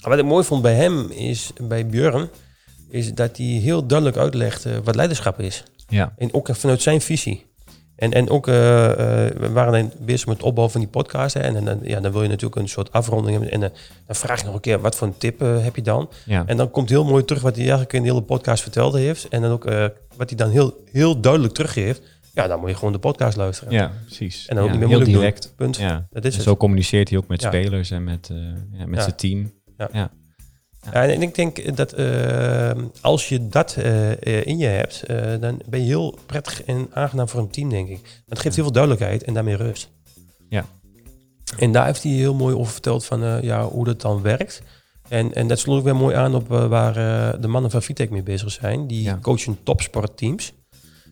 wat 0.00 0.18
ik 0.18 0.24
mooi 0.24 0.44
vond 0.44 0.62
bij 0.62 0.74
hem 0.74 1.10
is, 1.10 1.52
bij 1.62 1.86
Björn, 1.86 2.28
is 2.88 3.14
dat 3.14 3.36
hij 3.36 3.46
heel 3.46 3.86
duidelijk 3.86 4.18
uitlegt 4.18 4.64
eh, 4.66 4.72
wat 4.84 4.94
leiderschap 4.94 5.40
is. 5.40 5.62
Ja. 5.88 6.14
En 6.16 6.34
ook 6.34 6.48
vanuit 6.52 6.82
zijn 6.82 7.00
visie. 7.00 7.48
En, 7.96 8.12
en 8.12 8.30
ook, 8.30 8.48
eh, 8.48 8.90
eh, 8.90 9.34
we 9.36 9.50
waren 9.50 9.92
bezig 10.00 10.26
met 10.26 10.36
het 10.36 10.46
opbouwen 10.46 10.72
van 10.72 10.80
die 10.80 10.90
podcast. 10.90 11.34
Hè, 11.34 11.40
en, 11.40 11.64
dan- 11.64 11.80
ja, 11.82 12.00
dan 12.00 12.12
wil 12.12 12.22
je 12.22 12.28
natuurlijk 12.28 12.60
een 12.60 12.68
soort 12.68 12.92
afronding 12.92 13.30
hebben. 13.32 13.50
En 13.52 13.60
dan, 13.60 13.70
dan 14.06 14.16
vraag 14.16 14.38
je 14.40 14.44
nog 14.46 14.54
een 14.54 14.60
keer, 14.60 14.80
wat 14.80 14.96
voor 14.96 15.06
een 15.06 15.18
tip 15.18 15.40
heb 15.40 15.76
je 15.76 15.82
dan? 15.82 16.08
Ja. 16.24 16.42
En 16.46 16.56
dan 16.56 16.70
komt 16.70 16.88
heel 16.88 17.04
mooi 17.04 17.24
terug 17.24 17.42
wat 17.42 17.52
hij 17.54 17.62
eigenlijk 17.62 17.92
in 17.92 18.02
de 18.02 18.08
hele 18.08 18.22
podcast 18.22 18.62
verteld 18.62 18.94
heeft. 18.94 19.28
En 19.28 19.40
dan 19.42 19.50
ook 19.50 19.64
wat 20.16 20.28
hij 20.28 20.36
dan 20.36 20.50
heel, 20.50 20.84
heel 20.92 21.20
duidelijk 21.20 21.54
teruggeeft. 21.54 22.02
Ja, 22.34 22.46
dan 22.46 22.60
moet 22.60 22.68
je 22.68 22.74
gewoon 22.76 22.92
de 22.92 22.98
podcast 22.98 23.36
luisteren. 23.36 23.72
ja, 23.72 23.92
precies. 24.06 24.46
En 24.46 24.54
dan 24.56 24.64
ook 24.64 24.70
ja, 24.70 24.76
niet 24.78 24.88
meer 24.88 24.96
moeilijk 24.98 25.18
direct. 25.18 25.42
doen. 25.42 25.52
Punt. 25.56 25.76
Ja. 25.76 26.06
Dat 26.10 26.24
is 26.24 26.30
En 26.30 26.36
het. 26.38 26.48
zo 26.48 26.56
communiceert 26.56 27.08
hij 27.08 27.18
ook 27.18 27.28
met 27.28 27.42
spelers 27.42 27.90
en 27.90 28.04
met, 28.04 28.30
ja, 28.72 28.86
met 28.86 28.94
Ja. 28.98 29.02
zijn 29.02 29.16
team. 29.16 29.52
Ja, 30.84 31.04
en 31.04 31.22
ik 31.22 31.34
denk 31.34 31.76
dat 31.76 31.92
eh, 31.92 32.70
als 33.00 33.28
je 33.28 33.48
dat 33.48 33.76
eh, 33.76 34.46
in 34.46 34.58
je 34.58 34.66
hebt, 34.66 35.02
eh, 35.02 35.40
dan 35.40 35.60
ben 35.66 35.80
je 35.80 35.86
heel 35.86 36.18
prettig 36.26 36.62
en 36.62 36.88
aangenaam 36.92 37.28
voor 37.28 37.40
een 37.40 37.50
team, 37.50 37.68
denk 37.68 37.88
ik. 37.88 38.00
Want 38.02 38.24
het 38.28 38.38
geeft 38.38 38.54
heel 38.54 38.64
veel 38.64 38.72
duidelijkheid 38.72 39.22
en 39.24 39.34
daarmee 39.34 39.56
rust. 39.56 39.90
Ja. 40.48 40.64
En 41.58 41.72
daar 41.72 41.86
heeft 41.86 42.02
hij 42.02 42.12
heel 42.12 42.34
mooi 42.34 42.54
over 42.54 42.72
verteld 42.72 43.04
van 43.04 43.42
ja, 43.42 43.64
hoe 43.64 43.84
dat 43.84 44.00
dan 44.00 44.22
werkt. 44.22 44.62
En, 45.08 45.34
en 45.34 45.48
dat 45.48 45.58
sloeg 45.58 45.78
ook 45.78 45.84
weer 45.84 45.96
mooi 45.96 46.14
aan 46.14 46.34
op 46.34 46.48
waar 46.48 46.94
de 47.40 47.48
mannen 47.48 47.70
van 47.70 47.82
Vitec 47.82 48.10
mee 48.10 48.22
bezig 48.22 48.50
zijn. 48.50 48.86
Die 48.86 49.02
Ja. 49.02 49.18
coachen 49.22 49.58
topsportteams. 49.62 50.52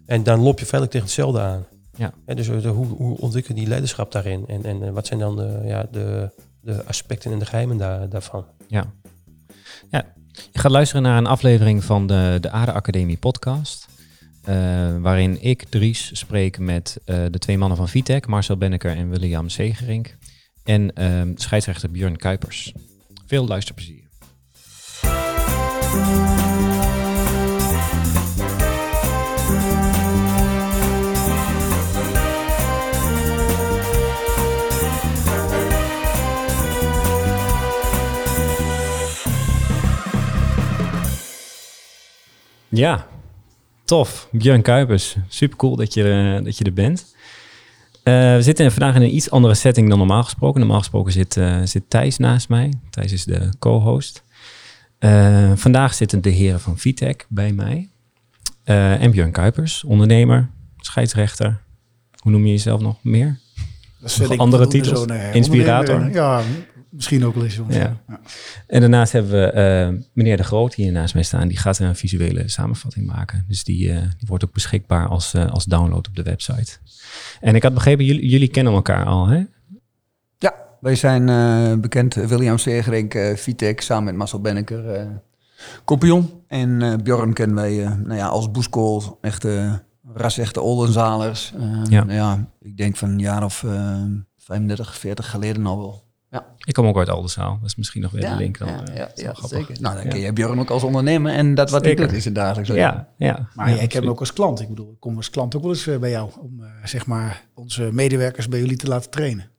En 0.06 0.22
dan 0.22 0.40
loop 0.40 0.58
je 0.58 0.66
feitelijk 0.66 0.90
tegen 0.90 1.06
hetzelfde 1.06 1.40
aan. 1.40 1.66
Ja. 1.96 2.12
En 2.24 2.36
dus 2.36 2.48
hoe, 2.48 2.86
hoe 2.86 3.18
ontwikkel 3.18 3.54
je 3.54 3.60
die 3.60 3.68
leiderschap 3.68 4.12
daarin? 4.12 4.44
En, 4.46 4.64
en 4.64 4.92
wat 4.92 5.06
zijn 5.06 5.18
dan 5.18 5.36
de, 5.36 5.60
ja, 5.64 5.86
de, 5.90 6.30
de 6.74 6.84
aspecten 6.84 7.32
en 7.32 7.38
de 7.38 7.46
geheimen 7.46 7.76
daar, 7.76 8.08
daarvan? 8.08 8.44
Ja. 8.66 8.92
ja. 9.90 10.04
Je 10.52 10.58
gaat 10.58 10.70
luisteren 10.70 11.02
naar 11.02 11.18
een 11.18 11.26
aflevering 11.26 11.84
van 11.84 12.06
de, 12.06 12.38
de 12.40 12.50
Aarde 12.50 12.72
Academie 12.72 13.16
podcast. 13.16 13.86
eh, 14.44 14.54
waarin 15.00 15.42
ik, 15.42 15.64
Dries, 15.68 16.10
spreek 16.18 16.58
met 16.58 16.98
eh, 17.04 17.24
de 17.30 17.38
twee 17.38 17.58
mannen 17.58 17.76
van 17.76 17.88
Vitec, 17.88 18.26
Marcel 18.26 18.56
Benneker 18.56 18.96
en 18.96 19.08
William 19.10 19.48
Segerink. 19.48 20.16
En 20.64 20.92
ehm, 20.92 21.32
scheidsrechter 21.34 21.90
Björn 21.90 22.16
Kuipers. 22.16 22.72
Veel 23.26 23.46
luisterplezier. 23.46 24.06
Ja, 42.68 43.06
tof. 43.84 44.28
Björn 44.32 44.62
Kuipers. 44.62 45.16
Super 45.28 45.56
cool 45.56 45.76
dat 45.76 45.94
je, 45.94 46.34
eh, 46.38 46.44
dat 46.44 46.58
je 46.58 46.64
er 46.64 46.72
bent. 46.72 47.14
Eh, 48.02 48.34
we 48.34 48.42
zitten 48.42 48.72
vandaag 48.72 48.94
in 48.94 49.02
een 49.02 49.14
iets 49.14 49.30
andere 49.30 49.54
setting 49.54 49.88
dan 49.88 49.98
normaal 49.98 50.22
gesproken. 50.22 50.60
Normaal 50.60 50.78
gesproken 50.78 51.12
zit, 51.12 51.36
eh, 51.36 51.60
zit 51.64 51.82
Thijs 51.88 52.18
naast 52.18 52.48
mij. 52.48 52.72
Thijs 52.90 53.12
is 53.12 53.24
de 53.24 53.48
co-host. 53.58 54.22
Vandaag 55.54 55.94
zitten 55.94 56.22
de 56.22 56.30
heren 56.30 56.60
van 56.60 56.78
Vitec 56.78 57.26
bij 57.28 57.52
mij. 57.52 57.88
En 58.64 59.10
Björn 59.10 59.30
Kuipers, 59.30 59.84
ondernemer, 59.84 60.50
scheidsrechter. 60.76 61.60
Hoe 62.22 62.32
noem 62.32 62.44
je 62.44 62.50
jezelf 62.50 62.80
nog 62.80 62.96
meer? 63.02 63.38
Dat 64.00 64.30
ik 64.30 64.40
andere 64.40 64.66
titels? 64.66 65.04
Inspirator? 65.32 66.10
Ja, 66.12 66.42
misschien 66.90 67.24
ook 67.24 67.34
wel 67.34 67.44
eens. 67.44 67.60
Ja. 67.68 67.78
ja. 68.08 68.20
En 68.66 68.80
daarnaast 68.80 69.12
hebben 69.12 69.30
we 69.32 69.46
eh, 69.50 69.88
meneer 70.12 70.36
De 70.36 70.42
Groot 70.44 70.74
hier 70.74 70.92
naast 70.92 71.14
mij 71.14 71.22
staan. 71.22 71.48
Die 71.48 71.56
gaat 71.58 71.78
een 71.78 71.96
visuele 71.96 72.48
samenvatting 72.48 73.06
maken. 73.06 73.44
Dus 73.48 73.64
die, 73.64 73.90
eh, 73.92 74.00
die 74.00 74.26
wordt 74.28 74.44
ook 74.44 74.52
beschikbaar 74.52 75.06
als, 75.08 75.34
eh, 75.34 75.50
als 75.50 75.64
download 75.64 76.08
op 76.08 76.16
de 76.16 76.22
website. 76.22 76.76
En 77.40 77.54
ik 77.54 77.62
had 77.62 77.74
begrepen, 77.74 78.04
jullie, 78.04 78.28
jullie 78.28 78.48
kennen 78.48 78.72
elkaar 78.72 79.04
al, 79.04 79.26
hè? 79.26 79.44
Ja, 80.38 80.54
wij 80.80 80.94
zijn 80.94 81.28
eh, 81.28 81.80
bekend. 81.80 82.14
William 82.14 82.58
Segerink, 82.58 83.14
eh 83.14 83.36
Vitek, 83.36 83.80
samen 83.80 84.04
met 84.04 84.14
Marcel 84.16 84.40
Benneker, 84.40 84.90
eh 84.94 85.06
kampioen. 85.84 86.30
En 86.46 86.82
eh 86.82 86.94
Bjorn 87.02 87.32
kennen 87.32 87.56
wij 87.56 87.84
eh, 87.84 87.94
nou 87.94 88.14
ja, 88.16 88.26
als 88.26 88.50
boeskool, 88.50 89.18
echte 89.20 89.82
ras-echte 90.14 90.60
Oldenzalers. 90.60 91.52
Eh, 91.58 91.62
Ja. 91.88 92.04
nou 92.04 92.12
ja, 92.12 92.48
ik 92.60 92.76
denk 92.76 92.96
van 92.96 93.08
een 93.10 93.18
jaar 93.18 93.44
of 93.44 93.62
eh 93.64 94.02
35, 94.36 94.98
40 94.98 95.30
geleden 95.30 95.66
al 95.66 95.78
wel. 95.78 96.06
Ik 96.68 96.74
kom 96.74 96.86
ook 96.86 96.98
uit 96.98 97.08
Aldenzaal. 97.08 97.58
Dat 97.60 97.68
is 97.68 97.76
misschien 97.76 98.02
nog 98.02 98.10
weer 98.10 98.22
ja, 98.22 98.30
de 98.32 98.36
link 98.36 98.58
dan. 98.58 98.68
ja, 98.68 98.84
eh, 98.86 98.96
ja, 98.96 99.10
ja, 99.14 99.46
zeker. 99.46 99.76
Nou, 99.80 99.94
dan 99.94 100.04
Ja. 100.04 100.10
ken 100.10 100.20
je 100.20 100.32
Bjorn 100.32 100.58
ook 100.58 100.70
als 100.70 100.82
ondernemer 100.82 101.32
en 101.32 101.54
dat 101.54 101.70
wat 101.70 101.84
doet 101.84 102.12
is 102.12 102.24
het 102.24 102.34
dagelijks. 102.34 102.68
leven. 102.68 102.82
Ja, 102.84 103.08
ja. 103.18 103.48
Maar 103.54 103.66
ja, 103.68 103.74
kent 103.74 103.80
me 103.80 103.84
absoluut. 103.86 104.08
ook 104.08 104.20
als 104.20 104.32
klant. 104.32 104.60
Ik 104.60 104.68
bedoel, 104.68 104.90
ik 104.90 105.00
kom 105.00 105.16
als 105.16 105.30
klant 105.30 105.56
ook 105.56 105.62
wel 105.62 105.70
eens 105.70 105.86
eh, 105.86 105.98
bij 105.98 106.10
jou 106.10 106.30
om 106.40 106.62
eh, 106.62 106.68
zeg 106.84 107.06
maar 107.06 107.44
onze 107.54 107.88
medewerkers 107.92 108.48
bij 108.48 108.58
jullie 108.58 108.76
te 108.76 108.86
laten 108.88 109.10
trainen. 109.10 109.50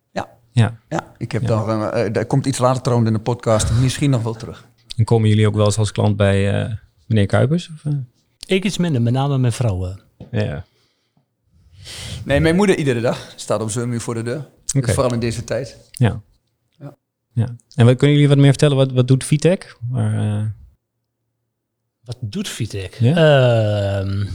Ja. 0.52 0.78
Ja, 0.90 1.14
ik 1.18 1.32
heb 1.32 1.42
Ja. 1.42 1.48
daar, 1.66 2.12
daar 2.12 2.26
komt 2.26 2.46
iets 2.46 2.58
later 2.58 2.82
trouwens 2.82 3.10
in 3.10 3.16
de 3.16 3.22
podcast, 3.24 3.72
misschien 3.82 4.10
nog 4.10 4.24
wel 4.24 4.34
terug. 4.34 4.68
En 4.98 5.04
komen 5.06 5.30
jullie 5.30 5.48
ook 5.48 5.56
wel 5.56 5.66
eens 5.66 5.78
als 5.78 5.92
klant 5.92 6.16
bij 6.16 6.64
eh, 6.64 6.74
meneer 7.08 7.26
Kuipers? 7.26 7.70
Of, 7.76 7.86
eh? 7.86 7.98
Ik 8.46 8.64
iets 8.66 8.78
minder, 8.78 9.02
met 9.02 9.14
name 9.14 9.38
mijn 9.38 9.54
vrouw. 9.54 9.86
eh. 9.88 9.96
Ja. 10.32 10.66
Nee, 12.26 12.40
mijn 12.40 12.56
moeder 12.56 12.78
iedere 12.78 13.02
dag 13.02 13.34
staat 13.36 13.62
om 13.62 13.70
7 13.70 13.92
uur 13.92 14.02
voor 14.02 14.14
de 14.14 14.22
deur. 14.22 14.48
Dus 14.66 14.94
vooral 14.94 15.14
in 15.14 15.20
deze 15.20 15.44
tijd. 15.44 15.78
Ja. 15.92 16.22
Ja. 17.34 17.56
En 17.76 17.86
wat, 17.86 17.96
kunnen 17.98 18.16
jullie 18.16 18.28
wat 18.30 18.38
meer 18.38 18.50
vertellen? 18.50 18.76
Wat, 18.78 18.92
wat 18.92 19.08
doet 19.08 19.24
Vitec? 19.24 19.78
Waar, 19.90 20.40
eh, 20.40 20.46
Wat 22.04 22.18
doet 22.22 22.48
Vitec? 22.48 22.94
Ja? 23.00 23.16
Ehm, 23.16 24.26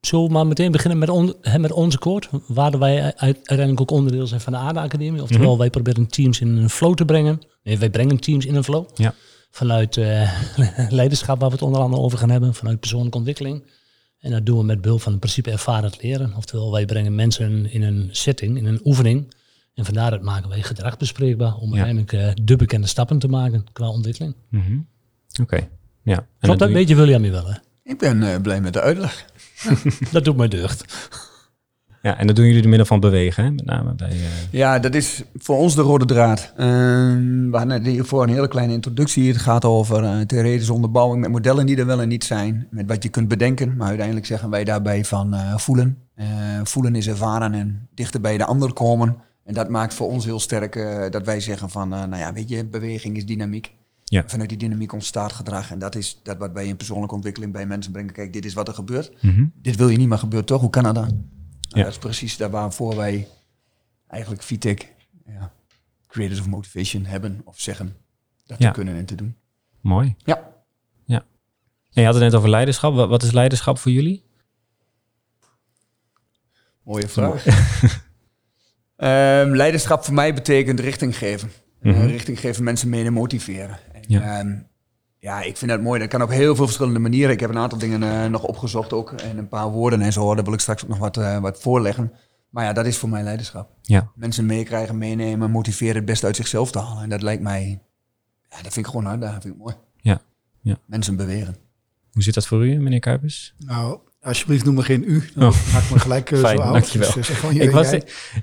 zullen 0.00 0.26
we 0.26 0.32
maar 0.32 0.46
meteen 0.46 0.72
beginnen 0.72 0.98
met, 0.98 1.08
on, 1.08 1.34
met 1.58 1.72
onze 1.72 1.98
koord? 1.98 2.28
Waar 2.46 2.78
wij 2.78 3.02
uit- 3.02 3.16
uiteindelijk 3.18 3.80
ook 3.80 3.90
onderdeel 3.90 4.26
zijn 4.26 4.40
van 4.40 4.52
de 4.52 4.58
Aarde 4.58 4.80
Academie. 4.80 5.22
Oftewel, 5.22 5.48
Mhm. 5.50 5.58
wij 5.58 5.70
proberen 5.70 6.06
teams 6.06 6.40
in 6.40 6.48
een 6.56 6.70
flow 6.70 6.94
te 6.94 7.04
brengen. 7.04 7.40
Nee, 7.62 7.78
wij 7.78 7.90
brengen 7.90 8.20
teams 8.20 8.46
in 8.46 8.54
een 8.54 8.64
flow. 8.64 8.86
Ja. 8.94 9.14
Vanuit 9.50 9.96
eh, 9.96 10.32
leiderschap, 10.90 11.40
waar 11.40 11.48
we 11.48 11.54
het 11.54 11.64
onder 11.64 11.80
andere 11.80 12.02
over 12.02 12.18
gaan 12.18 12.30
hebben. 12.30 12.54
Vanuit 12.54 12.80
persoonlijke 12.80 13.16
ontwikkeling. 13.18 13.62
En 14.18 14.30
dat 14.30 14.46
doen 14.46 14.58
we 14.58 14.64
met 14.64 14.80
behulp 14.80 15.00
van 15.00 15.12
het 15.12 15.20
principe 15.20 15.50
ervarend 15.50 16.02
leren. 16.02 16.34
Oftewel, 16.36 16.72
wij 16.72 16.84
brengen 16.84 17.14
mensen 17.14 17.72
in 17.72 17.82
een 17.82 18.08
setting, 18.10 18.56
in 18.56 18.66
een 18.66 18.80
oefening. 18.84 19.34
En 19.74 19.84
van 19.84 19.94
daaruit 19.94 20.22
maken 20.22 20.48
wij 20.48 20.62
gedrag 20.62 20.96
bespreekbaar. 20.96 21.54
Om 21.54 21.74
Ja. 21.74 21.84
uiteindelijk 21.84 22.12
eh, 22.38 22.44
de 22.44 22.56
bekende 22.56 22.86
stappen 22.86 23.18
te 23.18 23.28
maken 23.28 23.64
qua 23.72 23.88
ontwikkeling. 23.88 24.34
mhm. 24.48 24.78
Oké. 25.40 25.68
Ja. 26.02 26.16
En 26.16 26.26
Klopt 26.40 26.58
dat? 26.58 26.58
doe 26.58 26.68
je- 26.68 26.74
Weet 26.74 26.88
je 26.88 26.94
William 26.94 27.24
je 27.24 27.30
wel, 27.30 27.46
hè? 27.46 27.54
Ik 27.82 27.98
ben 27.98 28.22
eh, 28.22 28.40
blij 28.40 28.60
met 28.60 28.72
de 28.72 28.80
uitleg. 28.80 29.24
Dat 30.12 30.24
doet 30.24 30.36
mij 30.36 30.48
deugd. 30.48 31.08
Ja, 32.02 32.18
en 32.18 32.26
dat 32.26 32.36
doen 32.36 32.44
jullie 32.44 32.60
door 32.60 32.68
middel 32.68 32.86
van 32.86 33.00
bewegen, 33.00 33.44
hè? 33.44 33.50
met 33.50 33.64
name 33.64 33.94
bij... 33.94 34.10
eh, 34.10 34.16
Ja, 34.50 34.78
dat 34.78 34.94
is 34.94 35.22
voor 35.34 35.56
ons 35.56 35.74
de 35.74 35.82
rode 35.82 36.04
draad. 36.04 36.52
Eh, 36.56 36.66
we 36.66 37.48
hadden 37.52 37.84
hiervoor 37.84 38.22
een 38.22 38.28
hele 38.28 38.48
kleine 38.48 38.72
introductie. 38.72 39.28
Het 39.28 39.36
gaat 39.40 39.64
over 39.64 40.04
eh, 40.04 40.20
theoretische 40.20 40.72
onderbouwing 40.72 41.20
met 41.20 41.30
modellen 41.30 41.66
die 41.66 41.76
er 41.76 41.86
wel 41.86 42.00
en 42.00 42.08
niet 42.08 42.24
zijn. 42.24 42.66
Met 42.70 42.86
wat 42.88 43.02
je 43.02 43.08
kunt 43.08 43.28
bedenken. 43.28 43.76
Maar 43.76 43.86
uiteindelijk 43.88 44.26
zeggen 44.26 44.50
wij 44.50 44.64
daarbij 44.64 45.04
van 45.04 45.34
eh, 45.34 45.56
voelen. 45.56 45.98
Eh, 46.14 46.26
voelen 46.62 46.94
is 46.94 47.08
ervaren 47.08 47.54
en 47.54 47.88
dichter 47.94 48.20
bij 48.20 48.36
de 48.38 48.44
ander 48.44 48.72
komen. 48.72 49.16
En 49.44 49.54
dat 49.54 49.68
maakt 49.68 49.94
voor 49.94 50.08
ons 50.08 50.24
heel 50.24 50.40
sterk 50.40 50.76
eh, 50.76 51.10
dat 51.10 51.26
wij 51.26 51.40
zeggen 51.40 51.70
van, 51.70 51.92
eh, 51.94 51.98
nou 52.04 52.16
ja, 52.16 52.32
weet 52.32 52.48
je, 52.48 52.64
beweging 52.64 53.16
is 53.16 53.26
dynamiek. 53.26 53.72
Ja. 54.04 54.22
Vanuit 54.26 54.48
die 54.48 54.58
dynamiek 54.58 54.92
ontstaat 54.92 55.32
gedrag. 55.32 55.70
En 55.70 55.78
dat 55.78 55.94
is 55.94 56.20
dat 56.22 56.38
wat 56.38 56.52
wij 56.52 56.66
in 56.66 56.76
persoonlijke 56.76 57.14
ontwikkeling 57.14 57.52
bij 57.52 57.66
mensen 57.66 57.92
brengen. 57.92 58.12
Kijk, 58.12 58.32
dit 58.32 58.44
is 58.44 58.54
wat 58.54 58.68
er 58.68 58.74
gebeurt. 58.74 59.22
mhm. 59.22 59.44
Dit 59.54 59.76
wil 59.76 59.88
je 59.88 59.96
niet, 59.98 60.08
maar 60.08 60.18
gebeurt 60.18 60.46
toch? 60.46 60.60
Hoe 60.60 60.70
kan 60.70 60.82
dat 60.82 60.94
dan? 60.94 61.04
Nou, 61.04 61.20
Ja. 61.68 61.82
Dat 61.82 61.92
is 61.92 61.98
precies 61.98 62.36
daar 62.36 62.50
waarvoor 62.50 62.96
wij 62.96 63.28
eigenlijk 64.08 64.42
VTech, 64.42 64.76
ja, 65.26 65.52
Creators 66.06 66.40
of 66.40 66.46
Motivation, 66.48 67.04
hebben 67.04 67.40
of 67.44 67.60
zeggen 67.60 67.96
dat 68.46 68.58
Ja. 68.58 68.66
te 68.68 68.74
kunnen 68.74 68.96
en 68.96 69.04
te 69.04 69.14
doen. 69.14 69.36
Mooi. 69.80 70.14
Ja. 70.24 70.50
ja. 71.04 71.24
En 71.92 72.00
je 72.00 72.04
had 72.04 72.14
het 72.14 72.22
net 72.22 72.34
over 72.34 72.48
leiderschap. 72.50 72.94
Wat, 72.94 73.08
wat 73.08 73.22
is 73.22 73.30
leiderschap 73.32 73.78
voor 73.78 73.92
jullie? 73.92 74.24
Mooie 76.82 77.08
vraag. 77.08 77.44
Ehm, 79.02 79.54
leiderschap 79.54 80.04
voor 80.04 80.14
mij 80.14 80.34
betekent 80.34 80.80
richting 80.80 81.18
geven. 81.18 81.50
Eh, 81.80 81.92
Mhm. 81.92 82.06
richting 82.06 82.40
geven, 82.40 82.64
mensen 82.64 82.88
mee 82.88 83.04
en 83.04 83.12
motiveren. 83.12 83.78
En, 83.92 84.02
Ja. 84.06 84.20
ja. 84.38 84.62
ja, 85.18 85.40
ik 85.42 85.56
vind 85.56 85.70
dat 85.70 85.80
mooi. 85.80 86.00
Dat 86.00 86.08
kan 86.08 86.22
op 86.22 86.28
heel 86.30 86.54
veel 86.56 86.64
verschillende 86.64 86.98
manieren. 86.98 87.30
Ik 87.30 87.40
heb 87.40 87.50
een 87.50 87.58
aantal 87.58 87.78
dingen 87.78 88.02
eh, 88.02 88.30
nog 88.30 88.42
opgezocht 88.44 88.92
ook. 88.92 89.10
En 89.12 89.38
een 89.38 89.48
paar 89.48 89.68
woorden 89.70 90.00
en 90.00 90.12
zo. 90.12 90.34
Daar 90.34 90.44
wil 90.44 90.52
ik 90.52 90.60
straks 90.60 90.82
ook 90.82 90.88
nog 90.88 90.98
wat, 90.98 91.16
eh, 91.16 91.38
wat 91.38 91.60
voorleggen. 91.60 92.12
Maar 92.50 92.64
ja, 92.64 92.72
dat 92.72 92.86
is 92.86 92.96
voor 92.98 93.08
mij 93.08 93.22
leiderschap. 93.22 93.70
Ja. 93.82 94.10
Mensen 94.14 94.46
meekrijgen, 94.46 94.98
meenemen, 94.98 95.50
motiveren 95.50 95.96
het 95.96 96.04
beste 96.04 96.26
uit 96.26 96.36
zichzelf 96.36 96.70
te 96.70 96.78
halen. 96.78 97.02
En 97.02 97.08
dat 97.08 97.22
lijkt 97.22 97.42
mij, 97.42 97.82
ja, 98.50 98.56
dat 98.62 98.72
vind 98.72 98.76
ik 98.76 98.92
gewoon 98.92 99.08
uitdaging. 99.08 99.42
vind 99.42 99.54
ik 99.54 99.60
mooi. 99.60 99.74
Ja. 99.96 100.20
Ja. 100.60 100.76
Mensen 100.86 101.16
bewegen. 101.16 101.56
Hoe 102.12 102.22
zit 102.22 102.34
dat 102.34 102.46
voor 102.46 102.66
u, 102.66 102.78
meneer 102.78 103.00
Kuipers? 103.00 103.54
Nou, 103.58 103.98
Alsjeblieft, 104.22 104.64
noem 104.64 104.74
me 104.74 104.82
geen 104.82 105.04
u. 105.06 105.22
Dan 105.34 105.48
Oh. 105.48 105.72
maak 105.72 105.82
ik 105.82 105.90
me 105.90 105.98
gelijk 105.98 106.30
eh, 106.30 106.38
Fijn, 106.44 106.56
zo 106.56 106.62
oud. 106.62 106.72
dankjewel. 106.72 107.12
Dus, 107.14 107.28
Ik 107.54 107.70
was, 107.70 107.90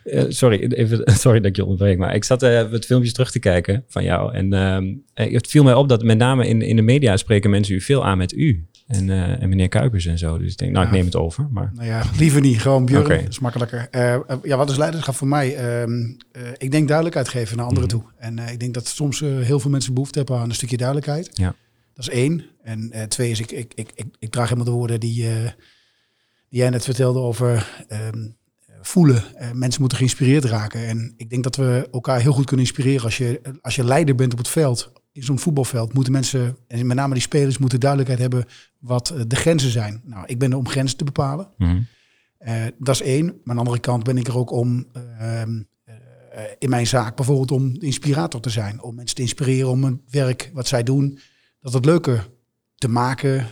eh, 0.03 0.23
sorry, 0.27 0.71
even, 0.73 1.01
sorry 1.19 1.39
dat 1.39 1.49
ik 1.49 1.55
je 1.55 1.63
onderbreek, 1.63 1.97
maar 1.97 2.15
ik 2.15 2.23
zat 2.23 2.43
eh 2.43 2.69
wat 2.71 2.85
filmpjes 2.85 3.13
terug 3.13 3.31
te 3.31 3.39
kijken 3.39 3.83
van 3.87 4.03
jou. 4.03 4.33
En 4.33 4.53
ehm, 4.53 4.93
eh, 5.13 5.33
het 5.33 5.47
viel 5.47 5.63
mij 5.63 5.73
op 5.73 5.89
dat 5.89 6.03
met 6.03 6.17
name 6.17 6.47
in, 6.47 6.61
in 6.61 6.75
de 6.75 6.81
media 6.81 7.17
spreken 7.17 7.49
mensen 7.49 7.75
u 7.75 7.81
veel 7.81 8.05
aan 8.05 8.17
met 8.17 8.33
u. 8.33 8.63
En, 8.87 9.09
en 9.39 9.49
meneer 9.49 9.67
Kuipers 9.69 10.05
en 10.05 10.17
zo. 10.17 10.37
Dus 10.37 10.51
ik 10.51 10.57
denk, 10.57 10.71
nou, 10.71 10.85
ik 10.85 10.91
neem 10.91 11.05
het 11.05 11.15
over. 11.15 11.47
Maar 11.51 11.71
Nou 11.73 11.87
ja, 11.87 12.03
liever 12.17 12.41
niet. 12.41 12.61
Gewoon 12.61 12.85
Björn. 12.85 13.07
Dat 13.07 13.29
is 13.29 13.39
makkelijker. 13.39 13.87
Ja, 14.43 14.57
wat 14.57 14.69
is 14.69 14.77
leiderschap 14.77 15.15
voor 15.15 15.27
mij? 15.27 15.55
Ehm, 15.55 15.91
eh, 16.31 16.41
ik 16.57 16.71
denk 16.71 16.87
duidelijkheid 16.87 17.29
geven 17.29 17.57
naar 17.57 17.65
anderen 17.65 17.87
Mhm. 17.89 17.97
toe. 17.97 18.09
En 18.17 18.39
ik 18.51 18.59
denk 18.59 18.73
dat 18.73 18.87
soms 18.87 19.19
heel 19.19 19.59
veel 19.59 19.69
mensen 19.71 19.93
behoefte 19.93 20.17
hebben 20.17 20.37
aan 20.37 20.49
een 20.49 20.55
stukje 20.55 20.77
duidelijkheid. 20.77 21.29
Ja. 21.33 21.55
Dat 21.93 22.07
is 22.07 22.13
één. 22.13 22.43
En 22.69 22.91
eh, 22.91 23.03
twee 23.03 23.29
is, 23.29 23.39
ik, 23.39 23.51
ik, 23.51 23.73
ik, 23.75 23.91
ik, 23.95 24.05
ik 24.19 24.31
draag 24.31 24.49
helemaal 24.49 24.71
de 24.71 24.77
woorden 24.77 24.99
die, 24.99 25.27
eh, 25.27 25.43
die 26.49 26.59
jij 26.59 26.69
net 26.69 26.83
vertelde 26.83 27.19
over 27.19 27.83
ehm, 27.87 28.27
voelen. 28.81 29.35
Eh, 29.35 29.51
mensen 29.51 29.79
moeten 29.79 29.97
geïnspireerd 29.97 30.43
raken. 30.43 30.87
En 30.87 31.13
ik 31.17 31.29
denk 31.29 31.43
dat 31.43 31.55
we 31.55 31.87
elkaar 31.91 32.21
heel 32.21 32.33
goed 32.33 32.45
kunnen 32.45 32.65
inspireren. 32.65 33.03
Als 33.03 33.17
je, 33.17 33.41
als 33.61 33.75
je 33.75 33.83
leider 33.83 34.15
bent 34.15 34.31
op 34.31 34.37
het 34.37 34.47
veld, 34.47 34.91
in 35.11 35.23
zo'n 35.23 35.39
voetbalveld, 35.39 35.93
moeten 35.93 36.13
mensen, 36.13 36.57
en 36.67 36.87
met 36.87 36.97
name 36.97 37.13
die 37.13 37.23
spelers, 37.23 37.57
moeten 37.57 37.79
duidelijkheid 37.79 38.21
hebben 38.21 38.45
wat 38.79 39.13
de 39.27 39.35
grenzen 39.35 39.71
zijn. 39.71 40.01
Nou, 40.03 40.25
ik 40.25 40.39
ben 40.39 40.51
er 40.51 40.57
om 40.57 40.67
grenzen 40.67 40.97
te 40.97 41.03
bepalen. 41.03 41.47
mhm. 41.57 41.81
Dat 42.77 42.95
is 42.95 43.01
één. 43.01 43.25
Maar 43.25 43.35
aan 43.43 43.55
de 43.55 43.61
andere 43.61 43.79
kant 43.79 44.03
ben 44.03 44.17
ik 44.17 44.27
er 44.27 44.37
ook 44.37 44.51
om 44.51 44.87
ehm, 44.93 45.61
eh, 46.39 46.43
in 46.59 46.69
mijn 46.69 46.87
zaak 46.87 47.15
bijvoorbeeld 47.15 47.51
om 47.51 47.79
de 47.79 47.85
inspirator 47.85 48.41
te 48.41 48.49
zijn. 48.49 48.81
Om 48.81 48.95
mensen 48.95 49.15
te 49.15 49.21
inspireren 49.21 49.69
om 49.69 49.83
een 49.83 50.01
werk 50.09 50.51
wat 50.53 50.67
zij 50.67 50.83
doen, 50.83 51.19
dat 51.59 51.73
het 51.73 51.85
leuker 51.85 52.29
te 52.79 52.87
maken. 52.87 53.37
eh, 53.39 53.45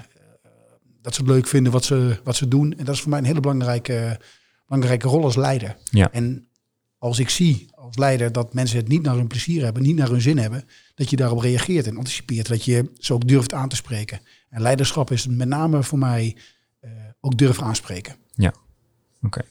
dat 1.02 1.16
ze 1.16 1.22
het 1.22 1.30
leuk 1.30 1.48
vinden 1.48 1.72
wat 1.72 1.84
ze, 1.86 2.20
wat 2.24 2.36
ze 2.36 2.48
doen. 2.48 2.74
En 2.78 2.86
dat 2.86 2.96
is 2.96 3.02
voor 3.02 3.10
mij 3.10 3.20
een 3.20 3.26
hele 3.26 3.40
belangrijke, 3.40 4.20
belangrijke 4.66 5.08
rol 5.08 5.24
als 5.24 5.36
leider. 5.36 5.78
Ja. 5.92 6.12
En 6.12 6.48
als 6.98 7.20
ik 7.20 7.30
zie 7.30 7.68
als 7.72 7.98
leider 7.98 8.32
dat 8.32 8.54
mensen 8.54 8.78
het 8.78 8.88
niet 8.88 9.02
naar 9.02 9.16
hun 9.16 9.28
plezier 9.28 9.64
hebben, 9.64 9.84
niet 9.84 9.96
naar 9.96 10.10
hun 10.10 10.22
zin 10.22 10.38
hebben, 10.38 10.64
dat 10.96 11.10
je 11.10 11.16
daarop 11.16 11.40
reageert 11.40 11.88
en 11.88 11.98
anticipeert. 11.98 12.48
Dat 12.48 12.66
je 12.66 12.92
ze 12.98 13.14
ook 13.14 13.28
durft 13.28 13.54
aan 13.54 13.70
te 13.70 13.76
spreken. 13.76 14.20
En 14.50 14.62
leiderschap 14.62 15.12
is 15.12 15.28
met 15.28 15.48
name 15.48 15.84
voor 15.84 15.98
mij 16.00 16.36
eh, 16.80 16.92
ook 17.20 17.38
durven 17.38 17.64
aanspreken. 17.64 18.16
Oké. 19.22 19.42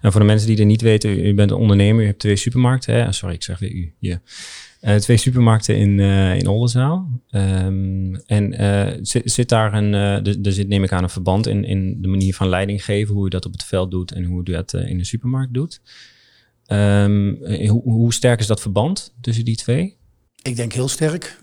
En 0.00 0.10
voor 0.12 0.20
de 0.20 0.26
mensen 0.26 0.46
die 0.48 0.56
het 0.56 0.66
niet 0.66 0.80
weten, 0.80 1.26
u, 1.26 1.34
bent 1.34 1.50
een 1.50 1.56
ondernemer, 1.56 2.02
u 2.02 2.06
hebt 2.06 2.18
twee 2.18 2.36
supermarkten. 2.36 2.94
Hè? 2.94 3.12
Sorry, 3.12 3.34
ik 3.34 3.42
zeg 3.42 3.58
weer 3.58 3.72
u. 3.72 3.94
Je. 3.98 4.20
Eh, 4.80 4.96
twee 4.96 5.16
supermarkten 5.16 5.76
in, 5.76 6.00
eh 6.00 6.36
in 6.36 6.46
Oldenzaal. 6.46 7.20
Ehm, 7.30 8.14
en 8.14 8.52
eh, 8.52 8.98
zit, 9.24 9.48
daar 9.48 9.74
een, 9.74 9.92
er- 9.94 10.38
er 10.42 10.52
zit 10.52 10.68
neem 10.68 10.84
ik 10.84 10.92
aan 10.92 11.02
een 11.02 11.08
verband 11.10 11.46
in, 11.46 11.64
in 11.64 12.02
de 12.02 12.08
manier 12.08 12.34
van 12.34 12.48
leiding 12.48 12.84
geven, 12.84 13.14
hoe 13.14 13.26
u 13.26 13.28
dat 13.28 13.46
op 13.46 13.52
het 13.52 13.64
veld 13.64 13.90
doet 13.90 14.12
en 14.12 14.24
hoe 14.24 14.40
u 14.40 14.52
dat 14.52 14.72
in 14.72 14.98
de 14.98 15.04
supermarkt 15.04 15.54
doet. 15.54 15.80
Ehm, 16.66 17.34
eh, 17.42 17.70
hoe, 17.70 17.82
hoe 17.82 18.12
sterk 18.14 18.40
is 18.40 18.46
dat 18.46 18.60
verband 18.60 19.14
tussen 19.20 19.44
die 19.44 19.56
twee? 19.56 19.96
Ik 20.42 20.56
denk 20.56 20.72
heel 20.72 20.88
sterk. 20.88 21.38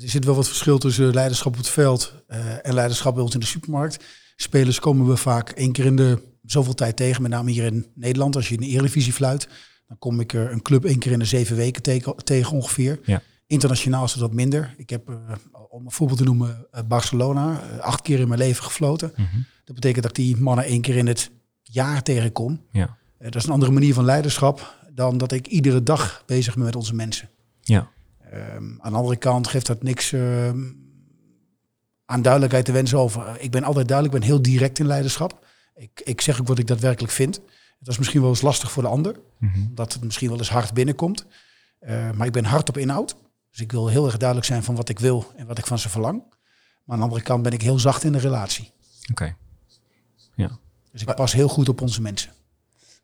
Er 0.00 0.08
zit 0.08 0.24
wel 0.24 0.34
wat 0.34 0.46
verschil 0.48 0.78
tussen 0.78 1.14
leiderschap 1.14 1.52
op 1.52 1.58
het 1.58 1.68
veld 1.68 2.14
en 2.62 2.74
leiderschap 2.74 3.14
bij 3.14 3.22
ons 3.22 3.34
in 3.34 3.40
de 3.40 3.46
supermarkt. 3.46 4.04
Spelers 4.36 4.78
komen 4.80 5.06
we 5.06 5.16
vaak 5.16 5.50
één 5.50 5.72
keer 5.72 5.84
in 5.84 5.96
de 5.96 6.18
zoveel 6.42 6.74
tijd 6.74 6.96
tegen, 6.96 7.22
met 7.22 7.30
name 7.30 7.50
hier 7.50 7.64
in 7.64 7.86
Nederland. 7.94 8.36
Als 8.36 8.48
je 8.48 8.54
in 8.54 8.60
de 8.60 8.66
Eredivisie 8.66 9.12
fluit, 9.12 9.48
dan 9.86 9.98
kom 9.98 10.20
ik 10.20 10.32
er 10.32 10.52
een 10.52 10.62
club 10.62 10.84
één 10.84 10.98
keer 10.98 11.12
in 11.12 11.18
de 11.18 11.24
zeven 11.24 11.56
weken 11.56 11.82
tegen, 11.82 12.16
tegen 12.16 12.52
ongeveer. 12.52 13.00
Ja. 13.04 13.22
Internationaal 13.46 14.04
is 14.04 14.12
het 14.12 14.20
wat 14.20 14.32
minder. 14.32 14.74
Ik 14.76 14.90
heb, 14.90 15.08
eh, 15.08 15.16
om 15.68 15.84
een 15.84 15.90
voorbeeld 15.90 16.18
te 16.18 16.24
noemen, 16.24 16.66
eh, 16.70 16.82
Barcelona, 16.88 17.60
eh, 17.60 17.78
acht 17.78 18.02
keer 18.02 18.18
in 18.20 18.28
mijn 18.28 18.40
leven 18.40 18.64
gefloten. 18.64 19.12
Mhm. 19.16 19.36
Dat 19.64 19.74
betekent 19.74 20.02
dat 20.02 20.18
ik 20.18 20.24
die 20.24 20.36
mannen 20.36 20.64
één 20.64 20.80
keer 20.80 20.96
in 20.96 21.06
het 21.06 21.30
jaar 21.62 22.02
tegenkom. 22.02 22.60
Ja. 22.72 22.96
Dat 23.18 23.34
is 23.34 23.44
een 23.44 23.52
andere 23.52 23.72
manier 23.72 23.94
van 23.94 24.04
leiderschap 24.04 24.78
dan 24.94 25.18
dat 25.18 25.32
ik 25.32 25.46
iedere 25.46 25.82
dag 25.82 26.22
bezig 26.26 26.54
ben 26.54 26.64
met 26.64 26.76
onze 26.76 26.94
mensen. 26.94 27.28
Ja. 27.60 27.90
Ehm, 28.30 28.64
aan 28.78 28.92
de 28.92 28.98
andere 28.98 29.16
kant 29.16 29.48
geeft 29.48 29.66
dat 29.66 29.82
niks 29.82 30.12
ehm, 30.12 30.60
aan 32.04 32.22
duidelijkheid 32.22 32.64
te 32.64 32.72
wensen 32.72 32.98
over. 32.98 33.36
Ik 33.38 33.50
ben 33.50 33.64
altijd 33.64 33.88
duidelijk, 33.88 34.16
ik 34.16 34.20
ben 34.20 34.30
heel 34.30 34.42
direct 34.42 34.78
in 34.78 34.86
leiderschap. 34.86 35.46
Ik, 35.80 36.00
ik 36.04 36.20
zeg 36.20 36.40
ook 36.40 36.46
wat 36.46 36.58
ik 36.58 36.66
daadwerkelijk 36.66 37.12
vind. 37.12 37.40
Dat 37.78 37.88
is 37.88 37.98
misschien 37.98 38.20
wel 38.20 38.30
eens 38.30 38.40
lastig 38.40 38.72
voor 38.72 38.82
de 38.82 38.88
ander, 38.88 39.20
Mhm. 39.38 39.62
omdat 39.68 39.92
het 39.92 40.04
misschien 40.04 40.28
wel 40.28 40.38
eens 40.38 40.50
hard 40.50 40.74
binnenkomt. 40.74 41.26
Eh, 41.78 42.10
maar 42.10 42.26
ik 42.26 42.32
ben 42.32 42.44
hard 42.44 42.68
op 42.68 42.76
inhoud. 42.76 43.16
Dus 43.50 43.60
ik 43.60 43.72
wil 43.72 43.88
heel 43.88 44.06
erg 44.06 44.16
duidelijk 44.16 44.48
zijn 44.48 44.62
van 44.62 44.74
wat 44.74 44.88
ik 44.88 44.98
wil 44.98 45.32
en 45.36 45.46
wat 45.46 45.58
ik 45.58 45.66
van 45.66 45.78
ze 45.78 45.88
verlang. 45.88 46.22
Maar 46.84 46.94
aan 46.94 46.98
de 46.98 47.02
andere 47.02 47.22
kant 47.22 47.42
ben 47.42 47.52
ik 47.52 47.62
heel 47.62 47.78
zacht 47.78 48.04
in 48.04 48.12
de 48.12 48.18
relatie. 48.18 48.70
Oké. 49.10 49.36
Dus 50.92 51.02
ik 51.02 51.14
pas 51.14 51.32
heel 51.32 51.48
goed 51.48 51.68
op 51.68 51.80
onze 51.80 52.00
mensen. 52.00 52.32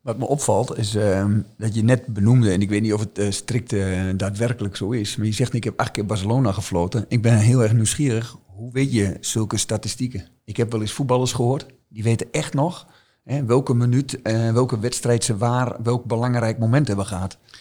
Wat 0.00 0.19
me 0.19 0.26
opvalt 0.26 0.78
is 0.78 0.94
ehm, 0.94 1.40
dat 1.58 1.75
je 1.75 1.82
net 1.82 2.06
benoemde, 2.06 2.50
en 2.50 2.61
ik 2.61 2.69
weet 2.69 2.82
niet 2.82 2.93
of 2.93 3.00
het 3.00 3.19
eh, 3.19 3.31
strikt 3.31 3.73
eh, 3.73 4.08
daadwerkelijk 4.17 4.76
zo 4.76 4.90
is, 4.90 5.17
maar 5.17 5.26
je 5.26 5.32
zegt 5.32 5.52
ik 5.52 5.64
heb 5.64 5.81
acht 5.81 5.90
keer 5.90 6.06
Barcelona 6.06 6.52
gefloten. 6.52 7.05
Ik 7.08 7.23
ben 7.23 7.38
heel 7.38 7.62
erg 7.62 7.73
nieuwsgierig. 7.73 8.37
Hoe 8.46 8.73
weet 8.73 8.93
je 8.93 9.17
zulke 9.20 9.56
statistieken? 9.56 10.28
Ik 10.44 10.56
heb 10.56 10.73
wel 10.73 10.81
eens 10.81 10.93
voetballers 10.93 11.32
gehoord, 11.32 11.67
die 11.88 12.03
weten 12.03 12.27
echt 12.33 12.55
nog 12.55 12.87
hè, 13.25 13.44
welke 13.44 13.75
minuut, 13.75 14.23
eh, 14.23 14.53
welke 14.53 14.79
wedstrijd 14.79 15.25
ze 15.25 15.37
waar, 15.37 15.83
welk 15.83 16.05
belangrijk 16.05 16.59
moment 16.59 16.87
hebben 16.88 17.06
gehad. 17.06 17.38
Nou, 17.41 17.59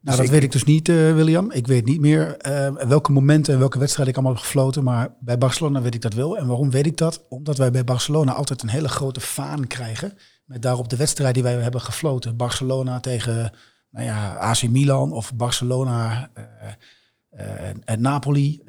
Dus 0.00 0.16
dat 0.16 0.24
ik- 0.24 0.30
weet 0.30 0.42
ik 0.42 0.52
dus 0.52 0.64
niet, 0.74 0.88
eh, 0.88 1.14
William. 1.14 1.50
Ik 1.50 1.66
weet 1.66 1.84
niet 1.84 2.00
meer 2.00 2.36
eh, 2.36 2.74
welke 2.88 3.12
momenten 3.12 3.52
en 3.52 3.58
welke 3.58 3.78
wedstrijden 3.78 4.14
ik 4.14 4.18
allemaal 4.20 4.36
heb 4.36 4.46
gefloten. 4.46 4.84
Maar 4.84 5.14
bij 5.20 5.38
Barcelona 5.38 5.82
weet 5.82 5.94
ik 5.94 6.00
dat 6.02 6.14
wel. 6.14 6.38
En 6.38 6.46
waarom 6.46 6.70
weet 6.70 6.86
ik 6.86 6.96
dat? 6.96 7.22
Omdat 7.28 7.56
wij 7.56 7.70
bij 7.70 7.84
Barcelona 7.84 8.32
altijd 8.32 8.62
een 8.62 8.68
hele 8.68 8.88
grote 8.88 9.20
vaan 9.20 9.66
krijgen. 9.66 10.12
Met 10.44 10.62
daarop 10.62 10.88
de 10.88 10.96
wedstrijd 10.96 11.34
die 11.34 11.42
wij 11.42 11.54
hebben 11.54 11.80
gefloten. 11.80 12.36
Barcelona 12.36 13.00
tegen 13.00 13.52
nou 13.90 14.04
ja, 14.06 14.34
AC 14.34 14.68
Milan 14.68 15.12
of 15.12 15.34
Barcelona 15.34 16.30
en 17.84 18.00
Napoli. 18.00 18.62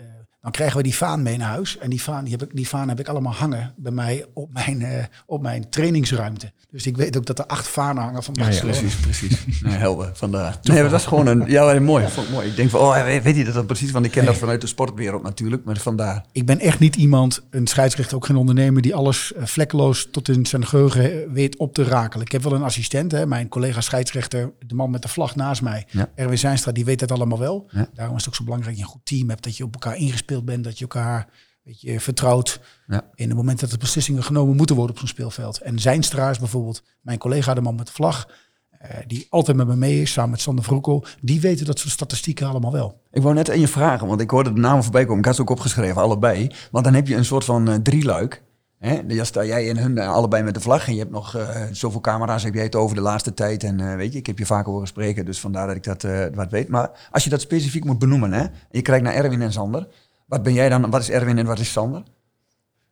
Dan 0.47 0.55
krijgen 0.55 0.77
we 0.77 0.83
die 0.83 0.95
vaan 0.95 1.21
mee 1.21 1.38
naar 1.38 1.49
huis. 1.49 1.77
En 1.77 1.89
die 1.89 2.01
vaan, 2.01 2.23
die 2.23 2.31
heb 2.38 2.44
ik, 2.44 2.55
die 2.55 2.67
vaan 2.67 2.89
heb 2.89 2.99
ik 2.99 3.07
allemaal 3.07 3.33
hangen 3.33 3.73
bij 3.75 3.91
mij 3.91 4.25
op 4.33 4.53
mijn, 4.53 4.81
eh, 4.81 5.03
op 5.25 5.41
mijn 5.41 5.69
trainingsruimte. 5.69 6.51
Dus 6.71 6.85
ik 6.85 6.97
weet 6.97 7.17
ook 7.17 7.25
dat 7.25 7.39
er 7.39 7.45
acht 7.45 7.67
vanen 7.67 8.03
hangen 8.03 8.23
van 8.23 8.33
Ja, 8.38 8.49
ja. 8.49 8.59
Precies, 8.59 8.95
precies. 8.95 9.45
Nee, 9.61 9.77
helder. 9.77 10.09
Vandaar. 10.13 10.59
Nee, 10.63 10.81
maar 10.81 10.89
dat 10.89 10.99
is 10.99 11.05
gewoon 11.05 11.27
een... 11.27 11.44
Ja, 11.47 11.79
mooi. 11.79 12.07
Vond 12.07 12.27
ik 12.27 12.33
mooi. 12.33 12.47
Ik 12.47 12.55
denk 12.55 12.69
van, 12.69 12.79
oh, 12.79 13.03
weet 13.03 13.35
je 13.35 13.44
dat 13.44 13.53
dan 13.53 13.65
precies? 13.65 13.91
Want 13.91 14.05
ik 14.05 14.11
ken 14.11 14.25
dat 14.25 14.38
vanuit 14.38 14.61
de 14.61 14.67
sportwereld 14.67 15.23
natuurlijk, 15.23 15.63
maar 15.65 15.77
vandaar. 15.77 16.25
ik 16.31 16.45
ben 16.45 16.59
echt 16.59 16.79
niet 16.79 16.95
iemand, 16.95 17.44
een 17.49 17.67
scheidsrechter, 17.67 18.15
ook 18.15 18.25
geen 18.25 18.35
ondernemer, 18.35 18.81
die 18.81 18.95
alles 18.95 19.33
eh, 19.33 19.45
vlekkeloos 19.45 20.07
tot 20.11 20.29
in 20.29 20.45
zijn 20.45 20.65
geheugen 20.65 21.11
eh, 21.11 21.31
weet 21.31 21.57
op 21.57 21.73
te 21.73 21.83
rakelen. 21.83 22.25
Ik 22.25 22.31
heb 22.31 22.44
wel 22.44 22.53
een 22.53 22.63
assistent, 22.63 23.11
hè, 23.11 23.25
mijn 23.25 23.47
collega 23.47 23.81
scheidsrechter, 23.81 24.51
de 24.67 24.75
man 24.75 24.91
met 24.91 25.01
de 25.01 25.07
vlag 25.07 25.35
naast 25.35 25.61
mij, 25.61 25.85
Ja. 25.89 26.09
Erwin 26.15 26.38
Zijnstra, 26.38 26.71
die 26.71 26.85
weet 26.85 26.99
dat 26.99 27.11
allemaal 27.11 27.39
wel. 27.39 27.67
Ja. 27.69 27.89
Daarom 27.94 28.15
is 28.15 28.21
het 28.21 28.29
ook 28.29 28.35
zo 28.38 28.44
belangrijk 28.44 28.75
dat 28.75 28.85
je 28.85 28.91
een 28.91 28.97
goed 28.97 29.05
team 29.05 29.29
hebt, 29.29 29.44
dat 29.44 29.57
je 29.57 29.63
op 29.63 29.73
elkaar 29.73 29.95
ingespeeld 29.97 30.36
bent, 30.43 30.63
dat 30.63 30.77
je 30.77 30.81
elkaar 30.81 31.27
weet 31.63 31.81
je, 31.81 31.99
vertrouwt 31.99 32.59
Ja. 32.87 33.01
in 33.15 33.27
het 33.27 33.37
moment 33.37 33.59
dat 33.59 33.71
er 33.71 33.77
beslissingen 33.77 34.23
genomen 34.23 34.56
moeten 34.56 34.75
worden 34.75 34.94
op 34.95 34.99
zo'n 34.99 35.09
speelveld. 35.09 35.57
En 35.61 35.79
Zijnstra 35.79 36.29
is 36.29 36.39
bijvoorbeeld 36.39 36.83
mijn 37.01 37.17
collega, 37.17 37.53
de 37.53 37.61
man 37.61 37.75
met 37.75 37.87
de 37.87 37.94
vlag, 37.94 38.27
eh, 38.69 38.97
die 39.07 39.27
altijd 39.29 39.57
met 39.57 39.67
me 39.67 39.75
mee 39.75 40.01
is, 40.01 40.11
samen 40.11 40.31
met 40.31 40.41
Sander 40.41 40.63
Vroekel, 40.63 41.06
die 41.21 41.41
weten 41.41 41.65
dat 41.65 41.79
soort 41.79 41.94
statistieken 41.94 42.47
allemaal 42.47 42.71
wel. 42.71 43.01
Ik 43.11 43.21
wou 43.21 43.33
net 43.35 43.49
aan 43.49 43.59
je 43.59 43.67
vragen, 43.67 44.07
want 44.07 44.21
ik 44.21 44.29
hoorde 44.29 44.53
de 44.53 44.59
namen 44.59 44.83
voorbij 44.83 45.03
komen. 45.03 45.19
Ik 45.19 45.25
had 45.25 45.35
ze 45.35 45.41
ook 45.41 45.49
opgeschreven, 45.49 46.01
allebei. 46.01 46.51
Want 46.71 46.85
dan 46.85 46.94
heb 46.94 47.07
je 47.07 47.15
een 47.15 47.25
soort 47.25 47.45
van 47.45 47.69
eh, 47.69 47.75
drieluik. 47.75 48.44
Hè? 48.77 49.06
Dan 49.06 49.25
sta 49.25 49.44
jij 49.45 49.69
en 49.69 49.77
hun 49.77 49.97
eh, 49.97 50.09
allebei 50.09 50.44
met 50.44 50.53
de 50.53 50.59
vlag. 50.59 50.87
En 50.87 50.94
je 50.94 50.99
hebt 50.99 51.11
nog 51.11 51.37
zoveel 51.71 52.01
camera's, 52.01 52.44
heb 52.44 52.53
jij 52.53 52.63
het 52.63 52.75
over 52.75 52.95
de 52.95 53.01
laatste 53.01 53.33
tijd. 53.33 53.63
En 53.63 53.97
weet 53.97 54.13
je, 54.13 54.19
ik 54.19 54.27
heb 54.27 54.37
je 54.37 54.45
vaker 54.45 54.71
horen 54.71 54.87
spreken, 54.87 55.25
dus 55.25 55.39
vandaar 55.39 55.67
dat 55.67 55.75
ik 55.75 55.83
dat 55.83 56.06
wat 56.35 56.51
weet. 56.51 56.67
Maar 56.67 57.07
als 57.11 57.23
je 57.23 57.29
dat 57.29 57.41
specifiek 57.41 57.83
moet 57.85 57.99
benoemen, 57.99 58.33
hè? 58.33 58.45
je 58.71 58.81
kijkt 58.81 59.03
naar 59.03 59.13
Erwin 59.13 59.41
en 59.41 59.51
Sander. 59.51 59.87
Wat 60.27 60.43
ben 60.43 60.53
jij 60.53 60.69
dan? 60.69 60.89
Wat 60.89 61.01
is 61.01 61.09
Erwin 61.09 61.37
en 61.37 61.45
wat 61.45 61.59
is 61.59 61.71
Sander? 61.71 62.03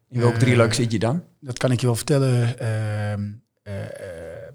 In 0.09 0.19
welk 0.19 0.33
Eh, 0.33 0.39
drieluik 0.39 0.73
zit 0.73 0.91
je 0.91 0.99
dan? 0.99 1.23
Dat 1.39 1.57
kan 1.57 1.71
ik 1.71 1.79
je 1.79 1.85
wel 1.85 1.95
vertellen. 1.95 2.59
Ehm, 2.59 3.31
eh, 3.63 3.83
eh, 3.83 4.53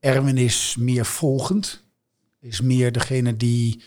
Erwin 0.00 0.36
is 0.36 0.76
meer 0.78 1.04
volgend. 1.04 1.84
Is 2.40 2.60
meer 2.60 2.92
degene 2.92 3.36
die 3.36 3.82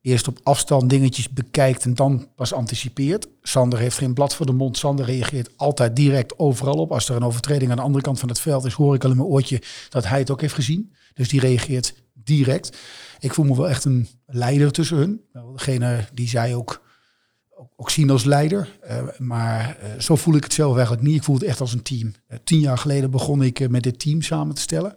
eerst 0.00 0.28
op 0.28 0.38
afstand 0.42 0.90
dingetjes 0.90 1.30
bekijkt 1.30 1.84
en 1.84 1.94
dan 1.94 2.28
pas 2.34 2.52
anticipeert. 2.52 3.26
Sander 3.42 3.78
heeft 3.78 3.98
geen 3.98 4.14
blad 4.14 4.34
voor 4.34 4.46
de 4.46 4.52
mond. 4.52 4.78
Sander 4.78 5.04
reageert 5.04 5.50
altijd 5.56 5.96
direct 5.96 6.38
overal 6.38 6.74
op. 6.74 6.92
Als 6.92 7.08
er 7.08 7.16
een 7.16 7.22
overtreding 7.24 7.70
aan 7.70 7.76
de 7.76 7.82
andere 7.82 8.04
kant 8.04 8.18
van 8.18 8.28
het 8.28 8.40
veld 8.40 8.64
is, 8.64 8.72
hoor 8.72 8.94
ik 8.94 9.04
al 9.04 9.10
in 9.10 9.16
mijn 9.16 9.28
oortje 9.28 9.62
dat 9.88 10.06
hij 10.06 10.18
het 10.18 10.30
ook 10.30 10.40
heeft 10.40 10.54
gezien. 10.54 10.92
Dus 11.14 11.28
die 11.28 11.40
reageert 11.40 11.94
direct. 12.12 12.76
Ik 13.18 13.34
voel 13.34 13.44
me 13.44 13.56
wel 13.56 13.68
echt 13.68 13.84
een 13.84 14.08
leider 14.26 14.72
tussen 14.72 14.96
hun. 14.96 15.20
Degene 15.56 16.04
die 16.12 16.28
zij 16.28 16.54
ook, 16.54 16.82
ook, 17.76 17.90
zien 17.90 18.10
als 18.10 18.24
leider. 18.24 18.78
Eh, 18.80 19.02
maar 19.18 19.76
eh, 19.78 20.00
zo 20.00 20.16
voel 20.16 20.34
ik 20.34 20.44
het 20.44 20.52
zelf 20.52 20.74
eigenlijk 20.74 21.06
niet. 21.06 21.16
Ik 21.16 21.22
voel 21.22 21.34
het 21.34 21.44
echt 21.44 21.60
als 21.60 21.72
een 21.72 21.82
team. 21.82 22.14
Eh, 22.26 22.38
tien 22.44 22.60
jaar 22.60 22.78
geleden 22.78 23.10
begon 23.10 23.42
ik 23.42 23.68
met 23.68 23.82
dit 23.82 23.98
team 23.98 24.22
samen 24.22 24.54
te 24.54 24.60
stellen. 24.60 24.96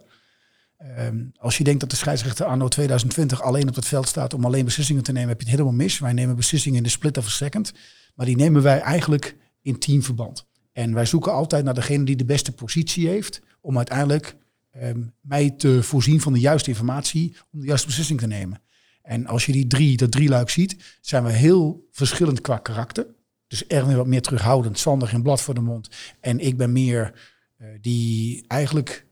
Ehm, 0.76 1.24
als 1.36 1.58
je 1.58 1.64
denkt 1.64 1.80
dat 1.80 1.90
de 1.90 1.96
scheidsrechter 1.96 2.46
anno 2.46 2.68
2020 2.68 3.42
alleen 3.42 3.68
op 3.68 3.74
het 3.74 3.86
veld 3.86 4.08
staat 4.08 4.34
om 4.34 4.44
alleen 4.44 4.64
beslissingen 4.64 5.02
te 5.02 5.12
nemen, 5.12 5.28
heb 5.28 5.40
je 5.40 5.46
het 5.46 5.56
helemaal 5.56 5.76
mis. 5.78 5.98
Wij 5.98 6.12
nemen 6.12 6.36
beslissingen 6.36 6.78
in 6.78 6.82
de 6.82 6.88
split 6.88 7.18
of 7.18 7.26
a 7.26 7.30
second. 7.30 7.72
Maar 8.14 8.26
die 8.26 8.36
nemen 8.36 8.62
wij 8.62 8.80
eigenlijk 8.80 9.36
in 9.62 9.78
teamverband. 9.78 10.46
En 10.72 10.94
wij 10.94 11.06
zoeken 11.06 11.32
altijd 11.32 11.64
naar 11.64 11.74
degene 11.74 12.04
die 12.04 12.16
de 12.16 12.24
beste 12.24 12.52
positie 12.52 13.08
heeft 13.08 13.40
om 13.60 13.76
uiteindelijk 13.76 14.36
ehm, 14.70 15.02
mij 15.20 15.50
te 15.50 15.82
voorzien 15.82 16.20
van 16.20 16.32
de 16.32 16.40
juiste 16.40 16.70
informatie 16.70 17.36
om 17.52 17.60
de 17.60 17.66
juiste 17.66 17.86
beslissing 17.86 18.20
te 18.20 18.26
nemen. 18.26 18.60
En 19.02 19.26
als 19.26 19.46
je 19.46 19.52
die 19.52 19.66
drie, 19.66 19.96
dat 19.96 20.10
drieluik 20.12 20.50
ziet, 20.50 20.98
zijn 21.00 21.24
we 21.24 21.32
heel 21.32 21.88
verschillend 21.90 22.40
qua 22.40 22.58
karakter. 22.58 23.06
Dus 23.46 23.66
Erwin 23.66 23.96
wat 23.96 24.06
meer 24.06 24.22
terughoudend, 24.22 24.78
Sander 24.78 25.08
geen 25.08 25.22
blad 25.22 25.40
voor 25.40 25.54
de 25.54 25.60
mond. 25.60 25.88
En 26.20 26.38
ik 26.38 26.56
ben 26.56 26.72
meer 26.72 27.12
eh, 27.56 27.66
die 27.80 28.44
eigenlijk 28.46 29.06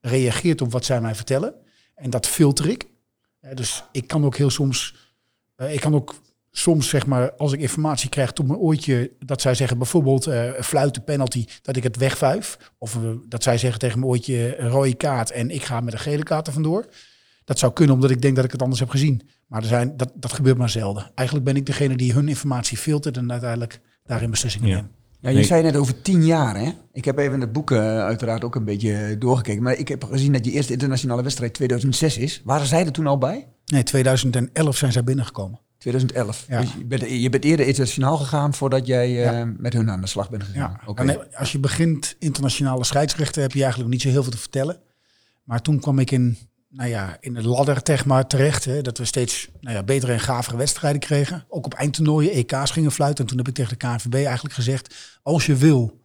reageert 0.00 0.60
op 0.60 0.72
wat 0.72 0.84
zij 0.84 1.00
mij 1.00 1.14
vertellen. 1.14 1.54
En 1.94 2.10
dat 2.10 2.26
filter 2.26 2.68
ik. 2.68 2.86
Eh, 3.40 3.54
dus 3.54 3.84
ik 3.92 4.06
kan 4.06 4.24
ook 4.24 4.36
heel 4.36 4.50
soms, 4.50 4.94
eh, 5.56 5.74
ik 5.74 5.80
kan 5.80 5.94
ook 5.94 6.14
soms 6.50 6.88
zeg 6.88 7.06
maar, 7.06 7.32
als 7.32 7.52
ik 7.52 7.60
informatie 7.60 8.08
krijg 8.08 8.32
tot 8.32 8.46
mijn 8.46 8.58
oortje, 8.58 9.12
dat 9.18 9.40
zij 9.40 9.54
zeggen 9.54 9.78
bijvoorbeeld 9.78 10.26
uh, 10.26 10.52
fluiten 10.52 11.04
penalty, 11.04 11.46
dat 11.62 11.76
ik 11.76 11.82
het 11.82 11.96
wegvuif. 11.96 12.72
Of 12.78 12.98
dat 13.28 13.42
zij 13.42 13.58
zeggen 13.58 13.80
tegen 13.80 13.98
mijn 13.98 14.10
oortje 14.10 14.56
rode 14.56 14.94
kaart 14.94 15.30
en 15.30 15.50
ik 15.50 15.62
ga 15.62 15.80
met 15.80 15.92
een 15.92 15.98
gele 15.98 16.22
kaart 16.22 16.46
er 16.46 16.52
vandoor. 16.52 16.86
Dat 17.44 17.58
zou 17.58 17.72
kunnen 17.72 17.94
omdat 17.94 18.10
ik 18.10 18.22
denk 18.22 18.36
dat 18.36 18.44
ik 18.44 18.52
het 18.52 18.62
anders 18.62 18.80
heb 18.80 18.88
gezien. 18.90 19.22
Maar 19.46 19.60
er 19.62 19.68
zijn, 19.68 19.96
dat, 19.96 20.12
dat 20.14 20.32
gebeurt 20.32 20.58
maar 20.58 20.70
zelden. 20.70 21.10
Eigenlijk 21.14 21.46
ben 21.46 21.56
ik 21.56 21.66
degene 21.66 21.96
die 21.96 22.12
hun 22.12 22.28
informatie 22.28 22.76
filtert 22.76 23.16
en 23.16 23.30
uiteindelijk 23.30 23.80
daarin 24.04 24.30
beslissingen 24.30 24.68
Ja. 24.68 24.74
neemt. 24.74 24.88
Ja, 25.20 25.30
je 25.30 25.44
zei 25.44 25.62
net 25.62 25.76
over 25.76 26.02
tien 26.02 26.24
jaar, 26.24 26.56
hè? 26.56 26.70
Ik 26.92 27.04
heb 27.04 27.18
even 27.18 27.34
in 27.34 27.40
het 27.40 27.52
boek 27.52 27.70
eh, 27.70 27.78
uiteraard 27.98 28.44
ook 28.44 28.54
een 28.54 28.64
beetje 28.64 29.16
doorgekeken. 29.18 29.62
Maar 29.62 29.74
ik 29.78 29.88
heb 29.88 30.04
gezien 30.04 30.32
dat 30.32 30.44
je 30.44 30.50
eerste 30.50 30.72
internationale 30.72 31.22
wedstrijd 31.22 31.54
2006 31.54 32.18
is. 32.18 32.40
Waren 32.44 32.66
zij 32.66 32.84
er 32.86 32.92
toen 32.92 33.06
al 33.06 33.18
bij? 33.18 33.48
Nee, 33.66 33.82
2011 33.82 34.76
zijn 34.76 34.92
zij 34.92 35.04
binnengekomen. 35.04 35.60
2011. 35.78 36.44
Ja. 36.48 36.60
Dus 36.60 36.74
je, 36.78 36.84
bent, 36.84 37.02
je 37.22 37.30
bent 37.30 37.44
eerder 37.44 37.66
internationaal 37.66 38.16
gegaan 38.16 38.54
voordat 38.54 38.86
jij 38.86 39.06
eh, 39.06 39.38
Ja. 39.38 39.44
met 39.58 39.72
hun 39.72 39.90
aan 39.90 40.00
de 40.00 40.06
slag 40.06 40.30
bent 40.30 40.42
gegaan. 40.42 40.80
Ja, 40.86 40.94
en, 40.94 41.08
eh, 41.08 41.38
als 41.38 41.52
je 41.52 41.58
begint 41.58 42.16
internationale 42.18 42.84
scheidsrechten 42.84 43.42
heb 43.42 43.52
je 43.52 43.60
eigenlijk 43.60 43.90
niet 43.92 44.02
zo 44.02 44.08
heel 44.08 44.22
veel 44.22 44.32
te 44.32 44.38
vertellen. 44.38 44.80
Maar 45.44 45.62
toen 45.62 45.80
kwam 45.80 45.98
ik 45.98 46.10
in, 46.10 46.36
nou 46.74 46.90
ja, 46.90 47.16
in 47.20 47.34
de 47.34 47.48
ladder 47.48 47.80
zeg 47.82 48.04
maar, 48.04 48.26
terecht. 48.26 48.64
Hè, 48.64 48.82
dat 48.82 48.98
we 48.98 49.04
steeds 49.04 49.48
nou 49.60 49.76
ja, 49.76 49.82
betere 49.82 50.12
en 50.12 50.20
gavere 50.20 50.56
wedstrijden 50.56 51.00
kregen. 51.00 51.44
Ook 51.48 51.64
op 51.64 51.74
eindtoernooien, 51.74 52.32
EK's 52.32 52.70
gingen 52.70 52.92
fluiten. 52.92 53.24
En 53.24 53.30
toen 53.30 53.38
heb 53.38 53.48
ik 53.48 53.54
tegen 53.54 53.78
de 53.78 53.86
KNVB 53.86 54.14
eigenlijk 54.14 54.54
gezegd... 54.54 54.94
als 55.22 55.46
je 55.46 55.56
wil 55.56 56.02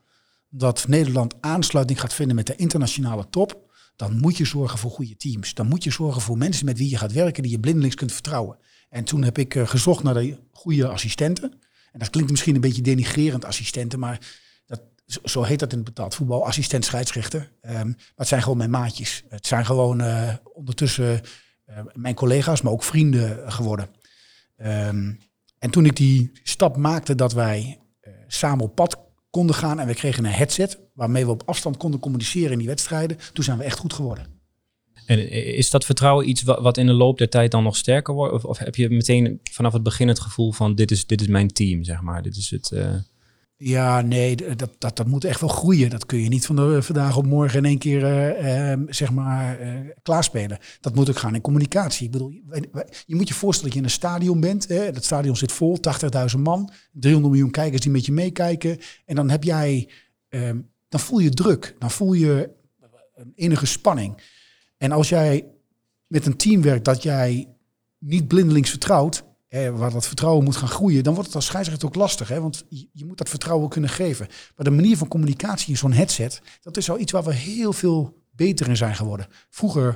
dat 0.50 0.88
Nederland 0.88 1.34
aansluiting 1.40 2.00
gaat 2.00 2.14
vinden 2.14 2.36
met 2.36 2.48
de 2.48 2.56
internationale 2.56 3.30
top... 3.30 3.72
dan 3.96 4.18
moet 4.18 4.38
je 4.38 4.46
zorgen 4.46 4.80
voor 4.80 4.92
goede 4.92 5.18
teams. 5.18 5.54
Dan 5.54 5.68
moet 5.68 5.84
je 5.84 5.92
zorgen 5.92 6.22
voor 6.22 6.38
mensen 6.38 6.66
met 6.66 6.78
wie 6.78 6.90
je 6.90 6.98
gaat 6.98 7.14
werken... 7.14 7.44
die 7.44 7.52
je 7.52 7.60
blindelings 7.60 7.96
kunt 7.96 8.12
vertrouwen. 8.14 8.58
En 8.90 9.04
toen 9.04 9.24
heb 9.24 9.38
ik 9.38 9.56
eh, 9.56 9.68
gezocht 9.68 10.04
naar 10.04 10.14
de 10.14 10.38
goede 10.52 10.88
assistenten. 10.88 11.52
En 11.92 12.00
dat 12.00 12.10
klinkt 12.10 12.32
misschien 12.32 12.56
een 12.56 12.62
beetje 12.62 12.82
denigrerend, 12.82 13.46
assistenten, 13.46 14.00
maar 14.00 14.20
zo- 15.24 15.44
heet 15.44 15.60
dat 15.60 15.72
in 15.72 15.78
het 15.78 15.88
betaald 15.88 16.16
voetbal, 16.16 16.46
assistent 16.46 16.86
scheidsrechter. 16.86 17.52
Ehm, 17.62 17.88
maar 17.88 17.96
het 18.16 18.28
zijn 18.28 18.42
gewoon 18.42 18.58
mijn 18.58 18.70
maatjes. 18.70 19.24
Het 19.30 19.48
zijn 19.48 19.66
gewoon 19.66 20.02
eh, 20.02 20.34
ondertussen 20.54 21.22
eh, 21.66 21.80
mijn 21.94 22.16
collega's, 22.16 22.62
maar 22.62 22.72
ook 22.72 22.84
vrienden 22.84 23.52
geworden. 23.52 23.90
Ehm, 24.58 25.14
en 25.60 25.70
toen 25.70 25.86
ik 25.86 25.96
die 25.96 26.32
stap 26.44 26.78
maakte 26.78 27.16
dat 27.16 27.34
wij 27.34 27.80
eh, 28.00 28.14
samen 28.28 28.64
op 28.66 28.76
pad 28.76 28.98
konden 29.30 29.56
gaan 29.56 29.80
en 29.80 29.88
we 29.88 29.94
kregen 29.94 30.26
een 30.26 30.32
headset 30.32 30.80
waarmee 30.94 31.26
we 31.26 31.32
op 31.32 31.44
afstand 31.46 31.78
konden 31.78 32.00
communiceren 32.00 32.52
in 32.52 32.58
die 32.58 32.68
wedstrijden, 32.68 33.18
toen 33.34 33.44
zijn 33.44 33.58
we 33.58 33.64
echt 33.64 33.80
goed 33.80 33.94
geworden. 33.94 34.38
En 35.06 35.32
is 35.32 35.70
dat 35.70 35.86
vertrouwen 35.86 36.30
iets 36.30 36.44
wa- 36.44 36.62
wat 36.62 36.78
in 36.78 36.86
de 36.86 36.94
loop 36.94 37.18
der 37.18 37.30
tijd 37.30 37.52
dan 37.52 37.64
nog 37.64 37.76
sterker 37.76 38.14
wordt? 38.14 38.34
Of, 38.34 38.44
of 38.46 38.58
heb 38.58 38.76
je 38.76 38.90
meteen 38.90 39.40
vanaf 39.52 39.74
het 39.74 39.84
begin 39.84 40.08
het 40.08 40.20
gevoel 40.20 40.52
van 40.52 40.76
dit 40.76 40.92
is, 40.92 41.06
dit 41.06 41.22
is 41.22 41.28
mijn 41.28 41.48
team, 41.48 41.84
zeg 41.84 42.02
maar. 42.02 42.22
Dit 42.22 42.36
is 42.36 42.50
het. 42.50 42.72
Eh, 43.60 43.68
Ja, 43.68 44.02
nee, 44.02 44.36
dat, 44.36 44.76
dat, 44.78 44.98
dat 44.98 45.08
moet 45.08 45.24
echt 45.24 45.40
wel 45.40 45.50
groeien. 45.50 45.90
Dat 45.90 46.06
kun 46.06 46.24
je 46.24 46.30
niet 46.30 46.46
van 46.46 46.56
de, 46.56 46.82
vandaag 46.82 47.18
op 47.18 47.26
morgen 47.26 47.58
in 47.58 47.66
één 47.66 47.78
keer 47.78 48.04
eh, 48.04 48.72
ehm, 48.72 48.84
zeg 48.90 49.12
maar, 49.12 49.60
eh, 49.60 49.74
klaarspelen. 50.02 50.58
Dat 50.82 50.96
moet 50.96 51.10
ook 51.10 51.18
gaan 51.18 51.36
in 51.36 51.42
communicatie. 51.42 52.06
Ik 52.06 52.12
bedoel, 52.12 52.30
je 53.06 53.16
moet 53.16 53.28
je 53.28 53.34
voorstellen 53.34 53.72
dat 53.72 53.74
je 53.74 53.80
in 53.80 53.84
een 53.84 53.90
stadion 53.90 54.40
bent. 54.40 54.68
Hè, 54.68 54.92
dat 54.92 55.04
stadion 55.04 55.36
zit 55.36 55.52
vol, 55.52 55.80
80.000 55.80 56.40
man, 56.40 56.72
300 56.92 57.34
miljoen 57.34 57.52
kijkers 57.52 57.82
die 57.82 57.92
met 57.92 58.06
je 58.06 58.12
meekijken. 58.12 58.78
En 59.06 59.16
dan 59.16 59.30
heb 59.30 59.44
jij, 59.44 59.90
ehm, 60.30 60.60
dan 60.90 61.00
voel 61.00 61.20
je 61.20 61.30
druk, 61.30 61.76
dan 61.80 61.92
voel 61.92 62.14
je 62.14 62.50
een 63.16 63.32
enige 63.36 63.66
spanning. 63.66 64.22
En 64.78 64.92
als 64.92 65.10
jij 65.10 65.48
met 66.08 66.26
een 66.26 66.38
team 66.38 66.62
werkt 66.62 66.86
dat 66.86 67.04
jij 67.04 67.48
niet 67.98 68.28
blindelings 68.28 68.70
vertrouwt, 68.70 69.24
waar 69.50 69.92
dat 69.92 70.08
vertrouwen 70.08 70.44
moet 70.44 70.56
gaan 70.56 70.68
groeien, 70.68 71.04
dan 71.04 71.14
wordt 71.14 71.28
het 71.28 71.36
als 71.36 71.46
scheidsrechter 71.46 71.88
ook 71.88 71.96
lastig. 71.96 72.28
Hè? 72.28 72.42
Want 72.42 72.66
je, 72.70 73.06
moet 73.06 73.18
dat 73.18 73.30
vertrouwen 73.30 73.70
kunnen 73.70 73.90
geven. 73.90 74.28
Maar 74.56 74.66
de 74.66 74.72
manier 74.72 74.98
van 74.98 75.08
communicatie 75.08 75.70
in 75.70 75.78
zo'n 75.78 75.92
headset, 75.92 76.42
dat 76.62 76.78
is 76.78 76.90
al 76.90 77.00
iets 77.00 77.12
waar 77.12 77.24
we 77.24 77.34
heel 77.34 77.74
veel 77.74 78.18
beter 78.32 78.68
in 78.68 78.78
zijn 78.78 78.96
geworden. 78.96 79.28
Vroeger, 79.50 79.88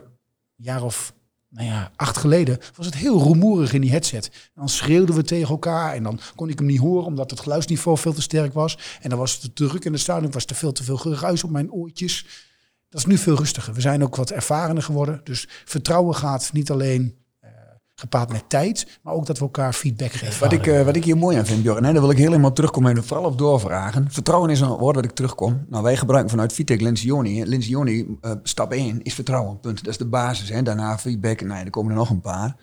een 0.58 0.64
jaar 0.64 0.84
of 0.84 1.14
nou 1.50 1.68
ja, 1.68 1.92
acht 1.96 2.18
geleden, 2.18 2.58
was 2.76 2.86
het 2.86 2.96
heel 2.96 3.24
rumoerig 3.24 3.74
in 3.74 3.82
die 3.82 3.92
headset. 3.92 4.50
Dan 4.54 4.70
schreeuwden 4.70 5.16
we 5.16 5.24
tegen 5.24 5.50
elkaar 5.50 5.94
en 5.94 6.04
dan 6.04 6.20
kon 6.36 6.50
ik 6.50 6.58
hem 6.58 6.68
niet 6.68 6.80
horen 6.80 7.06
omdat 7.06 7.30
het 7.30 7.40
geluidsniveau 7.40 7.98
veel 7.98 8.14
te 8.14 8.22
sterk 8.22 8.54
was. 8.54 8.78
En 9.02 9.10
dan 9.10 9.20
was 9.20 9.38
te 9.38 9.54
druk 9.54 9.86
in 9.86 9.92
het 9.92 10.02
stadion, 10.02 10.32
was 10.32 10.46
er 10.46 10.56
veel 10.56 10.72
te 10.72 10.84
veel 10.84 10.98
geruis 10.98 11.44
op 11.44 11.50
mijn 11.50 11.72
oortjes. 11.72 12.26
Dat 12.90 13.00
is 13.00 13.08
nu 13.08 13.18
veel 13.18 13.36
rustiger. 13.36 13.74
We 13.74 13.82
zijn 13.82 14.04
ook 14.04 14.16
wat 14.16 14.30
ervarener 14.30 14.84
geworden. 14.84 15.22
Dus 15.24 15.48
vertrouwen 15.66 16.16
gaat 16.16 16.50
niet 16.54 16.72
alleen 16.72 17.23
gepaard 18.04 18.32
met 18.32 18.50
tijd, 18.50 19.00
maar 19.02 19.14
ook 19.14 19.26
dat 19.26 19.38
we 19.38 19.44
elkaar 19.44 19.74
feedback 19.74 20.12
geven. 20.12 20.40
Wat 20.40 20.52
ik, 20.52 20.68
eh, 20.68 20.86
wat 20.86 20.96
ik 20.96 21.04
hier 21.04 21.18
mooi 21.18 21.38
aan 21.38 21.46
vind, 21.46 21.64
Björn, 21.64 21.84
hè, 21.84 21.92
daar 21.92 22.02
wil 22.02 22.12
ik 22.12 22.18
heel 22.18 22.30
helemaal 22.30 22.54
terugkomen 22.54 22.96
en 22.96 23.04
vooral 23.04 23.26
op 23.26 23.38
doorvragen. 23.38 24.12
Vertrouwen 24.12 24.50
is 24.50 24.60
een 24.60 24.70
woord 24.70 24.96
wat 24.96 25.06
ik 25.06 25.12
terugkom. 25.12 25.66
Nou, 25.70 25.84
wij 25.84 25.98
gebruiken 25.98 26.30
vanuit 26.30 26.54
Vitec 26.54 26.82
Lencioni. 26.82 27.46
Lencioni, 27.46 28.18
eh 28.22 28.32
stap 28.44 28.72
1 28.72 29.02
is 29.04 29.14
vertrouwen, 29.14 29.60
punt. 29.60 29.78
Dat 29.78 29.88
is 29.88 29.98
de 29.98 30.06
basis. 30.06 30.50
Hè. 30.50 30.64
Daarna 30.64 30.98
feedback, 30.98 31.42
nou 31.42 31.60
ja, 31.60 31.66
er 31.66 31.70
komen 31.70 31.92
er 31.92 31.98
nog 31.98 32.10
een 32.10 32.22
paar. 32.22 32.56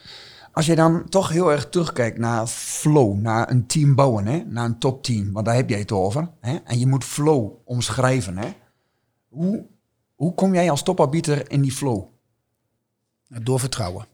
Als 0.52 0.66
je 0.66 0.74
dan 0.74 1.08
toch 1.08 1.28
heel 1.28 1.52
erg 1.52 1.68
terugkijkt 1.68 2.18
naar 2.18 2.46
flow, 2.46 3.18
naar 3.18 3.50
een 3.50 3.66
team 3.66 3.94
bouwen, 3.94 4.26
hè, 4.26 4.42
naar 4.46 4.64
een 4.64 4.78
topteam, 4.78 5.32
want 5.32 5.46
daar 5.46 5.54
heb 5.54 5.68
jij 5.68 5.78
het 5.78 5.92
over. 5.92 6.30
Hè, 6.40 6.56
en 6.64 6.78
je 6.78 6.86
moet 6.86 7.04
flow 7.04 7.50
omschrijven. 7.64 8.38
Hè. 8.38 8.48
Hoe, 9.28 9.66
hoe 10.14 10.34
kom 10.34 10.54
jij 10.54 10.70
als 10.70 10.82
toparbiter 10.82 11.50
in 11.50 11.60
die 11.60 11.72
flow? 11.72 12.04
Door 13.28 13.60
vertrouwen. 13.60 14.06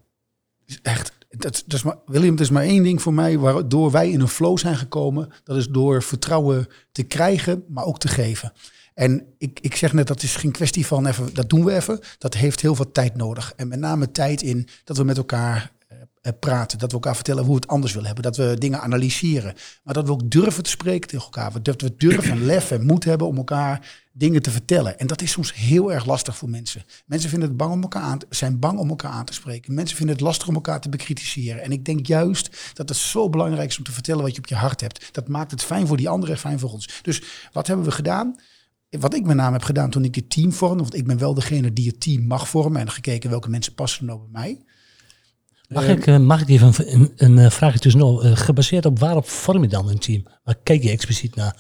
Dus 0.67 0.81
echt, 0.83 1.16
dat, 1.37 1.63
dat 1.67 1.73
is 1.73 1.83
maar, 1.83 1.97
William, 2.07 2.33
het 2.33 2.41
is 2.41 2.51
maar 2.51 2.63
één 2.63 2.83
ding 2.83 3.03
voor 3.03 3.15
mij 3.15 3.39
waardoor 3.39 3.91
wij 3.91 4.11
in 4.11 4.21
een 4.21 4.29
flow 4.29 4.59
zijn 4.59 4.77
gekomen. 4.77 5.33
Dat 5.45 5.57
is 5.57 5.69
door 5.69 6.03
vertrouwen 6.03 6.67
te 6.93 7.03
krijgen, 7.03 7.65
maar 7.69 7.85
ook 7.85 7.99
te 7.99 8.09
geven. 8.09 8.53
En 8.95 9.27
ik, 9.39 9.59
ik 9.61 9.77
zeg 9.77 9.93
net, 9.93 10.07
dat 10.07 10.23
is 10.23 10.37
geen 10.37 10.53
kwestie 10.53 10.87
van 10.87 11.07
even, 11.07 11.35
dat 11.35 11.49
doen 11.49 11.65
we 11.65 11.75
even. 11.75 12.01
Dat 12.19 12.35
heeft 12.35 12.61
heel 12.61 12.75
veel 12.75 12.93
tijd 12.93 13.17
nodig. 13.17 13.53
En 13.57 13.69
met 13.69 13.79
name 13.79 14.11
tijd 14.11 14.43
in 14.43 14.69
dat 14.85 14.97
we 14.97 15.05
met 15.05 15.17
elkaar 15.17 15.73
praten. 16.33 16.79
Dat 16.79 16.89
we 16.89 16.95
elkaar 16.95 17.15
vertellen 17.15 17.45
hoe 17.45 17.55
we 17.55 17.61
het 17.61 17.71
anders 17.71 17.93
willen 17.93 18.07
hebben. 18.07 18.25
Dat 18.25 18.37
we 18.37 18.57
dingen 18.59 18.81
analyseren. 18.81 19.55
Maar 19.83 19.95
dat 19.95 20.07
we 20.07 20.13
ook 20.13 20.31
durven 20.31 20.63
te 20.63 20.71
spreken 20.71 21.09
tegen 21.09 21.25
elkaar. 21.25 21.63
Dat 21.63 21.81
we 21.81 21.95
durven 21.97 22.31
en 22.31 22.45
lef 22.45 22.71
en 22.71 22.87
moed 22.87 23.05
hebben 23.05 23.27
om 23.27 23.37
elkaar 23.37 24.05
dingen 24.13 24.43
te 24.43 24.51
vertellen. 24.51 24.99
En 24.99 25.07
dat 25.07 25.23
is 25.23 25.31
soms 25.31 25.55
heel 25.55 25.93
erg 25.93 26.07
lastig 26.07 26.37
voor 26.37 26.49
mensen. 26.49 26.85
Mensen 27.07 27.31
vinden 27.31 27.49
het 27.49 27.57
bang 27.57 27.73
om 27.73 27.83
elkaar 27.83 28.03
aan 28.03 28.19
zijn 28.29 28.59
bang 28.59 28.79
om 28.79 28.89
elkaar 28.89 29.11
aan 29.11 29.25
te 29.25 29.33
spreken. 29.33 29.75
Mensen 29.75 29.97
vinden 29.97 30.15
het 30.15 30.25
lastig 30.25 30.49
om 30.49 30.55
elkaar 30.55 30.81
te 30.81 30.89
bekritiseren. 30.89 31.63
En 31.63 31.73
ik 31.73 31.85
denk 31.85 32.07
juist 32.07 32.73
dat 32.75 32.89
het 32.89 32.99
zo 32.99 33.31
belangrijk 33.31 33.71
is 33.71 33.79
om 33.79 33.85
te 33.85 33.93
vertellen 33.93 34.23
wat 34.23 34.33
je 34.33 34.39
op 34.39 34.47
je 34.47 34.55
hart 34.55 34.81
hebt. 34.81 35.09
Dat 35.13 35.29
maakt 35.29 35.51
het 35.51 35.63
fijn 35.63 35.87
voor 35.87 35.97
die 35.97 36.09
anderen 36.09 36.35
en 36.35 36.41
fijn 36.41 36.59
voor 36.59 36.71
ons. 36.71 37.01
Dus 37.03 37.23
wat 37.53 37.67
hebben 37.67 37.85
we 37.87 37.93
gedaan? 37.93 38.37
Wat 38.91 39.15
ik 39.15 39.25
met 39.25 39.37
name 39.37 39.53
heb 39.53 39.63
gedaan 39.63 39.91
toen 39.91 40.05
ik 40.05 40.15
dit 40.15 40.31
team 40.31 40.53
vormde, 40.53 40.83
want 40.83 40.95
ik 40.95 41.07
ben 41.07 41.19
wel 41.19 41.35
degene 41.35 41.73
die 41.73 41.89
het 41.89 42.01
team 42.01 42.27
mag 42.27 42.49
vormen 42.49 42.81
en 42.81 42.91
gekeken 42.91 43.31
welke 43.31 43.51
mensen 43.51 43.75
passen 43.75 44.05
nou 44.05 44.19
bij 44.19 44.29
mij. 44.31 44.65
Mag, 45.69 45.85
Eh, 45.85 45.91
ik, 45.91 46.07
eh, 46.07 46.19
mag 46.19 46.41
ik 46.41 46.49
even 46.49 46.73
een, 46.95 47.13
een, 47.17 47.51
vraagje 47.51 47.79
tussendoor? 47.79 48.23
Eh, 48.25 48.37
gebaseerd 48.37 48.87
op 48.87 48.99
waarop 48.99 49.29
vorm 49.29 49.63
je 49.63 49.69
dan 49.69 49.89
een 49.89 49.99
team? 49.99 50.23
Waar 50.45 50.57
kijk 50.63 50.83
je 50.83 50.91
expliciet 50.91 51.35
naar? 51.35 51.57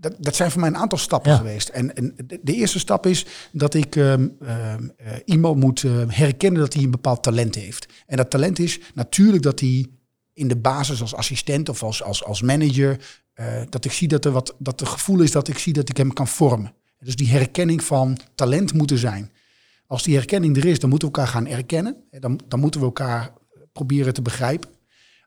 dat, 0.00 0.14
dat 0.18 0.36
zijn 0.36 0.50
voor 0.50 0.60
mij 0.60 0.68
een 0.68 0.76
aantal 0.76 0.98
stappen 0.98 1.30
Ja. 1.30 1.36
geweest. 1.36 1.68
En, 1.68 1.96
en 1.96 2.14
de, 2.26 2.38
de 2.42 2.54
eerste 2.54 2.78
stap 2.78 3.06
is 3.06 3.26
dat 3.52 3.74
ik 3.74 3.96
ehm, 3.96 4.28
ehm, 4.40 4.88
eh, 4.96 5.12
iemand 5.24 5.56
moet 5.56 5.84
herkennen 6.08 6.60
dat 6.60 6.74
hij 6.74 6.82
een 6.82 6.90
bepaald 6.90 7.22
talent 7.22 7.54
heeft. 7.54 7.86
En 8.06 8.16
dat 8.16 8.30
talent 8.30 8.58
is 8.58 8.80
natuurlijk 8.94 9.42
dat 9.42 9.60
hij 9.60 9.86
in 10.32 10.48
de 10.48 10.56
basis 10.56 11.00
als 11.00 11.14
assistent 11.14 11.68
of 11.68 11.82
als, 11.82 12.02
als, 12.02 12.24
als 12.24 12.42
manager, 12.42 13.00
dat 13.68 13.84
ik 13.84 13.92
zie 13.92 14.08
dat 14.08 14.24
er 14.24 14.32
wat, 14.32 14.54
dat 14.58 14.80
het 14.80 14.88
gevoel 14.88 15.20
is 15.20 15.30
dat 15.30 15.48
ik 15.48 15.58
zie 15.58 15.72
dat 15.72 15.88
ik 15.88 15.96
hem 15.96 16.12
kan 16.12 16.28
vormen. 16.28 16.72
Dus 16.98 17.16
die 17.16 17.28
herkenning 17.28 17.84
van 17.84 18.18
talent 18.34 18.72
moet 18.74 18.90
er 18.90 18.98
zijn. 18.98 19.30
Als 19.90 20.02
die 20.02 20.14
herkenning 20.14 20.56
er 20.56 20.64
is, 20.64 20.78
dan 20.78 20.90
moeten 20.90 21.08
we 21.08 21.14
elkaar 21.14 21.32
gaan 21.32 21.46
erkennen. 21.46 21.96
Dan, 22.10 22.40
dan 22.48 22.60
moeten 22.60 22.80
we 22.80 22.86
elkaar 22.86 23.32
proberen 23.72 24.14
te 24.14 24.22
begrijpen. 24.22 24.70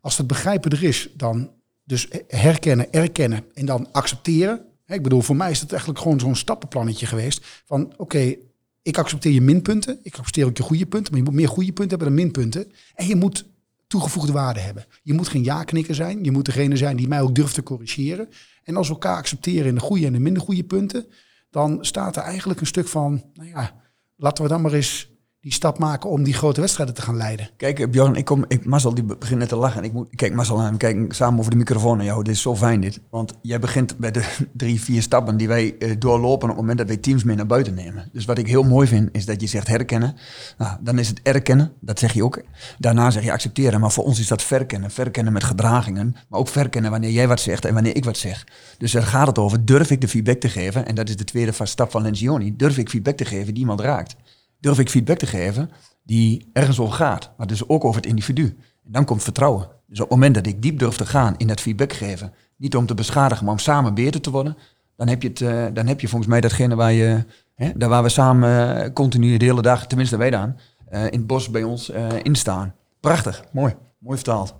Als 0.02 0.18
het 0.18 0.28
begrijpen 0.28 0.72
er 0.72 0.84
is, 0.84 1.10
dan 1.18 1.52
dus 1.84 2.08
herkennen, 2.28 2.92
erkennen 2.92 3.44
en 3.54 3.66
dan 3.66 3.92
accepteren. 3.92 4.66
Ik 4.86 5.04
bedoel, 5.04 5.22
voor 5.22 5.36
mij 5.36 5.52
is 5.52 5.60
het 5.60 5.72
eigenlijk 5.72 6.02
gewoon 6.02 6.20
zo'n 6.20 6.36
stappenplannetje 6.36 7.06
geweest. 7.06 7.46
Van 7.66 7.94
oké, 7.98 8.36
ik 8.82 8.98
accepteer 8.98 9.32
je 9.32 9.42
minpunten. 9.42 10.00
Ik 10.02 10.18
accepteer 10.18 10.46
ook 10.46 10.58
je 10.58 10.64
goede 10.64 10.86
punten. 10.86 11.12
Maar 11.12 11.22
je 11.22 11.30
moet 11.30 11.40
meer 11.40 11.50
goede 11.50 11.74
punten 11.74 11.98
hebben 11.98 12.08
dan 12.08 12.26
minpunten. 12.26 12.72
En 12.96 13.08
je 13.08 13.16
moet 13.16 13.46
toegevoegde 13.88 14.32
waarde 14.32 14.60
hebben. 14.60 14.86
Je 15.02 15.14
moet 15.14 15.28
geen 15.28 15.44
ja-knikker 15.44 15.96
zijn. 15.96 16.24
Je 16.24 16.32
moet 16.32 16.46
degene 16.46 16.78
zijn 16.78 16.98
die 16.98 17.08
mij 17.08 17.22
ook 17.22 17.36
durft 17.36 17.54
te 17.54 17.64
corrigeren. 17.64 18.30
En 18.64 18.76
als 18.76 18.88
we 18.88 18.94
elkaar 18.94 19.18
accepteren 19.18 19.68
in 19.68 19.76
de 19.76 19.82
goede 19.82 20.06
en 20.06 20.14
de 20.14 20.20
minder 20.20 20.42
goede 20.42 20.64
punten, 20.64 21.06
dan 21.50 21.86
staat 21.86 22.16
er 22.16 22.24
eigenlijk 22.24 22.60
een 22.60 22.68
stuk 22.68 22.88
van, 22.88 23.24
nou 23.34 23.50
ja, 23.50 23.82
laten 24.16 24.44
we 24.44 24.50
dan 24.50 24.62
maar 24.62 24.74
eens 24.74 25.13
die 25.44 25.52
stap 25.52 25.80
maken 25.80 26.10
om 26.10 26.24
die 26.24 26.34
grote 26.34 26.60
wedstrijden 26.60 26.96
te 26.96 27.02
gaan 27.02 27.18
leiden. 27.18 27.50
Kijk, 27.58 27.92
Bjorn, 27.92 28.16
ik 28.16 28.26
kom, 28.26 28.46
ik, 28.48 28.66
Marcel 28.66 28.94
die 28.94 29.04
begint 29.04 29.40
net 29.40 29.50
te 29.50 29.56
lachen. 29.56 29.84
Ik 29.84 29.94
moet, 29.94 30.16
kijk 30.16 30.34
Marcel 30.34 30.62
aan, 30.62 30.78
kijk 30.78 31.14
samen 31.14 31.40
over 31.40 31.52
de 31.52 31.58
microfoon 31.58 31.98
naar 31.98 32.06
jou. 32.06 32.24
Dit 32.24 32.34
is 32.34 32.42
zo 32.42 32.56
fijn 32.56 32.82
dit. 32.82 33.00
Want 33.10 33.34
jij 33.42 33.60
begint 33.60 33.98
bij 33.98 34.12
de 34.12 34.38
drie, 34.54 34.82
vier 34.82 35.02
stappen 35.02 35.38
die 35.38 35.48
wij 35.48 35.78
eh, 35.78 35.96
doorlopen 36.00 36.50
op 36.50 36.56
het 36.56 36.56
moment 36.56 36.78
dat 36.78 36.88
wij 36.88 36.98
teams 36.98 37.24
mee 37.24 37.36
naar 37.36 37.46
buiten 37.46 37.74
nemen. 37.74 38.10
Dus 38.12 38.26
wat 38.26 38.38
ik 38.38 38.48
heel 38.48 38.64
mooi 38.64 38.88
vind, 38.88 39.10
is 39.12 39.26
dat 39.26 39.42
je 39.42 39.48
zegt 39.48 39.68
herkennen. 39.68 40.16
Nou, 40.58 40.78
dan 40.82 41.00
is 41.00 41.08
het 41.08 41.20
erkennen, 41.24 41.72
dat 41.80 42.00
zeg 42.00 42.14
je 42.14 42.24
ook. 42.24 42.42
Daarna 42.78 43.12
zeg 43.12 43.24
je 43.24 43.32
accepteren, 43.32 43.80
maar 43.80 43.92
voor 43.92 44.04
ons 44.04 44.20
is 44.20 44.28
dat 44.28 44.44
verkennen. 44.44 44.92
Verkennen 44.92 45.34
met 45.34 45.44
gedragingen, 45.44 46.16
maar 46.30 46.40
ook 46.40 46.48
verkennen 46.48 46.92
wanneer 46.92 47.12
jij 47.12 47.28
wat 47.28 47.40
zegt 47.40 47.66
en 47.66 47.74
wanneer 47.74 47.96
ik 47.96 48.06
wat 48.06 48.18
zeg. 48.18 48.48
Dus 48.78 48.92
daar 48.92 49.04
gaat 49.04 49.28
het 49.28 49.38
over, 49.38 49.66
durf 49.66 49.92
ik 49.92 50.02
de 50.02 50.08
feedback 50.08 50.40
te 50.40 50.50
geven? 50.50 50.86
En 50.86 50.96
dat 50.96 51.10
is 51.10 51.16
de 51.16 51.24
tweede 51.24 51.54
stap 51.64 51.92
van 51.92 52.02
Lencioni. 52.02 52.56
Durf 52.56 52.78
ik 52.78 52.90
feedback 52.90 53.18
te 53.18 53.26
geven 53.26 53.54
die 53.54 53.62
iemand 53.62 53.80
raakt? 53.80 54.16
Durf 54.64 54.80
ik 54.80 54.90
feedback 54.90 55.18
te 55.18 55.26
geven 55.26 55.70
die 56.04 56.50
ergens 56.54 56.80
over 56.80 56.94
gaat, 56.94 57.34
maar 57.38 57.48
dus 57.48 57.70
ook 57.70 57.84
over 57.84 58.02
het 58.02 58.10
individu. 58.10 58.58
En 58.86 58.92
dan 58.92 59.06
komt 59.06 59.24
vertrouwen. 59.24 59.68
Dus 59.88 60.00
op 60.00 60.10
het 60.10 60.18
moment 60.18 60.36
dat 60.36 60.46
ik 60.46 60.62
diep 60.62 60.80
durf 60.80 60.96
te 60.96 61.06
gaan 61.06 61.38
in 61.38 61.48
dat 61.48 61.62
feedback 61.62 61.94
geven, 61.94 62.34
niet 62.58 62.76
om 62.76 62.86
te 62.86 62.94
beschadigen, 62.94 63.46
maar 63.46 63.54
om 63.54 63.60
samen 63.60 63.94
beter 63.94 64.22
te 64.22 64.32
worden, 64.32 64.58
dan 64.96 65.08
heb 65.08 65.22
je, 65.22 65.28
het, 65.28 65.42
eh, 65.42 65.66
dan 65.74 65.88
heb 65.88 66.00
je 66.00 66.08
volgens 66.08 66.30
mij 66.30 66.42
datgene 66.42 66.76
waar, 66.76 66.92
je, 66.92 67.26
hè, 67.56 67.72
daar 67.76 67.90
waar 67.90 68.04
we 68.04 68.10
samen 68.10 68.78
uh, 68.86 68.94
continu 68.94 69.38
de 69.38 69.46
hele 69.46 69.62
dag, 69.62 69.88
tenminste 69.88 70.18
wij 70.18 70.30
dan, 70.30 70.58
uh, 70.92 71.06
in 71.06 71.18
het 71.18 71.28
bos 71.28 71.50
bij 71.50 71.64
ons 71.64 71.92
in 72.22 72.36
staan. 72.36 72.76
Prachtig, 73.00 73.44
mooi, 73.52 73.76
mooi 73.98 74.16
vertaald. 74.16 74.56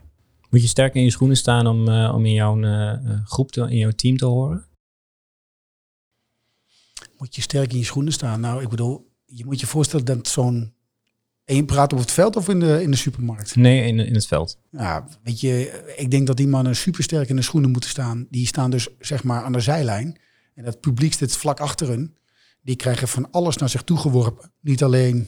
Moet 0.50 0.62
je 0.62 0.68
sterk 0.68 0.94
in 0.94 1.04
je 1.04 1.12
schoenen 1.12 1.38
staan 1.38 1.68
om, 1.68 1.88
om 1.90 2.26
in 2.26 2.34
jouw 2.34 2.60
groep, 3.26 3.52
te, 3.52 3.62
in 3.62 3.78
jouw 3.78 3.92
team 3.92 4.18
te 4.18 4.26
horen? 4.26 4.66
Moet 7.18 7.36
je 7.36 7.42
sterk 7.42 7.72
in 7.72 7.78
je 7.78 7.86
schoenen 7.86 8.14
staan? 8.14 8.40
Nou, 8.40 8.62
ik 8.62 8.70
bedoel, 8.70 9.12
je 9.38 9.46
moet 9.46 9.60
je 9.60 9.68
voorstellen 9.68 10.06
dat 10.06 10.28
zo'n 10.28 10.74
en 11.46 11.56
je 11.56 11.66
praat 11.66 11.94
op 11.94 12.00
het 12.00 12.12
veld 12.12 12.36
of 12.36 12.50
in 12.50 12.60
de, 12.60 12.82
in 12.82 12.92
de 12.92 12.98
supermarkt? 12.98 13.56
Nee, 13.56 13.88
in, 13.88 14.00
in 14.00 14.14
het 14.14 14.28
veld. 14.28 14.58
Ja, 14.72 15.08
weet 15.24 15.40
je, 15.40 15.84
ik 15.96 16.12
denk 16.12 16.28
dat 16.28 16.38
die 16.38 16.48
mannen 16.48 16.76
supersterk 16.76 17.30
in 17.30 17.36
de 17.36 17.42
schoenen 17.42 17.72
moeten 17.72 17.90
staan. 17.90 18.28
Die 18.30 18.48
staan 18.48 18.72
dus 18.72 18.88
zeg 19.00 19.24
maar 19.24 19.44
aan 19.44 19.52
de 19.52 19.60
zijlijn. 19.60 20.18
En 20.56 20.64
dat 20.64 20.80
publiek 20.80 21.14
zit 21.14 21.36
vlak 21.36 21.60
achter 21.60 21.88
hun. 21.88 22.16
Die 22.62 22.76
krijgen 22.76 23.08
van 23.08 23.32
alles 23.32 23.58
naar 23.58 23.70
zich 23.70 23.84
toe 23.84 23.98
geworpen. 23.98 24.52
Niet 24.62 24.84
alleen 24.84 25.28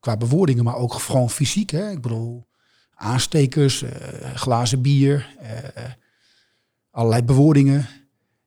qua 0.00 0.16
bewoordingen, 0.16 0.64
maar 0.64 0.76
ook 0.76 0.92
gewoon 0.92 1.30
fysiek. 1.30 1.70
Hè? 1.70 1.90
Ik 1.90 2.00
bedoel, 2.00 2.46
aanstekers, 2.94 3.82
uh, 3.82 3.90
glazen 4.34 4.82
bier, 4.82 5.34
uh, 5.42 5.48
allerlei 6.90 7.22
bewoordingen. 7.22 7.88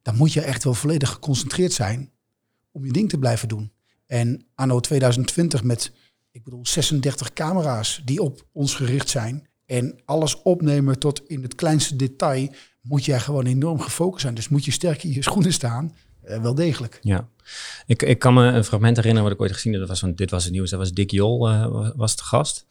Dan 0.02 0.16
moet 0.16 0.34
je 0.34 0.42
echt 0.42 0.64
wel 0.64 0.74
volledig 0.74 1.10
geconcentreerd 1.10 1.74
zijn 1.74 2.12
om 2.72 2.86
je 2.86 2.92
ding 2.92 3.10
te 3.10 3.18
blijven 3.18 3.48
doen. 3.48 3.72
En 4.08 4.46
anno 4.56 4.80
2020 4.80 5.64
met 5.64 5.92
ik 6.38 6.44
bedoel, 6.44 6.66
36 6.66 7.34
camera's 7.34 8.02
die 8.06 8.22
op 8.22 8.48
ons 8.52 8.76
gericht 8.76 9.10
zijn. 9.10 9.48
En 9.66 10.02
alles 10.06 10.42
opnemen 10.42 11.00
tot 11.00 11.22
in 11.28 11.42
het 11.42 11.56
kleinste 11.56 11.96
detail. 11.96 12.50
Moet 12.82 13.06
jij 13.06 13.20
gewoon 13.20 13.46
enorm 13.46 13.80
gefocust 13.80 14.22
zijn. 14.22 14.34
Dus 14.34 14.50
moet 14.50 14.66
je 14.66 14.72
sterk 14.72 15.04
in 15.04 15.14
je 15.14 15.24
schoenen 15.24 15.54
staan. 15.54 15.94
Uh, 16.26 16.42
wel 16.42 16.56
degelijk. 16.56 17.00
Ja, 17.02 17.28
ik, 17.86 18.02
ik 18.02 18.20
kan 18.20 18.34
me 18.34 18.44
een 18.46 18.64
fragment 18.64 18.96
herinneren 18.96 19.30
wat 19.30 19.38
ik 19.38 19.42
ooit 19.42 19.54
gezien 19.54 19.72
heb. 19.72 19.82
Dat 19.82 19.90
was 19.90 20.00
van 20.00 20.14
Dit 20.16 20.32
was 20.32 20.44
het 20.44 20.54
nieuws. 20.54 20.70
Dat 20.70 20.80
was 20.80 20.94
Dick 20.94 21.12
Jol, 21.12 21.52
uh, 21.52 21.90
was 21.96 22.16
de 22.16 22.24
gast. 22.24 22.66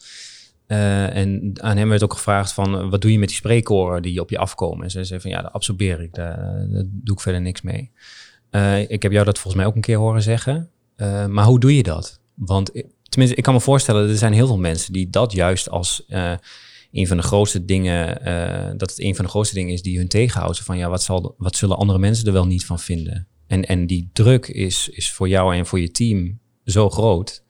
Uh, 0.67 1.17
en 1.17 1.53
aan 1.55 1.77
hem 1.77 1.89
werd 1.89 2.03
ook 2.03 2.13
gevraagd 2.13 2.53
van, 2.53 2.91
wat 2.91 3.01
doe 3.01 3.13
je 3.13 3.19
met 3.19 3.29
die 3.29 3.37
spreekkoren 3.37 4.03
die 4.03 4.21
op 4.21 4.31
je 4.31 4.39
afkomen? 4.39 4.85
En 4.85 4.91
ze 4.91 5.05
zei 5.05 5.21
van, 5.21 5.31
ja, 5.31 5.43
dat 5.43 5.53
absorbeer 5.53 6.03
ik. 6.03 6.15
Daar, 6.15 6.37
daar 6.71 6.85
doe 6.87 7.15
ik 7.15 7.21
verder 7.21 7.41
niks 7.41 7.63
mee. 7.63 7.91
ik 8.89 9.03
heb 9.03 9.13
jou 9.13 9.25
dat 9.25 9.39
volgens 9.39 9.55
mij 9.55 9.67
ook 9.67 9.75
een 9.75 9.81
keer 9.81 9.99
horen 9.99 10.23
zeggen. 10.23 10.71
Maar 11.27 11.45
hoe 11.45 11.61
doe 11.61 11.77
je 11.77 11.83
dat? 11.83 12.21
Want 12.35 12.71
tenminste, 13.09 13.37
ik 13.37 13.43
kan 13.43 13.55
me 13.55 13.61
voorstellen, 13.61 14.09
er 14.09 14.17
zijn 14.17 14.33
heel 14.33 14.47
veel 14.47 14.59
mensen 14.59 14.93
die 14.93 15.11
dat 15.11 15.33
juist 15.33 15.71
als 15.71 16.05
uh, 16.09 16.33
een 16.93 17.07
van 17.07 17.17
de 17.17 17.23
grootste 17.23 17.65
dingen, 17.65 18.29
uh, 18.29 18.71
dat 18.77 18.91
het 18.91 19.01
een 19.01 19.15
van 19.15 19.25
de 19.25 19.31
grootste 19.31 19.55
dingen 19.55 19.73
is 19.73 19.83
die 19.83 19.99
hun 19.99 20.09
tegenhouden. 20.09 20.65
Van 20.65 20.79
ja, 20.79 20.89
wat, 20.89 21.03
zal, 21.03 21.35
wat 21.39 21.57
zullen 21.57 21.77
andere 21.77 21.99
mensen 21.99 22.27
er 22.27 22.33
wel 22.33 22.47
niet 22.47 22.65
van 22.65 22.79
vinden? 22.79 23.27
En, 23.47 23.65
en 23.65 23.87
die 23.87 24.11
druk 24.13 24.49
is, 24.49 24.89
is 24.89 25.13
voor 25.13 25.29
jou 25.29 25.55
en 25.55 25.67
voor 25.67 25.81
je 25.81 25.91
team 25.91 26.39
zo 26.65 26.91
groot. 26.91 27.45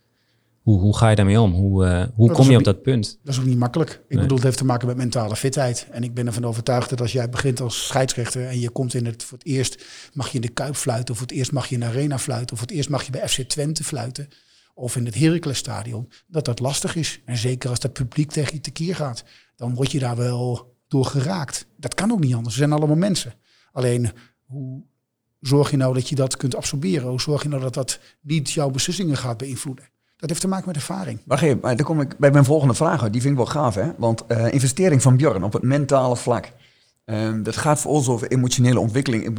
Hoe, 0.66 0.80
hoe 0.80 0.96
ga 0.96 1.08
je 1.08 1.16
daarmee 1.16 1.40
om? 1.40 1.52
Hoe, 1.52 1.86
uh, 1.86 2.04
hoe 2.14 2.30
kom 2.30 2.50
je 2.50 2.56
op 2.56 2.64
dat 2.64 2.82
punt? 2.82 3.18
Dat 3.22 3.34
is 3.34 3.40
ook 3.40 3.46
niet 3.46 3.58
makkelijk. 3.58 3.90
Ik 3.90 3.98
nee. 4.08 4.20
bedoel, 4.20 4.36
het 4.36 4.46
heeft 4.46 4.58
te 4.58 4.64
maken 4.64 4.86
met 4.86 4.96
mentale 4.96 5.36
fitheid. 5.36 5.86
En 5.90 6.02
ik 6.02 6.14
ben 6.14 6.26
ervan 6.26 6.44
overtuigd 6.44 6.90
dat 6.90 7.00
als 7.00 7.12
jij 7.12 7.28
begint 7.28 7.60
als 7.60 7.86
scheidsrechter 7.86 8.46
en 8.46 8.60
je 8.60 8.70
komt 8.70 8.94
in 8.94 9.06
het 9.06 9.24
voor 9.24 9.38
het 9.38 9.46
eerst 9.46 9.84
mag 10.12 10.28
je 10.28 10.34
in 10.34 10.40
de 10.40 10.48
Kuip 10.48 10.74
fluiten, 10.74 11.10
of 11.10 11.18
voor 11.18 11.26
het 11.26 11.36
eerst 11.36 11.52
mag 11.52 11.66
je 11.66 11.74
in 11.74 11.80
de 11.80 11.86
Arena 11.86 12.18
fluiten, 12.18 12.52
of 12.52 12.58
voor 12.58 12.68
het 12.68 12.76
eerst 12.76 12.88
mag 12.88 13.02
je 13.02 13.10
bij 13.10 13.28
FC 13.28 13.40
Twente 13.40 13.84
fluiten 13.84 14.28
of 14.74 14.96
in 14.96 15.04
het 15.04 15.14
Heraclesstadion, 15.14 16.08
dat 16.26 16.44
dat 16.44 16.60
lastig 16.60 16.96
is. 16.96 17.20
En 17.24 17.36
zeker 17.36 17.70
als 17.70 17.80
dat 17.80 17.92
publiek 17.92 18.30
tegen 18.30 18.54
je 18.54 18.60
tekeer 18.60 18.94
gaat, 18.94 19.24
dan 19.56 19.74
word 19.74 19.92
je 19.92 19.98
daar 19.98 20.16
wel 20.16 20.76
door 20.88 21.04
geraakt. 21.04 21.66
Dat 21.76 21.94
kan 21.94 22.12
ook 22.12 22.20
niet 22.20 22.34
anders. 22.34 22.54
We 22.54 22.60
zijn 22.60 22.72
allemaal 22.72 22.96
mensen. 22.96 23.34
Alleen, 23.72 24.10
hoe 24.44 24.82
zorg 25.40 25.70
je 25.70 25.76
nou 25.76 25.94
dat 25.94 26.08
je 26.08 26.14
dat 26.14 26.36
kunt 26.36 26.56
absorberen? 26.56 27.08
Hoe 27.08 27.20
zorg 27.20 27.42
je 27.42 27.48
nou 27.48 27.62
dat 27.62 27.74
dat 27.74 28.00
niet 28.20 28.50
jouw 28.50 28.70
beslissingen 28.70 29.16
gaat 29.16 29.36
beïnvloeden? 29.36 29.94
Dat 30.26 30.36
heeft 30.36 30.46
te 30.46 30.54
maken 30.56 30.66
met 30.66 30.76
ervaring. 30.76 31.20
Wacht 31.24 31.42
even, 31.42 31.60
dan 31.60 31.82
kom 31.82 32.00
ik 32.00 32.18
bij 32.18 32.30
mijn 32.30 32.44
volgende 32.44 32.74
vraag. 32.74 33.10
Die 33.10 33.20
vind 33.20 33.32
ik 33.32 33.36
wel 33.36 33.46
gaaf, 33.46 33.74
hè? 33.74 33.90
Want 33.98 34.24
uh, 34.28 34.52
investering 34.52 35.02
van 35.02 35.16
Björn 35.16 35.44
op 35.44 35.52
het 35.52 35.62
mentale 35.62 36.16
vlak. 36.16 36.52
Um, 37.04 37.42
dat 37.42 37.56
gaat 37.56 37.80
voor 37.80 37.92
ons 37.92 38.08
over 38.08 38.28
emotionele 38.30 38.80
ontwikkeling, 38.80 39.38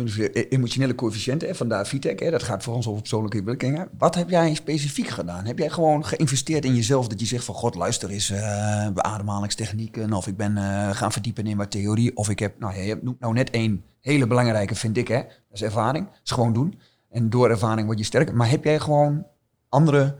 emotionele 0.49 0.95
coëfficiënten, 0.95 1.55
vandaar 1.55 1.87
VTEC. 1.87 2.19
Hè, 2.19 2.31
dat 2.31 2.43
gaat 2.43 2.63
voor 2.63 2.73
ons 2.73 2.87
over 2.87 3.01
persoonlijke 3.01 3.37
ontwikkeling. 3.37 3.87
Wat 3.97 4.15
heb 4.15 4.29
jij 4.29 4.53
specifiek 4.53 5.07
gedaan? 5.07 5.45
Heb 5.45 5.57
jij 5.57 5.69
gewoon 5.69 6.05
geïnvesteerd 6.05 6.65
in 6.65 6.75
jezelf 6.75 7.07
dat 7.07 7.19
je 7.19 7.25
zegt 7.25 7.45
van 7.45 7.55
god, 7.55 7.75
luister 7.75 8.09
eens, 8.09 8.31
uh, 8.31 8.87
beademhalingstechnieken, 8.93 10.13
of 10.13 10.27
ik 10.27 10.37
ben 10.37 10.57
gaan 10.95 11.11
verdiepen 11.11 11.47
in 11.47 11.57
wat 11.57 11.71
theorie, 11.71 12.17
of 12.17 12.29
ik 12.29 12.39
heb, 12.39 12.59
nou 12.59 12.77
je 12.77 12.99
noemt 13.01 13.19
nou 13.19 13.33
net 13.33 13.49
één 13.49 13.83
hele 14.01 14.27
belangrijke, 14.27 14.75
vind 14.75 14.97
ik, 14.97 15.07
hè, 15.07 15.21
dat 15.21 15.53
is 15.53 15.61
ervaring. 15.61 16.05
Dat 16.05 16.31
gewoon 16.31 16.53
doen. 16.53 16.79
En 17.09 17.29
door 17.29 17.49
ervaring 17.49 17.85
word 17.85 17.99
je 17.99 18.05
sterker. 18.05 18.35
Maar 18.35 18.49
heb 18.49 18.63
jij 18.63 18.79
gewoon 18.79 19.25
andere 19.69 20.15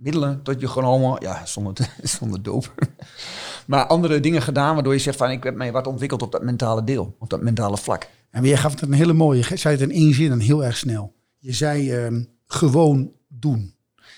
middelen 0.00 0.42
tot 0.42 0.60
je 0.60 0.68
gewoon 0.68 1.16
ja, 1.20 1.46
zonder, 1.46 1.94
zonder 2.18 2.42
doop, 2.42 2.74
maar 3.66 3.86
andere 3.86 4.20
dingen 4.20 4.42
gedaan 4.42 4.74
waardoor 4.74 4.92
je 4.92 4.98
zegt 4.98 5.16
van 5.16 5.30
ik 5.30 5.44
heb 5.44 5.54
mij 5.54 5.72
wat 5.72 5.86
ontwikkeld 5.86 6.22
op 6.22 6.32
dat 6.32 6.42
mentale 6.42 6.84
deel, 6.84 7.16
op 7.18 7.30
dat 7.30 7.42
mentale 7.42 7.76
vlak. 7.76 8.08
En 8.30 8.44
je 8.44 8.56
gaf 8.56 8.72
het 8.72 8.82
een 8.82 8.92
hele 8.92 9.12
mooie, 9.12 9.44
je 9.48 9.56
zei 9.56 9.74
het 9.74 9.82
in 9.82 9.94
één 9.94 10.14
zin 10.14 10.30
en 10.30 10.40
heel 10.40 10.64
erg 10.64 10.76
snel. 10.76 11.14
Je 11.38 11.52
zei 11.52 12.04
um, 12.04 12.28
gewoon 12.46 13.12
doen. 13.28 13.74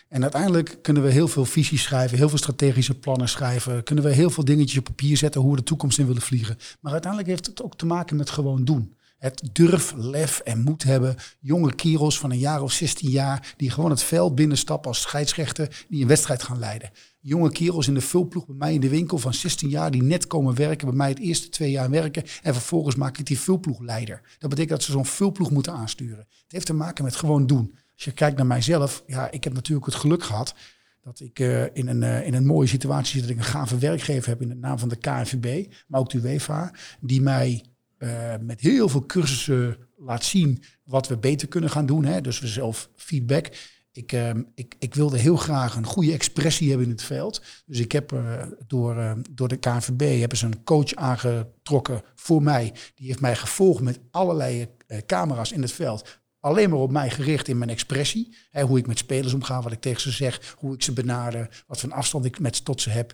En 0.09 0.23
uiteindelijk 0.23 0.79
kunnen 0.83 1.03
we 1.03 1.11
heel 1.11 1.29
veel 1.29 1.45
visies 1.45 1.83
schrijven, 1.83 2.19
heel 2.19 2.29
veel 2.29 2.39
strategische 2.39 2.99
plannen 2.99 3.29
schrijven, 3.29 3.83
kunnen 3.83 4.05
we 4.05 4.13
heel 4.13 4.31
veel 4.31 4.45
dingetjes 4.45 4.79
op 4.79 4.85
papier 4.85 5.17
zetten 5.17 5.41
hoe 5.41 5.51
we 5.51 5.57
de 5.57 5.63
toekomst 5.63 5.99
in 5.99 6.07
willen 6.07 6.23
vliegen. 6.23 6.57
Maar 6.81 6.93
uiteindelijk 6.93 7.31
heeft 7.31 7.47
het 7.47 7.63
ook 7.63 7.77
te 7.77 7.87
maken 7.87 8.17
met 8.17 8.31
gewoon 8.31 8.65
doen. 8.65 8.97
Het 9.23 9.49
durf, 9.53 9.93
lef 9.97 10.39
en 10.39 10.61
moed 10.61 10.83
hebben. 10.83 11.17
Jonge 11.41 11.75
kerels 11.75 12.19
van 12.19 12.31
een 12.31 12.39
jaar 12.39 12.63
of 12.63 12.73
16 12.73 13.11
jaar 13.11 13.55
die 13.57 13.71
gewoon 13.71 13.91
het 13.91 14.03
veld 14.03 14.35
binnenstappen 14.35 14.91
als 14.91 15.01
scheidsrechter 15.01 15.85
die 15.89 16.03
een 16.03 16.09
wedstrijd 16.09 16.43
gaan 16.43 16.59
leiden. 16.59 16.91
Jonge 17.21 17.53
kerels 17.53 17.89
in 17.89 17.95
de 17.95 18.01
vulploeg 18.01 18.47
bij 18.47 18.55
mij 18.55 18.75
in 18.75 18.81
de 18.81 18.89
winkel 18.89 19.19
van 19.19 19.35
16 19.35 19.69
jaar 19.69 19.91
die 19.91 20.03
net 20.03 20.27
komen 20.27 20.55
werken, 20.55 20.87
bij 20.87 20.97
mij 20.97 21.09
het 21.09 21.19
eerste 21.19 21.49
twee 21.49 21.71
jaar 21.71 21.91
werken 21.91 22.23
en 22.43 22.55
vervolgens 22.55 22.95
maak 22.95 23.19
ik 23.19 23.27
die 23.27 23.39
vulploegleider. 23.39 24.21
Dat 24.39 24.51
betekent 24.51 24.69
dat 24.75 24.83
ze 24.83 24.93
zo'n 24.93 25.07
vulploeg 25.07 25.51
moeten 25.51 25.73
aansturen. 25.73 26.27
Het 26.29 26.53
heeft 26.53 26.67
te 26.67 26.75
maken 26.75 27.05
met 27.05 27.17
gewoon 27.17 27.47
doen. 27.47 27.75
Als 27.95 28.05
je 28.05 28.13
kijkt 28.13 28.37
naar 28.37 28.47
mijzelf, 28.47 29.03
ja, 29.07 29.31
ik 29.31 29.45
heb 29.45 29.53
natuurlijk 29.53 29.87
het 29.87 29.95
geluk 29.95 30.23
gehad 30.23 30.55
dat 31.03 31.21
ik 31.21 31.39
uh, 31.39 31.63
in, 31.63 31.89
een, 31.89 32.03
uh, 32.03 32.27
in 32.27 32.35
een 32.35 32.47
mooie 32.47 32.69
situatie 32.69 33.13
zit 33.13 33.23
dat 33.23 33.31
ik 33.31 33.37
een 33.37 33.51
gave 33.51 33.79
werkgever 33.79 34.29
heb 34.29 34.43
in 34.43 34.49
de 34.49 34.55
naam 34.55 34.79
van 34.79 34.89
de 34.89 34.97
KNVB, 34.97 35.73
maar 35.87 36.01
ook 36.01 36.11
de 36.11 36.19
UEFA, 36.19 36.75
die 37.01 37.21
mij 37.21 37.65
uh, 38.03 38.35
met 38.41 38.61
heel 38.61 38.89
veel 38.89 39.07
cursussen 39.07 39.77
laat 39.97 40.25
zien 40.25 40.63
wat 40.85 41.09
we 41.09 41.17
beter 41.17 41.49
kunnen 41.49 41.71
gaan 41.71 41.87
doen. 41.87 42.05
Hè? 42.05 42.21
Dus 42.21 42.39
we 42.41 42.47
zelf 42.47 42.89
feedback. 42.97 43.49
Ik, 43.93 44.13
uh, 44.13 44.31
ik, 44.55 44.75
ik, 44.79 44.95
wilde 44.95 45.19
heel 45.19 45.37
graag 45.37 45.77
een 45.77 45.87
goede 45.87 46.13
expressie 46.13 46.69
hebben 46.69 46.87
in 46.87 46.93
het 46.93 47.03
veld. 47.03 47.43
Dus 47.67 47.79
ik 47.79 47.93
heb 47.93 48.13
uh, 48.13 48.43
door, 48.67 49.17
door 49.31 49.49
de 49.49 49.57
KNVB 49.57 50.19
hebben 50.19 50.39
ze 50.39 50.47
een 50.47 50.65
coach 50.65 50.95
aangetrokken 50.95 52.03
voor 52.15 52.43
mij. 52.43 52.75
Die 52.95 53.07
heeft 53.07 53.21
mij 53.21 53.37
gevolgd 53.37 53.83
met 53.83 54.01
allerlei 54.11 54.69
camera's 55.07 55.53
in 55.53 55.63
het 55.63 55.73
veld. 55.73 56.21
Alleen 56.41 56.71
maar 56.71 56.79
op 56.79 56.91
mij 56.91 57.11
gericht 57.11 57.49
in 57.49 57.59
mijn 57.59 57.71
expressie. 57.71 58.37
Hè, 58.51 58.63
hoe 58.63 58.79
ik 58.79 58.87
met 58.87 58.99
spelers 58.99 59.33
omga, 59.35 59.63
wat 59.63 59.73
ik 59.73 59.81
tegen 59.81 60.01
ze 60.01 60.11
zeg, 60.11 60.55
hoe 60.59 60.75
ik 60.75 60.83
ze 60.83 60.93
benader, 60.93 61.65
wat 61.67 61.81
voor 61.81 61.93
afstand 61.93 62.25
ik 62.25 62.41
met 62.41 62.65
tot 62.65 62.81
ze 62.81 62.91
heb. 62.91 63.13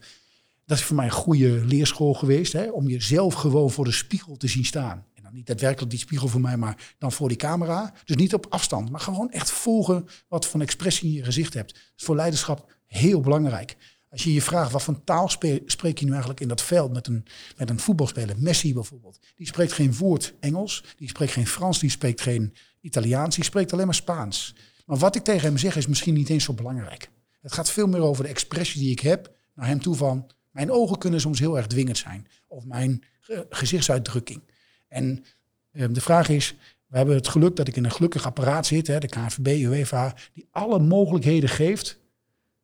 Dat 0.68 0.78
is 0.78 0.84
voor 0.84 0.96
mij 0.96 1.04
een 1.04 1.10
goede 1.10 1.64
leerschool 1.64 2.14
geweest. 2.14 2.52
Hè, 2.52 2.70
om 2.70 2.88
jezelf 2.88 3.34
gewoon 3.34 3.70
voor 3.70 3.84
de 3.84 3.92
spiegel 3.92 4.36
te 4.36 4.48
zien 4.48 4.64
staan. 4.64 5.04
En 5.14 5.22
dan 5.22 5.34
niet 5.34 5.46
daadwerkelijk 5.46 5.90
die 5.90 5.98
spiegel 5.98 6.28
voor 6.28 6.40
mij, 6.40 6.56
maar 6.56 6.94
dan 6.98 7.12
voor 7.12 7.28
die 7.28 7.36
camera. 7.36 7.94
Dus 8.04 8.16
niet 8.16 8.34
op 8.34 8.46
afstand, 8.48 8.90
maar 8.90 9.00
gewoon 9.00 9.30
echt 9.30 9.50
volgen 9.50 10.06
wat 10.28 10.46
voor 10.46 10.60
expressie 10.60 11.06
je 11.06 11.12
in 11.12 11.18
je 11.18 11.24
gezicht 11.24 11.54
hebt. 11.54 11.72
Dat 11.72 11.82
is 11.96 12.04
voor 12.04 12.16
leiderschap 12.16 12.72
heel 12.86 13.20
belangrijk. 13.20 13.76
Als 14.10 14.24
je 14.24 14.32
je 14.32 14.42
vraagt, 14.42 14.72
wat 14.72 14.82
voor 14.82 15.04
taal 15.04 15.28
spreek 15.66 15.98
je 15.98 16.04
nu 16.04 16.10
eigenlijk 16.10 16.40
in 16.40 16.48
dat 16.48 16.62
veld 16.62 16.92
met 16.92 17.06
een, 17.06 17.24
met 17.56 17.70
een 17.70 17.80
voetbalspeler? 17.80 18.36
Messi 18.38 18.74
bijvoorbeeld. 18.74 19.18
Die 19.34 19.46
spreekt 19.46 19.72
geen 19.72 19.94
woord 19.94 20.34
Engels, 20.40 20.84
die 20.96 21.08
spreekt 21.08 21.32
geen 21.32 21.46
Frans, 21.46 21.78
die 21.78 21.90
spreekt 21.90 22.20
geen 22.20 22.54
Italiaans, 22.80 23.34
die 23.34 23.44
spreekt 23.44 23.72
alleen 23.72 23.86
maar 23.86 23.94
Spaans. 23.94 24.54
Maar 24.86 24.96
wat 24.98 25.16
ik 25.16 25.24
tegen 25.24 25.48
hem 25.48 25.58
zeg 25.58 25.76
is 25.76 25.86
misschien 25.86 26.14
niet 26.14 26.28
eens 26.28 26.44
zo 26.44 26.52
belangrijk. 26.52 27.10
Het 27.40 27.52
gaat 27.52 27.70
veel 27.70 27.86
meer 27.86 28.00
over 28.00 28.24
de 28.24 28.30
expressie 28.30 28.80
die 28.80 28.90
ik 28.90 29.00
heb 29.00 29.32
naar 29.54 29.66
hem 29.66 29.80
toe 29.80 29.94
van... 29.94 30.26
mijn 30.50 30.70
ogen 30.70 30.98
kunnen 30.98 31.20
soms 31.20 31.38
heel 31.38 31.56
erg 31.56 31.66
dwingend 31.66 31.98
zijn. 31.98 32.26
Of 32.46 32.64
mijn 32.64 33.02
gezichtsuitdrukking. 33.48 34.42
En 34.88 35.24
eh, 35.70 35.86
de 35.90 36.00
vraag 36.00 36.28
is, 36.28 36.56
we 36.86 36.96
hebben 36.96 37.14
het 37.14 37.28
geluk 37.28 37.56
dat 37.56 37.68
ik 37.68 37.76
in 37.76 37.84
een 37.84 37.90
gelukkig 37.90 38.26
apparaat 38.26 38.66
zit, 38.66 38.86
hè, 38.86 38.98
de 38.98 39.08
KNVB, 39.08 39.46
UEFA, 39.46 40.14
die 40.32 40.48
alle 40.50 40.78
mogelijkheden 40.78 41.48
geeft 41.48 41.98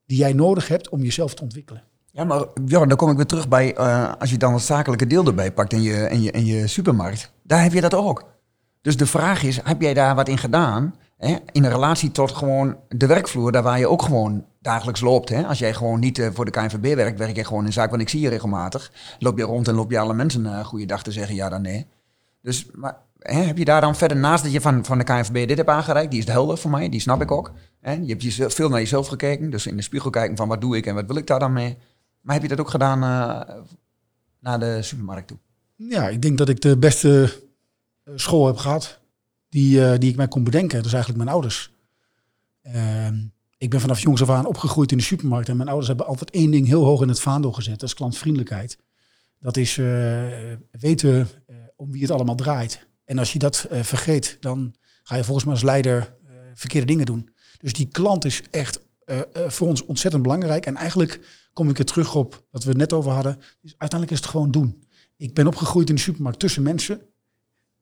die 0.07 0.19
jij 0.19 0.33
nodig 0.33 0.69
hebt 0.69 0.89
om 0.89 1.03
jezelf 1.03 1.35
te 1.35 1.43
ontwikkelen. 1.43 1.83
Ja, 2.11 2.25
maar 2.25 2.47
Bjorn, 2.61 2.89
dan 2.89 2.97
kom 2.97 3.11
ik 3.11 3.17
weer 3.17 3.27
terug 3.27 3.49
bij, 3.49 3.75
eh, 3.75 4.13
als 4.19 4.31
je 4.31 4.37
dan 4.37 4.53
het 4.53 4.63
zakelijke 4.63 5.07
deel 5.07 5.27
erbij 5.27 5.53
pakt 5.53 5.73
in 5.73 5.83
je, 5.83 6.09
in, 6.11 6.23
je, 6.23 6.31
in 6.31 6.45
je 6.45 6.67
supermarkt, 6.67 7.33
daar 7.43 7.63
heb 7.63 7.73
je 7.73 7.81
dat 7.81 7.95
ook. 7.95 8.25
Dus 8.81 8.97
de 8.97 9.07
vraag 9.07 9.43
is, 9.43 9.61
heb 9.63 9.81
jij 9.81 9.95
daar 9.95 10.15
wat 10.15 10.29
in 10.29 10.39
gedaan? 10.39 10.95
Hè? 11.17 11.37
In 11.53 11.65
een 11.65 11.71
relatie 11.71 12.11
tot 12.11 12.33
gewoon 12.33 12.77
de 12.89 13.07
werkvloer, 13.07 13.53
daar 13.53 13.63
waar 13.63 13.79
je 13.79 13.89
ook 13.89 14.03
gewoon 14.03 14.45
dagelijks 14.61 15.01
loopt. 15.01 15.29
Hè? 15.29 15.47
Als 15.47 15.59
jij 15.59 15.75
gewoon 15.75 16.01
niet 16.01 16.19
eh, 16.19 16.29
voor 16.33 16.45
de 16.45 16.51
KNVB 16.51 16.95
werkt, 16.95 17.19
werk 17.19 17.37
je 17.37 17.45
gewoon 17.45 17.67
in 17.67 17.73
zaak, 17.73 17.91
want 17.91 18.03
ik 18.03 18.09
zie 18.09 18.21
je 18.21 18.29
regelmatig. 18.29 18.93
Loop 19.19 19.39
je 19.39 19.45
rond 19.45 19.69
en 19.69 19.75
loop 19.75 19.91
je 19.91 19.99
alle 19.99 20.15
mensen 20.15 20.45
uh, 20.45 20.65
goeiedag 20.65 21.03
te 21.03 21.13
zeggen, 21.13 21.35
ja 21.35 21.49
dan 21.49 21.63
nee. 21.63 21.87
Dus, 22.41 22.67
maar 22.73 22.97
hè, 23.19 23.41
heb 23.41 23.59
je 23.59 23.65
daar 23.65 23.81
dan 23.81 23.97
verder, 23.97 24.17
naast 24.17 24.43
dat 24.43 24.53
je 24.53 24.61
van, 24.61 24.85
van 24.85 24.99
de 24.99 25.05
KNVB 25.05 25.49
dit 25.49 25.57
hebt 25.57 25.69
aangereikt, 25.69 26.11
die 26.11 26.21
is 26.21 26.27
helder 26.27 26.59
voor 26.59 26.71
mij, 26.71 26.89
die 26.89 27.01
snap 27.01 27.23
ik 27.23 27.31
ook. 27.31 27.53
Hè? 27.81 27.93
Je 27.93 28.09
hebt 28.09 28.23
je 28.23 28.51
veel 28.51 28.69
naar 28.69 28.81
jezelf 28.81 29.07
gekeken, 29.07 29.51
dus 29.51 29.67
in 29.67 29.77
de 29.77 29.83
spiegel 29.83 30.11
kijken 30.11 30.37
van 30.37 30.49
wat 30.49 30.61
doe 30.61 30.77
ik 30.77 30.87
en 30.87 30.95
wat 30.95 31.07
wil 31.07 31.17
ik 31.17 31.27
daar 31.27 31.39
dan 31.39 31.53
mee. 31.53 31.77
Maar 32.21 32.35
heb 32.35 32.43
je 32.43 32.49
dat 32.49 32.61
ook 32.61 32.71
gedaan 32.71 32.99
uh, 32.99 33.57
naar 34.41 34.59
de 34.59 34.83
supermarkt 34.83 35.29
toe? 35.29 35.39
Ja, 35.77 36.09
ik 36.09 36.23
denk 36.23 36.39
dat 36.39 36.49
ik 36.49 36.61
de 36.61 36.79
beste 36.79 37.43
school 38.15 38.47
heb 38.47 38.57
gehad 38.57 39.01
die, 39.55 39.79
uh, 39.79 39.95
die 39.99 40.11
ik 40.11 40.17
mij 40.17 40.29
kon 40.29 40.45
bedenken. 40.45 40.85
Is 40.85 40.93
eigenlijk 40.93 41.25
mijn 41.25 41.35
ouders. 41.35 41.71
Uh, 42.67 43.09
ik 43.59 43.71
ben 43.71 43.81
vanaf 43.81 44.01
jongs 44.01 44.23
af 44.23 44.31
aan 44.31 44.47
opgegroeid 44.47 44.91
in 44.91 44.97
de 44.97 45.03
supermarkt. 45.03 45.49
En 45.49 45.57
mijn 45.57 45.69
ouders 45.69 45.89
hebben 45.89 46.07
altijd 46.07 46.31
één 46.31 46.51
ding 46.51 46.67
heel 46.67 46.85
hoog 46.85 47.03
in 47.03 47.09
het 47.09 47.21
vaandel 47.21 47.53
gezet. 47.53 47.81
Dat 47.81 47.89
is 47.89 47.95
klantvriendelijkheid. 47.95 48.79
Dat 49.39 49.57
is 49.57 49.77
uh, 49.77 49.87
weten 50.71 51.29
om 51.77 51.91
wie 51.91 52.03
het 52.03 52.11
allemaal 52.11 52.35
draait. 52.35 52.87
En 53.05 53.19
als 53.19 53.33
je 53.33 53.39
dat 53.39 53.67
vergeet, 53.71 54.37
dan 54.41 54.75
ga 55.03 55.17
je 55.17 55.25
volgens 55.25 55.45
mij 55.45 55.55
als 55.55 55.63
leider 55.63 56.17
verkeerde 56.55 56.87
dingen 56.87 57.07
doen. 57.07 57.29
Dus 57.61 57.73
die 57.73 57.89
klant 57.89 58.25
is 58.25 58.43
echt 58.51 58.81
voor 59.47 59.69
ons 59.69 59.85
ontzettend 59.85 60.23
belangrijk. 60.23 60.67
En 60.67 60.77
eigenlijk 60.77 61.21
kom 61.53 61.69
ik 61.69 61.79
er 61.79 61.85
terug 61.85 62.15
op 62.15 62.47
wat 62.51 62.63
we 62.63 62.69
het 62.69 62.79
net 62.79 62.93
over 62.93 63.13
hadden. 63.13 63.37
Dus 63.61 63.75
uiteindelijk 63.79 64.11
is 64.11 64.19
het 64.19 64.29
gewoon 64.29 64.51
doen. 64.51 64.85
Ik 65.17 65.35
ben 65.35 65.47
opgegroeid 65.47 65.89
in 65.89 65.95
de 65.95 66.01
supermarkt 66.01 66.39
tussen 66.39 66.63
mensen. 66.63 67.01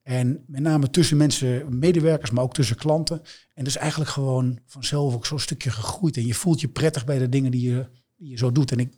En 0.02 0.44
met 0.46 0.60
name 0.60 0.90
tussen 0.90 1.16
mensen, 1.16 1.78
medewerkers, 1.78 2.30
maar 2.30 2.44
ook 2.44 2.54
tussen 2.54 2.76
klanten. 2.76 3.22
En 3.54 3.64
dus 3.64 3.76
eigenlijk 3.76 4.10
gewoon 4.10 4.58
vanzelf 4.66 5.14
ook 5.14 5.26
zo'n 5.26 5.38
stukje 5.38 5.70
gegroeid. 5.70 6.16
En 6.16 6.26
je 6.26 6.34
voelt 6.34 6.60
je 6.60 6.68
prettig 6.68 7.04
bij 7.04 7.18
de 7.18 7.28
dingen 7.28 7.50
die 7.50 7.70
je, 7.70 7.88
die 8.16 8.30
je 8.30 8.36
zo 8.36 8.52
doet. 8.52 8.72
En 8.72 8.78
ik, 8.78 8.92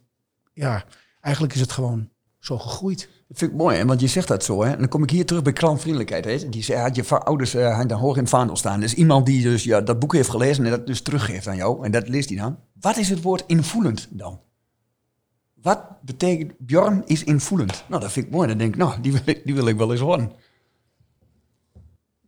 ja, 0.53 0.85
eigenlijk 1.21 1.55
is 1.55 1.61
het 1.61 1.73
gewoon 1.73 2.11
zo 2.39 2.59
gegroeid. 2.59 3.09
Dat 3.29 3.39
vind 3.39 3.51
ik 3.51 3.57
mooi, 3.57 3.85
want 3.85 4.01
je 4.01 4.07
zegt 4.07 4.29
dat 4.29 4.45
zo. 4.45 4.63
Hè? 4.63 4.73
En 4.73 4.79
dan 4.79 4.89
kom 4.89 5.03
ik 5.03 5.11
hier 5.11 5.27
terug 5.27 5.43
bij 5.43 5.53
klantvriendelijkheid. 5.53 6.25
Hè? 6.25 6.49
Die 6.49 6.63
zei, 6.63 6.81
had 6.81 6.97
je 6.97 7.19
ouders 7.19 7.55
uh, 7.55 7.87
dan 7.87 7.99
hoog 7.99 8.17
in 8.17 8.21
het 8.21 8.31
vaandel 8.31 8.57
staan. 8.57 8.81
Dus 8.81 8.95
iemand 8.95 9.27
die 9.27 9.43
dus 9.43 9.65
ja, 9.65 9.81
dat 9.81 9.99
boek 9.99 10.13
heeft 10.13 10.31
gelezen 10.31 10.65
en 10.65 10.71
dat 10.71 10.87
dus 10.87 11.03
teruggeeft 11.03 11.47
aan 11.47 11.57
jou. 11.57 11.85
En 11.85 11.91
dat 11.91 12.09
leest 12.09 12.29
hij 12.29 12.39
dan. 12.39 12.59
Wat 12.81 12.97
is 12.97 13.09
het 13.09 13.23
woord 13.23 13.45
invoelend 13.47 14.09
dan? 14.11 14.41
Wat 15.55 16.03
betekent 16.03 16.53
Bjorn 16.59 17.03
is 17.07 17.25
invoelend? 17.25 17.85
Nou, 17.89 18.01
dat 18.01 18.13
vind 18.13 18.27
ik 18.27 18.33
mooi. 18.33 18.49
Dan 18.49 18.59
denk 18.59 18.73
ik, 18.75 18.81
nou, 18.81 19.01
die 19.01 19.13
wil 19.13 19.21
ik, 19.25 19.45
die 19.45 19.55
wil 19.55 19.69
ik 19.69 19.77
wel 19.77 19.91
eens 19.91 20.01
horen. 20.01 20.33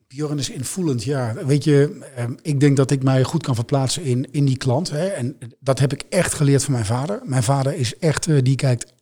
Bjorn 0.08 0.38
is 0.38 0.50
invoelend, 0.50 1.04
ja. 1.04 1.34
Weet 1.46 1.64
je, 1.64 2.06
ik 2.42 2.60
denk 2.60 2.76
dat 2.76 2.90
ik 2.90 3.02
mij 3.02 3.22
goed 3.22 3.42
kan 3.42 3.54
verplaatsen 3.54 4.02
in, 4.02 4.32
in 4.32 4.44
die 4.44 4.56
klant. 4.56 4.90
Hè. 4.90 5.06
En 5.06 5.36
dat 5.60 5.78
heb 5.78 5.92
ik 5.92 6.02
echt 6.08 6.34
geleerd 6.34 6.64
van 6.64 6.72
mijn 6.72 6.84
vader. 6.84 7.20
Mijn 7.24 7.42
vader 7.42 7.74
is 7.74 7.98
echt, 7.98 8.26
uh, 8.26 8.42
die 8.42 8.56
kijkt 8.56 8.92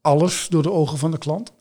alles 0.00 0.46
door 0.50 0.62
de 0.62 0.70
ogen 0.72 0.98
van 0.98 1.10
de 1.10 1.18
klant. 1.18 1.52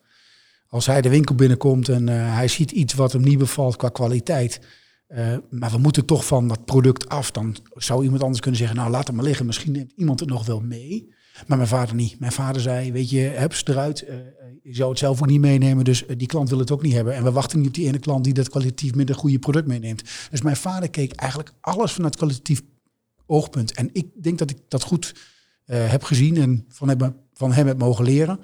Als 0.68 0.86
hij 0.86 1.02
de 1.02 1.10
winkel 1.10 1.36
binnenkomt 1.36 1.90
en 1.90 2.08
uh, 2.08 2.36
hij 2.36 2.48
ziet 2.48 2.72
iets 2.72 2.94
wat 2.94 3.12
hem 3.12 3.22
niet 3.22 3.38
bevalt 3.38 3.76
qua 3.76 3.90
kwaliteit. 3.90 4.60
Uh, 5.08 5.38
maar 5.50 5.72
we 5.72 5.78
moeten 5.78 6.06
toch 6.06 6.26
van 6.26 6.48
dat 6.48 6.66
product 6.66 7.10
af. 7.10 7.32
Dan 7.32 7.56
zou 7.74 8.04
iemand 8.04 8.22
anders 8.22 8.42
kunnen 8.42 8.60
zeggen, 8.60 8.78
nou 8.78 8.90
laat 8.90 9.08
het 9.08 9.16
maar 9.16 9.26
liggen. 9.26 9.46
Misschien 9.46 9.72
neemt 9.72 9.94
iemand 9.96 10.20
het 10.20 10.30
nog 10.30 10.46
wel 10.46 10.60
mee. 10.60 11.14
Maar 11.48 11.58
mijn 11.58 11.70
vader 11.70 11.96
niet. 11.96 12.20
Mijn 12.20 12.32
vader 12.32 12.62
zei, 12.62 12.92
weet 12.92 13.10
je, 13.10 13.20
heb 13.20 13.54
ze 13.54 13.64
eruit. 13.66 14.06
Je 14.64 14.76
zou 14.76 14.90
het 14.90 15.00
zelf 15.00 15.22
ook 15.22 15.28
niet 15.28 15.40
meenemen, 15.40 15.84
dus 15.84 16.04
die 16.18 16.28
klant 16.28 16.50
wil 16.50 16.60
het 16.60 16.72
ook 16.72 16.82
niet 16.82 16.94
hebben. 16.94 17.16
En 17.16 17.24
we 17.24 17.32
wachten 17.32 17.60
niet 17.60 17.68
op 17.68 17.74
die 17.74 17.88
ene 17.88 18.00
klant 18.00 18.24
die 18.24 18.34
dat 18.34 18.50
kwalitatief 18.50 18.96
minder 18.96 19.16
goede 19.16 19.40
product 19.40 19.68
meeneemt. 19.68 20.04
Dus 20.30 20.42
mijn 20.42 20.56
vader 20.56 20.90
keek 20.90 21.14
eigenlijk 21.14 21.54
alles 21.62 21.92
vanuit 21.92 22.16
kwalitatief 22.16 22.62
oogpunt. 23.26 23.74
En 23.74 23.90
ik 23.94 24.24
denk 24.24 24.38
dat 24.38 24.50
ik 24.50 24.58
dat 24.68 24.84
goed 24.84 25.16
uh, 25.66 25.90
heb 25.90 26.04
gezien 26.04 26.38
en 26.38 26.66
van 26.68 27.16
van 27.34 27.52
hem 27.52 27.68
heb 27.68 27.78
mogen 27.78 28.06
leren. 28.06 28.40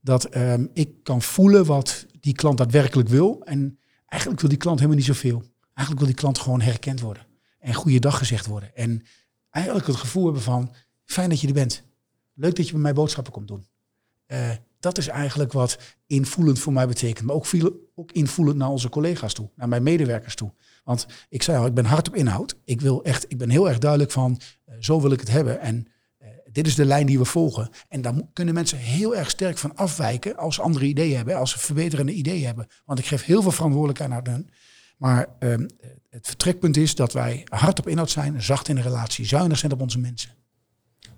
Dat 0.00 0.36
um, 0.36 0.70
ik 0.72 0.90
kan 1.02 1.22
voelen 1.22 1.64
wat 1.64 2.06
die 2.20 2.34
klant 2.34 2.58
daadwerkelijk 2.58 3.08
wil. 3.08 3.42
En 3.44 3.78
eigenlijk 4.06 4.40
wil 4.40 4.50
die 4.50 4.58
klant 4.58 4.78
helemaal 4.78 4.98
niet 4.98 5.06
zoveel. 5.06 5.42
Eigenlijk 5.74 5.98
wil 5.98 6.06
die 6.06 6.22
klant 6.22 6.38
gewoon 6.38 6.60
herkend 6.60 7.00
worden. 7.00 7.26
En 7.58 7.74
goeiedag 7.74 8.18
gezegd 8.18 8.46
worden. 8.46 8.76
En 8.76 9.02
eigenlijk 9.50 9.86
het 9.86 9.96
gevoel 9.96 10.24
hebben 10.24 10.42
van, 10.42 10.72
fijn 11.04 11.28
dat 11.28 11.40
je 11.40 11.46
er 11.46 11.52
bent. 11.52 11.82
Leuk 12.34 12.56
dat 12.56 12.66
je 12.66 12.72
bij 12.72 12.80
mij 12.80 12.92
boodschappen 12.92 13.32
komt 13.32 13.48
doen. 13.48 13.66
Uh, 14.26 14.50
dat 14.80 14.98
is 14.98 15.08
eigenlijk 15.08 15.52
wat 15.52 15.78
invoelend 16.06 16.58
voor 16.58 16.72
mij 16.72 16.86
betekent. 16.86 17.26
Maar 17.26 17.34
ook, 17.34 17.46
veel, 17.46 17.90
ook 17.94 18.12
invoelend 18.12 18.56
naar 18.56 18.68
onze 18.68 18.88
collega's 18.88 19.32
toe, 19.32 19.50
naar 19.54 19.68
mijn 19.68 19.82
medewerkers 19.82 20.34
toe. 20.34 20.52
Want 20.84 21.06
ik 21.28 21.42
zei 21.42 21.58
al, 21.58 21.66
ik 21.66 21.74
ben 21.74 21.84
hard 21.84 22.08
op 22.08 22.14
inhoud. 22.14 22.56
Ik, 22.64 22.80
wil 22.80 23.04
echt, 23.04 23.24
ik 23.28 23.38
ben 23.38 23.50
heel 23.50 23.68
erg 23.68 23.78
duidelijk 23.78 24.10
van, 24.10 24.40
uh, 24.68 24.74
zo 24.80 25.00
wil 25.00 25.12
ik 25.12 25.20
het 25.20 25.30
hebben. 25.30 25.60
En 25.60 25.86
uh, 26.22 26.28
dit 26.52 26.66
is 26.66 26.74
de 26.74 26.84
lijn 26.84 27.06
die 27.06 27.18
we 27.18 27.24
volgen. 27.24 27.70
En 27.88 28.02
daar 28.02 28.14
kunnen 28.32 28.54
mensen 28.54 28.78
heel 28.78 29.16
erg 29.16 29.30
sterk 29.30 29.58
van 29.58 29.76
afwijken 29.76 30.36
als 30.36 30.54
ze 30.54 30.62
andere 30.62 30.86
ideeën 30.86 31.16
hebben, 31.16 31.36
als 31.36 31.50
ze 31.50 31.58
verbeterende 31.58 32.12
ideeën 32.12 32.46
hebben. 32.46 32.66
Want 32.84 32.98
ik 32.98 33.06
geef 33.06 33.24
heel 33.24 33.42
veel 33.42 33.50
verantwoordelijkheid 33.50 34.10
naar 34.10 34.22
hen. 34.22 34.48
Maar 34.96 35.26
uh, 35.40 35.54
het 36.10 36.26
vertrekpunt 36.26 36.76
is 36.76 36.94
dat 36.94 37.12
wij 37.12 37.46
hard 37.48 37.78
op 37.78 37.88
inhoud 37.88 38.10
zijn, 38.10 38.42
zacht 38.42 38.68
in 38.68 38.74
de 38.74 38.80
relatie, 38.80 39.24
zuinig 39.24 39.58
zijn 39.58 39.72
op 39.72 39.80
onze 39.80 39.98
mensen. 39.98 40.30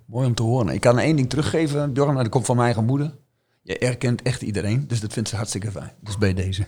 Mooi 0.06 0.26
om 0.26 0.34
te 0.34 0.42
horen. 0.42 0.74
Ik 0.74 0.80
kan 0.80 0.98
één 0.98 1.16
ding 1.16 1.28
teruggeven, 1.28 1.92
Bjorn, 1.92 2.14
dat 2.14 2.28
komt 2.28 2.46
van 2.46 2.56
mijn 2.56 2.66
eigen 2.66 2.86
moeder. 2.86 3.14
Je 3.62 3.78
erkent 3.78 4.22
echt 4.22 4.42
iedereen, 4.42 4.88
dus 4.88 5.00
dat 5.00 5.12
vindt 5.12 5.28
ze 5.28 5.36
hartstikke 5.36 5.70
fijn. 5.70 5.92
Dus 6.00 6.18
bij 6.18 6.34
deze. 6.34 6.66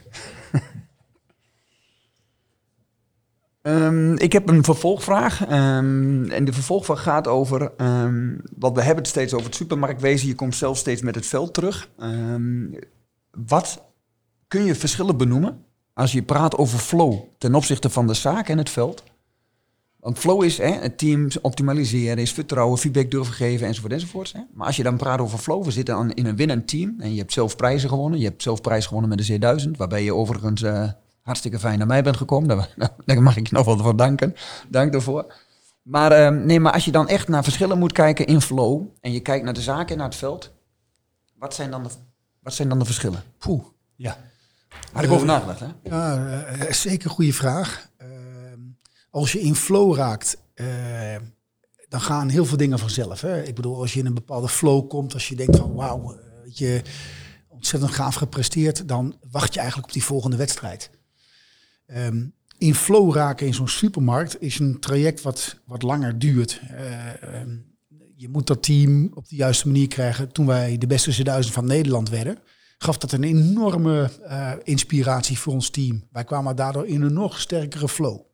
um, 3.63 4.19
ik 4.27 4.33
heb 4.33 4.49
een 4.49 4.65
vervolgvraag. 4.65 5.41
Um, 5.51 6.31
en 6.31 6.45
de 6.45 6.53
vervolgvraag 6.53 7.03
gaat 7.03 7.27
over, 7.27 7.73
um, 7.77 8.41
want 8.59 8.77
we 8.77 8.83
hebben 8.83 9.03
het 9.03 9.13
steeds 9.13 9.35
over 9.35 9.47
het 9.47 9.57
supermarktwezen. 9.57 10.29
Je 10.29 10.35
komt 10.35 10.55
zelf 10.55 10.77
steeds 10.77 11.03
met 11.03 11.15
het 11.15 11.27
veld 11.27 11.55
terug. 11.55 11.89
wat 13.31 13.83
kun 14.49 14.65
je 14.65 14.75
verschillen 14.75 15.17
benoemen 15.17 15.65
als 15.95 16.13
je 16.13 16.23
praat 16.23 16.57
over 16.57 16.79
flow 16.79 17.21
ten 17.39 17.55
opzichte 17.55 17.91
van 17.91 18.07
de 18.07 18.15
zaak 18.15 18.49
en 18.49 18.59
het 18.59 18.71
veld? 18.71 19.03
Want 20.03 20.19
flow 20.19 20.43
is 20.43 20.59
hè, 20.59 20.71
het 20.71 20.99
team 20.99 21.29
optimaliseren, 21.43 22.19
is 22.19 22.33
vertrouwen, 22.33 22.79
feedback 22.79 23.11
durven 23.11 23.35
geven 23.35 23.67
enzovoort 23.67 23.93
enzovoort. 23.93 24.33
Hè. 24.33 24.41
Maar 24.53 24.67
als 24.67 24.77
je 24.77 24.83
dan 24.83 24.97
praat 24.97 25.21
over 25.21 25.39
flow, 25.39 25.65
we 25.65 25.71
zitten 25.71 25.95
dan 25.95 26.13
in 26.13 26.27
een 26.27 26.37
winnend 26.37 26.69
team 26.69 26.95
en 26.99 27.13
je 27.13 27.19
hebt 27.19 27.33
zelf 27.33 27.57
prijzen 27.57 27.89
gewonnen. 27.89 28.19
Je 28.19 28.25
hebt 28.25 28.43
zelf 28.43 28.61
prijs 28.61 28.87
gewonnen 28.87 29.11
met 29.11 29.27
de 29.27 29.39
C1000, 29.39 29.71
waarbij 29.77 30.05
je 30.05 30.15
overigens 30.15 30.63
uh, 30.63 30.89
hartstikke 31.21 31.59
fijn 31.59 31.79
naar 31.79 31.87
mij 31.87 32.03
bent 32.03 32.17
gekomen. 32.17 32.49
Daar, 32.77 32.91
daar 33.05 33.23
mag 33.23 33.37
ik 33.37 33.49
je 33.49 33.55
nog 33.55 33.65
wel 33.65 33.79
voor 33.79 33.97
danken. 33.97 34.35
Dank 34.69 34.93
daarvoor. 34.93 35.35
Maar, 35.83 36.33
uh, 36.33 36.41
nee, 36.45 36.61
maar 36.61 36.73
als 36.73 36.85
je 36.85 36.93
dan 36.93 37.09
echt 37.09 37.29
naar 37.29 37.43
verschillen 37.43 37.79
moet 37.79 37.93
kijken 37.93 38.27
in 38.27 38.41
flow 38.41 38.83
en 39.01 39.13
je 39.13 39.21
kijkt 39.21 39.45
naar 39.45 39.55
de 39.55 39.61
zaken 39.61 39.89
en 39.89 39.97
naar 39.97 40.09
het 40.09 40.17
veld, 40.17 40.53
wat 41.35 41.55
zijn 41.55 41.71
dan 41.71 41.83
de, 41.83 41.89
wat 42.41 42.55
zijn 42.55 42.69
dan 42.69 42.79
de 42.79 42.85
verschillen? 42.85 43.23
Poeh. 43.39 43.65
Ja. 43.97 44.17
Had 44.93 45.05
ik 45.05 45.11
over 45.11 45.27
nagedacht, 45.27 45.61
hè? 45.61 45.67
Ja, 45.83 46.17
uh, 46.17 46.71
zeker 46.71 47.09
een 47.09 47.15
goede 47.15 47.33
vraag 47.33 47.91
als 49.13 49.33
je 49.33 49.41
in 49.41 49.55
flow 49.55 49.95
raakt, 49.95 50.37
uh, 50.55 50.67
dan 51.89 52.01
gaan 52.01 52.29
heel 52.29 52.45
veel 52.45 52.57
dingen 52.57 52.79
vanzelf. 52.79 53.21
Hè? 53.21 53.43
Ik 53.43 53.55
bedoel, 53.55 53.77
als 53.77 53.93
je 53.93 53.99
in 53.99 54.07
een 54.07 54.15
bepaalde 54.15 54.49
flow 54.49 54.89
komt, 54.89 55.15
als 55.15 55.29
je 55.29 55.37
denkt 55.37 55.57
van 55.57 55.75
wauw, 55.75 56.19
weet 56.43 56.59
je, 56.59 56.83
ontzettend 57.49 57.93
gaaf 57.93 58.15
gepresteerd, 58.15 58.89
dan 58.89 59.17
wacht 59.31 59.53
je 59.55 59.59
eigenlijk 59.59 59.89
op 59.89 59.95
die 59.95 60.05
volgende 60.05 60.37
wedstrijd. 60.37 60.91
Um, 61.87 62.35
in 62.59 62.75
flow 62.75 63.15
raken 63.15 63.47
in 63.47 63.55
zo'n 63.55 63.69
supermarkt 63.69 64.43
is 64.43 64.59
een 64.59 64.81
traject 64.81 65.23
wat, 65.23 65.57
wat 65.65 65.83
langer 65.83 66.19
duurt. 66.19 66.61
Uh, 66.71 67.41
um, 67.41 67.65
je 68.17 68.29
moet 68.29 68.47
dat 68.47 68.63
team 68.63 69.11
op 69.15 69.29
de 69.29 69.37
juiste 69.37 69.67
manier 69.67 69.89
krijgen. 69.89 70.33
Toen 70.33 70.47
wij 70.47 70.79
de 70.79 70.87
beste 70.87 71.17
C1000 71.17 71.53
van 71.53 71.67
Nederland 71.67 72.09
werden, 72.09 72.39
gaf 72.79 72.99
dat 72.99 73.13
een 73.13 73.25
enorme 73.25 74.11
inspiratie 74.63 75.39
voor 75.39 75.53
ons 75.53 75.71
team. 75.71 76.05
Wij 76.11 76.25
kwamen 76.25 76.57
daardoor 76.57 76.87
in 76.87 77.03
een 77.03 77.13
nog 77.13 77.41
sterkere 77.41 77.89
flow. 77.89 78.32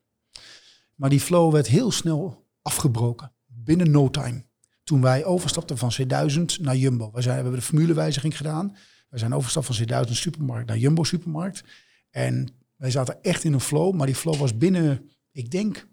Maar 0.98 1.10
die 1.10 1.20
flow 1.20 1.52
werd 1.52 1.66
heel 1.66 1.90
snel 1.90 2.46
afgebroken. 2.62 3.32
Binnen 3.46 3.90
no 3.90 4.10
time. 4.10 4.46
toen 4.84 5.00
wij 5.00 5.24
overstapten 5.24 5.78
van 5.78 5.92
C1000 5.92 6.60
naar 6.60 6.76
Jumbo. 6.76 7.10
We, 7.12 7.22
zijn, 7.22 7.36
we 7.36 7.42
hebben 7.42 7.60
de 7.60 7.66
formulewijziging 7.66 8.36
gedaan. 8.36 8.76
We 9.08 9.18
zijn 9.18 9.34
overgestapt 9.34 9.66
van 9.66 10.06
C1000 10.06 10.12
supermarkt 10.12 10.68
naar 10.68 10.78
Jumbo 10.78 11.04
supermarkt. 11.04 11.64
En 12.10 12.48
wij 12.76 12.90
zaten 12.90 13.22
echt 13.22 13.44
in 13.44 13.52
een 13.52 13.60
flow, 13.60 13.94
maar 13.94 14.06
die 14.06 14.14
flow 14.14 14.36
was 14.36 14.56
binnen, 14.56 15.10
ik 15.32 15.50
denk, 15.50 15.88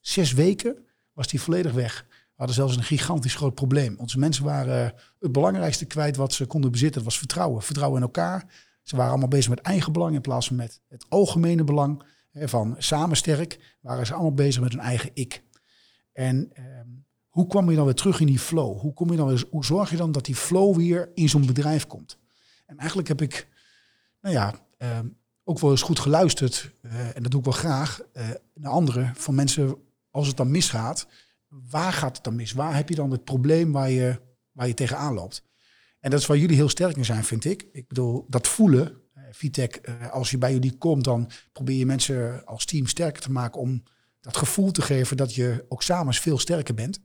zes 0.00 0.32
weken 0.32 0.86
was 1.12 1.28
die 1.28 1.40
volledig 1.40 1.72
weg. 1.72 2.06
We 2.08 2.44
hadden 2.44 2.54
zelfs 2.56 2.76
een 2.76 2.82
gigantisch 2.82 3.34
groot 3.34 3.54
probleem. 3.54 3.94
Onze 3.98 4.18
mensen 4.18 4.44
waren 4.44 4.94
het 5.18 5.32
belangrijkste 5.32 5.84
kwijt 5.84 6.16
wat 6.16 6.32
ze 6.32 6.46
konden 6.46 6.70
bezitten. 6.70 6.96
Dat 6.96 7.04
was 7.04 7.18
vertrouwen. 7.18 7.62
Vertrouwen 7.62 8.00
in 8.00 8.06
elkaar. 8.06 8.46
Ze 8.82 8.96
waren 8.96 9.10
allemaal 9.10 9.28
bezig 9.28 9.48
met 9.48 9.60
eigen 9.60 9.92
belang 9.92 10.14
in 10.14 10.20
plaats 10.20 10.46
van 10.46 10.56
met 10.56 10.80
het 10.88 11.06
algemene 11.08 11.64
belang. 11.64 12.02
Van 12.32 12.74
samen 12.78 13.16
sterk 13.16 13.76
waren 13.80 14.06
ze 14.06 14.12
allemaal 14.12 14.34
bezig 14.34 14.62
met 14.62 14.72
hun 14.72 14.80
eigen 14.80 15.10
ik. 15.14 15.42
En 16.12 16.50
ehm, 16.52 16.88
hoe 17.28 17.46
kwam 17.46 17.70
je 17.70 17.76
dan 17.76 17.84
weer 17.84 17.94
terug 17.94 18.20
in 18.20 18.26
die 18.26 18.38
flow? 18.38 18.80
Hoe, 18.80 18.92
kom 18.92 19.10
je 19.10 19.16
dan 19.16 19.28
weer, 19.28 19.44
hoe 19.50 19.64
zorg 19.64 19.90
je 19.90 19.96
dan 19.96 20.12
dat 20.12 20.24
die 20.24 20.34
flow 20.34 20.76
weer 20.76 21.10
in 21.14 21.28
zo'n 21.28 21.46
bedrijf 21.46 21.86
komt? 21.86 22.18
En 22.66 22.78
eigenlijk 22.78 23.08
heb 23.08 23.22
ik, 23.22 23.48
nou 24.20 24.34
ja, 24.34 24.54
ehm, 24.78 25.06
ook 25.44 25.58
wel 25.58 25.70
eens 25.70 25.82
goed 25.82 25.98
geluisterd. 25.98 26.72
eh, 26.82 27.16
en 27.16 27.22
dat 27.22 27.30
doe 27.30 27.40
ik 27.40 27.46
wel 27.46 27.54
graag 27.54 28.00
eh, 28.12 28.28
naar 28.54 28.72
anderen. 28.72 29.12
Van 29.16 29.34
mensen, 29.34 29.76
als 30.10 30.26
het 30.26 30.36
dan 30.36 30.50
misgaat, 30.50 31.06
waar 31.48 31.92
gaat 31.92 32.14
het 32.14 32.24
dan 32.24 32.36
mis? 32.36 32.52
Waar 32.52 32.76
heb 32.76 32.88
je 32.88 32.94
dan 32.94 33.10
het 33.10 33.24
probleem 33.24 33.72
waar 33.72 33.90
je, 33.90 34.20
waar 34.52 34.66
je 34.66 34.74
tegenaan 34.74 35.14
loopt? 35.14 35.42
En 36.00 36.10
dat 36.10 36.20
is 36.20 36.26
waar 36.26 36.36
jullie 36.36 36.56
heel 36.56 36.68
sterk 36.68 36.96
in 36.96 37.04
zijn, 37.04 37.24
vind 37.24 37.44
ik. 37.44 37.68
Ik 37.72 37.88
bedoel, 37.88 38.26
dat 38.28 38.48
voelen. 38.48 39.00
Eh, 39.28 39.34
Vitec, 39.34 39.74
eh, 39.76 40.10
als 40.10 40.30
je 40.30 40.38
bij 40.38 40.52
jullie 40.52 40.76
komt, 40.78 41.04
dan 41.04 41.30
probeer 41.52 41.76
je 41.76 41.86
mensen 41.86 42.44
als 42.44 42.64
team 42.64 42.86
sterker 42.86 43.22
te 43.22 43.30
maken 43.30 43.60
om 43.60 43.82
dat 44.20 44.36
gevoel 44.36 44.70
te 44.70 44.82
geven 44.82 45.16
dat 45.16 45.34
je 45.34 45.64
ook 45.68 45.82
samen 45.82 46.14
veel 46.14 46.38
sterker 46.38 46.74
bent. 46.74 47.00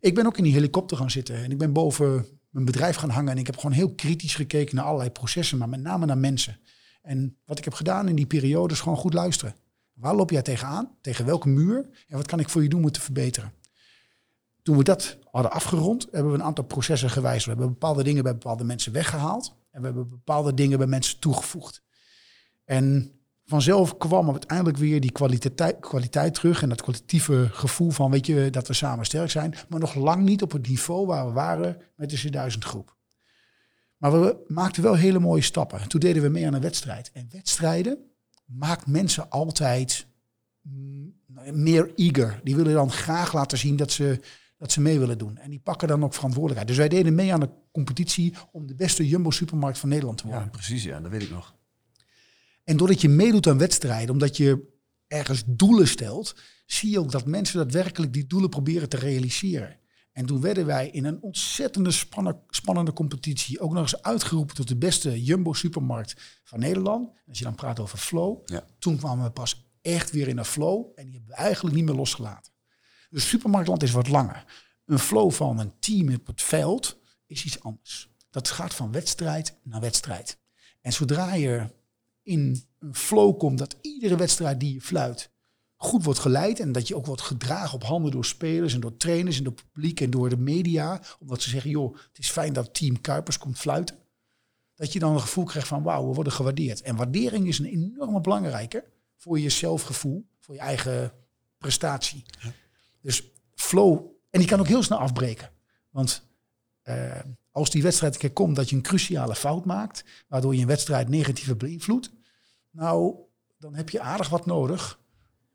Ik 0.00 0.14
ben 0.14 0.26
ook 0.26 0.38
in 0.38 0.44
die 0.44 0.52
helikopter 0.52 0.96
gaan 0.96 1.10
zitten 1.10 1.36
en 1.36 1.50
ik 1.50 1.58
ben 1.58 1.72
boven 1.72 2.26
mijn 2.50 2.64
bedrijf 2.64 2.96
gaan 2.96 3.10
hangen 3.10 3.32
en 3.32 3.38
ik 3.38 3.46
heb 3.46 3.56
gewoon 3.56 3.72
heel 3.72 3.94
kritisch 3.94 4.34
gekeken 4.34 4.76
naar 4.76 4.84
allerlei 4.84 5.10
processen, 5.10 5.58
maar 5.58 5.68
met 5.68 5.80
name 5.80 6.06
naar 6.06 6.18
mensen. 6.18 6.60
En 7.02 7.36
wat 7.44 7.58
ik 7.58 7.64
heb 7.64 7.74
gedaan 7.74 8.08
in 8.08 8.16
die 8.16 8.26
periode 8.26 8.74
is 8.74 8.80
gewoon 8.80 8.98
goed 8.98 9.14
luisteren. 9.14 9.54
Waar 9.92 10.14
loop 10.14 10.30
jij 10.30 10.42
tegenaan? 10.42 10.96
Tegen 11.00 11.24
welke 11.24 11.48
muur? 11.48 12.04
En 12.08 12.16
wat 12.16 12.26
kan 12.26 12.40
ik 12.40 12.48
voor 12.48 12.62
je 12.62 12.68
doen 12.68 12.84
om 12.84 12.90
te 12.90 13.00
verbeteren? 13.00 13.52
Toen 14.62 14.76
we 14.76 14.84
dat 14.84 15.18
hadden 15.30 15.52
afgerond, 15.52 16.08
hebben 16.10 16.32
we 16.32 16.38
een 16.38 16.44
aantal 16.44 16.64
processen 16.64 17.10
gewijzigd. 17.10 17.44
We 17.44 17.50
hebben 17.50 17.68
bepaalde 17.68 18.02
dingen 18.02 18.22
bij 18.22 18.32
bepaalde 18.32 18.64
mensen 18.64 18.92
weggehaald. 18.92 19.56
En 19.70 19.80
we 19.80 19.86
hebben 19.86 20.08
bepaalde 20.08 20.54
dingen 20.54 20.78
bij 20.78 20.86
mensen 20.86 21.18
toegevoegd. 21.18 21.82
En 22.64 23.12
vanzelf 23.44 23.96
kwam 23.96 24.30
uiteindelijk 24.30 24.76
weer 24.76 25.00
die 25.00 25.12
kwaliteit, 25.12 25.80
kwaliteit 25.80 26.34
terug. 26.34 26.62
En 26.62 26.68
dat 26.68 26.82
kwalitatieve 26.82 27.48
gevoel 27.52 27.90
van, 27.90 28.10
weet 28.10 28.26
je, 28.26 28.50
dat 28.50 28.68
we 28.68 28.74
samen 28.74 29.04
sterk 29.04 29.30
zijn. 29.30 29.54
Maar 29.68 29.80
nog 29.80 29.94
lang 29.94 30.22
niet 30.22 30.42
op 30.42 30.52
het 30.52 30.68
niveau 30.68 31.06
waar 31.06 31.26
we 31.26 31.32
waren 31.32 31.82
met 31.96 32.10
de 32.10 32.50
C1000 32.50 32.58
groep. 32.58 32.96
Maar 33.96 34.20
we 34.20 34.44
maakten 34.46 34.82
wel 34.82 34.94
hele 34.94 35.18
mooie 35.18 35.42
stappen. 35.42 35.88
Toen 35.88 36.00
deden 36.00 36.22
we 36.22 36.28
mee 36.28 36.46
aan 36.46 36.54
een 36.54 36.60
wedstrijd. 36.60 37.10
En 37.12 37.28
wedstrijden 37.30 37.98
maakt 38.44 38.86
mensen 38.86 39.30
altijd 39.30 40.06
mm, 40.60 41.14
meer 41.52 41.92
eager. 41.94 42.40
Die 42.44 42.56
willen 42.56 42.74
dan 42.74 42.90
graag 42.90 43.32
laten 43.32 43.58
zien 43.58 43.76
dat 43.76 43.92
ze, 43.92 44.20
dat 44.60 44.72
ze 44.72 44.80
mee 44.80 44.98
willen 44.98 45.18
doen. 45.18 45.36
En 45.38 45.50
die 45.50 45.58
pakken 45.60 45.88
dan 45.88 46.04
ook 46.04 46.14
verantwoordelijkheid. 46.14 46.68
Dus 46.68 46.76
wij 46.88 46.88
deden 46.98 47.14
mee 47.14 47.32
aan 47.32 47.40
de 47.40 47.50
competitie 47.72 48.34
om 48.52 48.66
de 48.66 48.74
beste 48.74 49.08
Jumbo-supermarkt 49.08 49.78
van 49.78 49.88
Nederland 49.88 50.18
te 50.18 50.24
worden. 50.26 50.42
Ja, 50.44 50.48
precies, 50.50 50.82
ja, 50.82 51.00
dat 51.00 51.10
weet 51.10 51.22
ik 51.22 51.30
nog. 51.30 51.54
En 52.64 52.76
doordat 52.76 53.00
je 53.00 53.08
meedoet 53.08 53.46
aan 53.46 53.58
wedstrijden, 53.58 54.10
omdat 54.10 54.36
je 54.36 54.78
ergens 55.06 55.42
doelen 55.46 55.88
stelt, 55.88 56.34
zie 56.66 56.90
je 56.90 56.98
ook 56.98 57.10
dat 57.10 57.26
mensen 57.26 57.56
daadwerkelijk 57.58 58.12
die 58.12 58.26
doelen 58.26 58.50
proberen 58.50 58.88
te 58.88 58.96
realiseren. 58.96 59.78
En 60.12 60.26
toen 60.26 60.40
werden 60.40 60.66
wij 60.66 60.88
in 60.88 61.04
een 61.04 61.22
ontzettende 61.22 61.90
spannen- 61.90 62.40
spannende 62.48 62.92
competitie 62.92 63.60
ook 63.60 63.72
nog 63.72 63.82
eens 63.82 64.02
uitgeroepen 64.02 64.54
tot 64.54 64.68
de 64.68 64.76
beste 64.76 65.22
Jumbo-supermarkt 65.22 66.40
van 66.44 66.58
Nederland. 66.58 67.10
Als 67.28 67.38
je 67.38 67.44
dan 67.44 67.54
praat 67.54 67.80
over 67.80 67.98
flow, 67.98 68.38
Ja. 68.44 68.64
toen 68.78 68.96
kwamen 68.96 69.24
we 69.24 69.30
pas 69.30 69.68
echt 69.82 70.10
weer 70.10 70.28
in 70.28 70.38
een 70.38 70.44
flow 70.44 70.86
en 70.94 71.04
die 71.04 71.14
hebben 71.14 71.30
we 71.30 71.36
eigenlijk 71.42 71.74
niet 71.76 71.84
meer 71.84 71.94
losgelaten. 71.94 72.49
Dus 73.10 73.28
supermarktland 73.28 73.82
is 73.82 73.90
wat 73.90 74.08
langer. 74.08 74.44
Een 74.84 74.98
flow 74.98 75.30
van 75.30 75.58
een 75.58 75.78
team 75.78 76.14
op 76.14 76.26
het 76.26 76.42
veld 76.42 76.98
is 77.26 77.44
iets 77.44 77.60
anders. 77.60 78.10
Dat 78.30 78.50
gaat 78.50 78.74
van 78.74 78.92
wedstrijd 78.92 79.58
naar 79.62 79.80
wedstrijd. 79.80 80.38
En 80.80 80.92
zodra 80.92 81.34
je 81.34 81.66
in 82.22 82.64
een 82.78 82.94
flow 82.94 83.38
komt 83.38 83.58
dat 83.58 83.76
iedere 83.80 84.16
wedstrijd 84.16 84.60
die 84.60 84.74
je 84.74 84.80
fluit 84.80 85.30
goed 85.82 86.04
wordt 86.04 86.20
geleid 86.20 86.60
en 86.60 86.72
dat 86.72 86.88
je 86.88 86.96
ook 86.96 87.06
wordt 87.06 87.22
gedragen 87.22 87.74
op 87.74 87.84
handen 87.84 88.10
door 88.10 88.24
spelers 88.24 88.74
en 88.74 88.80
door 88.80 88.96
trainers 88.96 89.38
en 89.38 89.44
door 89.44 89.52
publiek 89.52 90.00
en 90.00 90.10
door 90.10 90.28
de 90.28 90.36
media, 90.36 91.02
omdat 91.18 91.42
ze 91.42 91.50
zeggen, 91.50 91.70
joh, 91.70 91.96
het 91.96 92.18
is 92.18 92.30
fijn 92.30 92.52
dat 92.52 92.74
team 92.74 93.00
Kuipers 93.00 93.38
komt 93.38 93.58
fluiten, 93.58 93.96
dat 94.74 94.92
je 94.92 94.98
dan 94.98 95.12
een 95.12 95.20
gevoel 95.20 95.44
krijgt 95.44 95.68
van, 95.68 95.82
wauw, 95.82 96.08
we 96.08 96.14
worden 96.14 96.32
gewaardeerd. 96.32 96.82
En 96.82 96.96
waardering 96.96 97.46
is 97.46 97.58
een 97.58 97.64
enorme 97.64 98.20
belangrijke 98.20 98.84
voor 99.16 99.38
je 99.38 99.48
zelfgevoel, 99.48 100.26
voor 100.38 100.54
je 100.54 100.60
eigen 100.60 101.12
prestatie. 101.58 102.24
Dus 103.02 103.32
flow, 103.54 104.06
en 104.30 104.38
die 104.38 104.48
kan 104.48 104.60
ook 104.60 104.66
heel 104.66 104.82
snel 104.82 104.98
afbreken. 104.98 105.50
Want 105.90 106.28
eh, 106.82 107.20
als 107.50 107.70
die 107.70 107.82
wedstrijd 107.82 108.14
een 108.14 108.20
keer 108.20 108.32
komt 108.32 108.56
dat 108.56 108.70
je 108.70 108.76
een 108.76 108.82
cruciale 108.82 109.34
fout 109.34 109.64
maakt, 109.64 110.04
waardoor 110.28 110.54
je 110.54 110.60
een 110.60 110.66
wedstrijd 110.66 111.08
negatief 111.08 111.56
beïnvloedt, 111.56 112.10
nou, 112.70 113.14
dan 113.58 113.74
heb 113.74 113.90
je 113.90 114.00
aardig 114.00 114.28
wat 114.28 114.46
nodig 114.46 115.00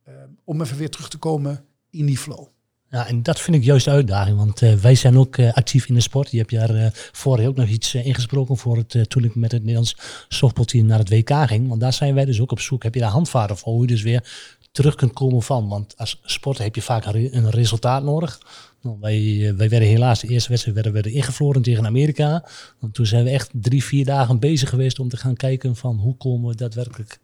eh, 0.04 0.14
om 0.44 0.62
even 0.62 0.78
weer 0.78 0.90
terug 0.90 1.10
te 1.10 1.18
komen 1.18 1.66
in 1.90 2.06
die 2.06 2.18
flow. 2.18 2.48
Ja, 2.90 3.08
en 3.08 3.24
dat 3.24 3.42
vind 3.42 3.56
ik 3.56 3.64
juist 3.64 3.86
de 3.86 3.92
uitdaging, 3.92 4.38
want 4.38 4.62
eh, 4.62 4.74
wij 4.74 4.96
zijn 4.96 5.18
ook 5.18 5.40
actief 5.40 5.88
in 5.88 5.94
de 5.94 6.02
sport. 6.02 6.32
Je 6.32 6.38
hebt 6.38 6.52
daar 6.52 6.70
eh 6.70 6.92
vorig 6.94 7.48
ook 7.48 7.56
nog 7.56 7.68
iets 7.68 7.96
ingesproken 7.96 8.58
voor 8.58 8.78
het, 8.78 9.10
toen 9.10 9.24
ik 9.24 9.36
met 9.36 9.52
het 9.52 9.62
Nederlands 9.62 9.98
softbalteam 10.28 10.86
naar 10.86 11.00
het 11.00 11.10
WK 11.10 11.32
ging. 11.48 11.68
Want 11.68 11.82
daar 11.82 11.94
zijn 11.94 12.14
wij 12.14 12.26
dus 12.26 12.42
ook 12.42 12.52
op 12.52 12.60
zoek. 12.60 12.84
Heb 12.84 12.94
je 12.94 13.00
daar 13.00 13.10
handvaten 13.10 13.58
voor 13.58 13.74
hoe 13.74 13.82
je 13.82 13.88
dus 13.88 14.02
weer 14.02 14.55
terug 14.76 14.96
kunt 14.96 15.14
komen 15.14 15.42
van? 15.42 15.68
Want 15.68 15.98
als 15.98 16.20
sporter 16.24 16.64
heb 16.64 16.76
je 16.76 16.82
vaak 16.82 17.06
een, 17.06 17.12
re- 17.12 17.30
een 17.32 17.50
resultaat 17.50 18.04
nodig. 18.04 18.40
Nou, 18.82 18.98
wij, 19.00 19.16
eh, 19.16 19.54
wij 19.56 19.70
werden 19.70 19.88
helaas 19.88 20.20
de 20.20 20.28
eerste 20.28 20.50
wedstrijd 20.50 20.76
werden, 20.76 20.94
werden 20.94 21.12
ingevloren 21.12 21.62
tegen 21.62 21.86
Amerika. 21.86 22.46
Want 22.80 22.94
toen 22.94 23.06
zijn 23.06 23.24
we 23.24 23.30
echt 23.30 23.50
drie, 23.54 23.84
vier 23.84 24.06
dagen 24.06 24.40
bezig 24.40 24.70
geweest 24.70 25.00
om 25.00 25.10
te 25.10 25.18
gaan 25.18 25.36
kijken 25.36 25.76
van 25.76 25.98
hoe 25.98 26.18
komen 26.18 26.50
we 26.50 26.56
daadwerkelijk 26.56 27.20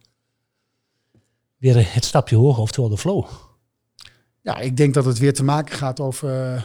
weer 1.58 1.94
het 1.94 2.06
stapje 2.06 2.36
hoger, 2.36 2.62
oftewel 2.62 2.90
de 2.90 2.98
flow. 2.98 3.26
Ja, 4.42 4.58
ik 4.58 4.78
denk 4.78 4.94
dat 4.94 5.06
het 5.06 5.20
weer 5.20 5.34
te 5.34 5.44
maken 5.44 5.76
gaat 5.76 6.00
over 6.00 6.54
eh, 6.54 6.62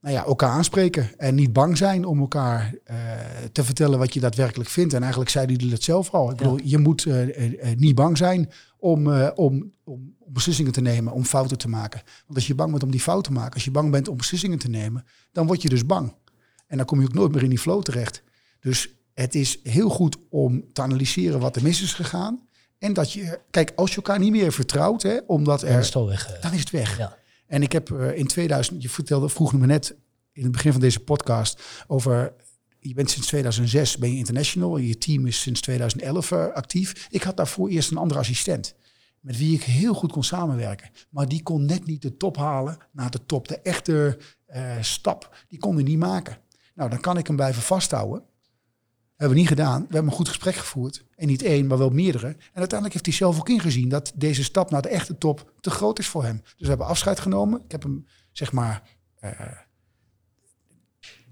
nou 0.00 0.14
ja, 0.14 0.24
elkaar 0.24 0.50
aanspreken 0.50 1.18
en 1.18 1.34
niet 1.34 1.52
bang 1.52 1.76
zijn 1.76 2.04
om 2.04 2.20
elkaar 2.20 2.74
eh, 2.84 2.96
te 3.52 3.64
vertellen 3.64 3.98
wat 3.98 4.14
je 4.14 4.20
daadwerkelijk 4.20 4.70
vindt. 4.70 4.94
En 4.94 5.00
eigenlijk 5.00 5.30
zeiden 5.30 5.56
jullie 5.56 5.72
het 5.72 5.82
zelf 5.82 6.10
al. 6.10 6.30
Ik 6.30 6.36
bedoel, 6.36 6.58
je 6.64 6.78
moet 6.78 7.06
eh, 7.06 7.70
eh, 7.70 7.78
niet 7.78 7.94
bang 7.94 8.16
zijn 8.16 8.50
om, 8.78 9.12
om, 9.34 9.72
om, 9.84 10.14
beslissingen 10.26 10.72
te 10.72 10.80
nemen, 10.80 11.12
om 11.12 11.24
fouten 11.24 11.58
te 11.58 11.68
maken. 11.68 12.00
Want 12.26 12.34
als 12.34 12.46
je 12.46 12.54
bang 12.54 12.70
bent 12.70 12.82
om 12.82 12.90
die 12.90 13.00
fouten 13.00 13.32
te 13.32 13.38
maken, 13.38 13.54
als 13.54 13.64
je 13.64 13.70
bang 13.70 13.90
bent 13.90 14.08
om 14.08 14.16
beslissingen 14.16 14.58
te 14.58 14.68
nemen, 14.68 15.04
dan 15.32 15.46
word 15.46 15.62
je 15.62 15.68
dus 15.68 15.86
bang. 15.86 16.14
En 16.66 16.76
dan 16.76 16.86
kom 16.86 17.00
je 17.00 17.06
ook 17.06 17.14
nooit 17.14 17.32
meer 17.32 17.42
in 17.42 17.48
die 17.48 17.58
flow 17.58 17.82
terecht. 17.82 18.22
Dus 18.60 18.94
het 19.14 19.34
is 19.34 19.60
heel 19.62 19.88
goed 19.88 20.16
om 20.28 20.72
te 20.72 20.82
analyseren 20.82 21.40
wat 21.40 21.56
er 21.56 21.62
mis 21.62 21.82
is 21.82 21.92
gegaan. 21.92 22.48
En 22.78 22.92
dat 22.92 23.12
je, 23.12 23.40
kijk, 23.50 23.72
als 23.76 23.90
je 23.90 23.96
elkaar 23.96 24.18
niet 24.18 24.30
meer 24.30 24.52
vertrouwt, 24.52 25.02
hè, 25.02 25.18
omdat 25.26 25.60
dat 25.60 25.68
er 25.68 25.78
is 25.78 25.90
toch 25.90 26.08
weg. 26.08 26.40
dan 26.40 26.52
is 26.52 26.60
het 26.60 26.70
weg. 26.70 26.98
Ja. 26.98 27.18
En 27.50 27.62
ik 27.62 27.72
heb 27.72 27.90
eh, 27.90 28.16
in 28.16 28.26
2000, 28.26 28.82
je 28.82 28.88
vertelde, 28.88 29.28
vroeg 29.28 29.52
me 29.52 29.66
net 29.66 29.96
in 30.32 30.42
het 30.42 30.52
begin 30.52 30.72
van 30.72 30.80
deze 30.80 31.00
podcast 31.00 31.62
over, 31.86 32.32
je 32.78 32.94
bent 32.94 33.10
sinds 33.10 33.26
2006 33.26 33.96
ben 33.96 34.10
je 34.10 34.16
international, 34.16 34.76
je 34.76 34.98
team 34.98 35.26
is 35.26 35.40
sinds 35.40 35.60
2011 35.60 36.32
eh, 36.32 36.46
actief. 36.46 37.06
Ik 37.10 37.22
had 37.22 37.36
daarvoor 37.36 37.68
eerst 37.68 37.90
een 37.90 37.96
andere 37.96 38.20
assistent, 38.20 38.74
met 39.20 39.38
wie 39.38 39.54
ik 39.54 39.62
heel 39.62 39.94
goed 39.94 40.12
kon 40.12 40.24
samenwerken. 40.24 40.90
Maar 41.08 41.28
die 41.28 41.42
kon 41.42 41.64
net 41.64 41.86
niet 41.86 42.02
de 42.02 42.16
top 42.16 42.36
halen 42.36 42.78
naar 42.92 43.10
de 43.10 43.26
top. 43.26 43.48
De 43.48 43.60
echte 43.60 44.18
eh, 44.46 44.76
stap, 44.80 45.44
die 45.48 45.58
kon 45.58 45.74
hij 45.74 45.84
niet 45.84 45.98
maken. 45.98 46.38
Nou, 46.74 46.90
dan 46.90 47.00
kan 47.00 47.18
ik 47.18 47.26
hem 47.26 47.36
blijven 47.36 47.62
vasthouden. 47.62 48.22
Hebben 49.20 49.38
we 49.38 49.44
niet 49.44 49.58
gedaan. 49.58 49.80
We 49.80 49.94
hebben 49.94 50.10
een 50.10 50.16
goed 50.16 50.28
gesprek 50.28 50.54
gevoerd. 50.54 51.04
En 51.16 51.26
niet 51.26 51.42
één, 51.42 51.66
maar 51.66 51.78
wel 51.78 51.90
meerdere. 51.90 52.26
En 52.26 52.36
uiteindelijk 52.54 52.92
heeft 52.92 53.06
hij 53.06 53.14
zelf 53.14 53.38
ook 53.38 53.48
ingezien 53.48 53.88
dat 53.88 54.12
deze 54.14 54.44
stap 54.44 54.70
naar 54.70 54.82
de 54.82 54.88
echte 54.88 55.18
top 55.18 55.52
te 55.60 55.70
groot 55.70 55.98
is 55.98 56.08
voor 56.08 56.24
hem. 56.24 56.40
Dus 56.42 56.54
we 56.58 56.68
hebben 56.68 56.86
afscheid 56.86 57.20
genomen. 57.20 57.60
Ik 57.64 57.70
heb 57.70 57.82
hem, 57.82 58.06
zeg 58.32 58.52
maar, 58.52 58.82
eh, 59.20 59.30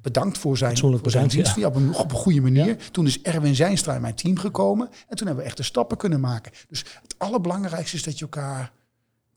bedankt 0.00 0.38
voor 0.38 0.56
zijn, 0.56 0.78
voor 0.78 1.10
zijn 1.10 1.28
dienst. 1.28 1.56
Ja. 1.56 1.66
Op, 1.66 1.74
een, 1.74 1.94
op 1.94 2.10
een 2.10 2.16
goede 2.16 2.40
manier. 2.40 2.76
Toen 2.90 3.06
is 3.06 3.22
Erwin 3.22 3.54
Zijnstra 3.54 3.94
in 3.94 4.00
mijn 4.00 4.14
team 4.14 4.38
gekomen. 4.38 4.88
En 5.08 5.16
toen 5.16 5.26
hebben 5.26 5.44
we 5.44 5.50
echte 5.50 5.62
stappen 5.62 5.96
kunnen 5.96 6.20
maken. 6.20 6.52
Dus 6.68 6.84
het 7.02 7.14
allerbelangrijkste 7.18 7.96
is 7.96 8.02
dat 8.02 8.18
je 8.18 8.24
elkaar 8.24 8.72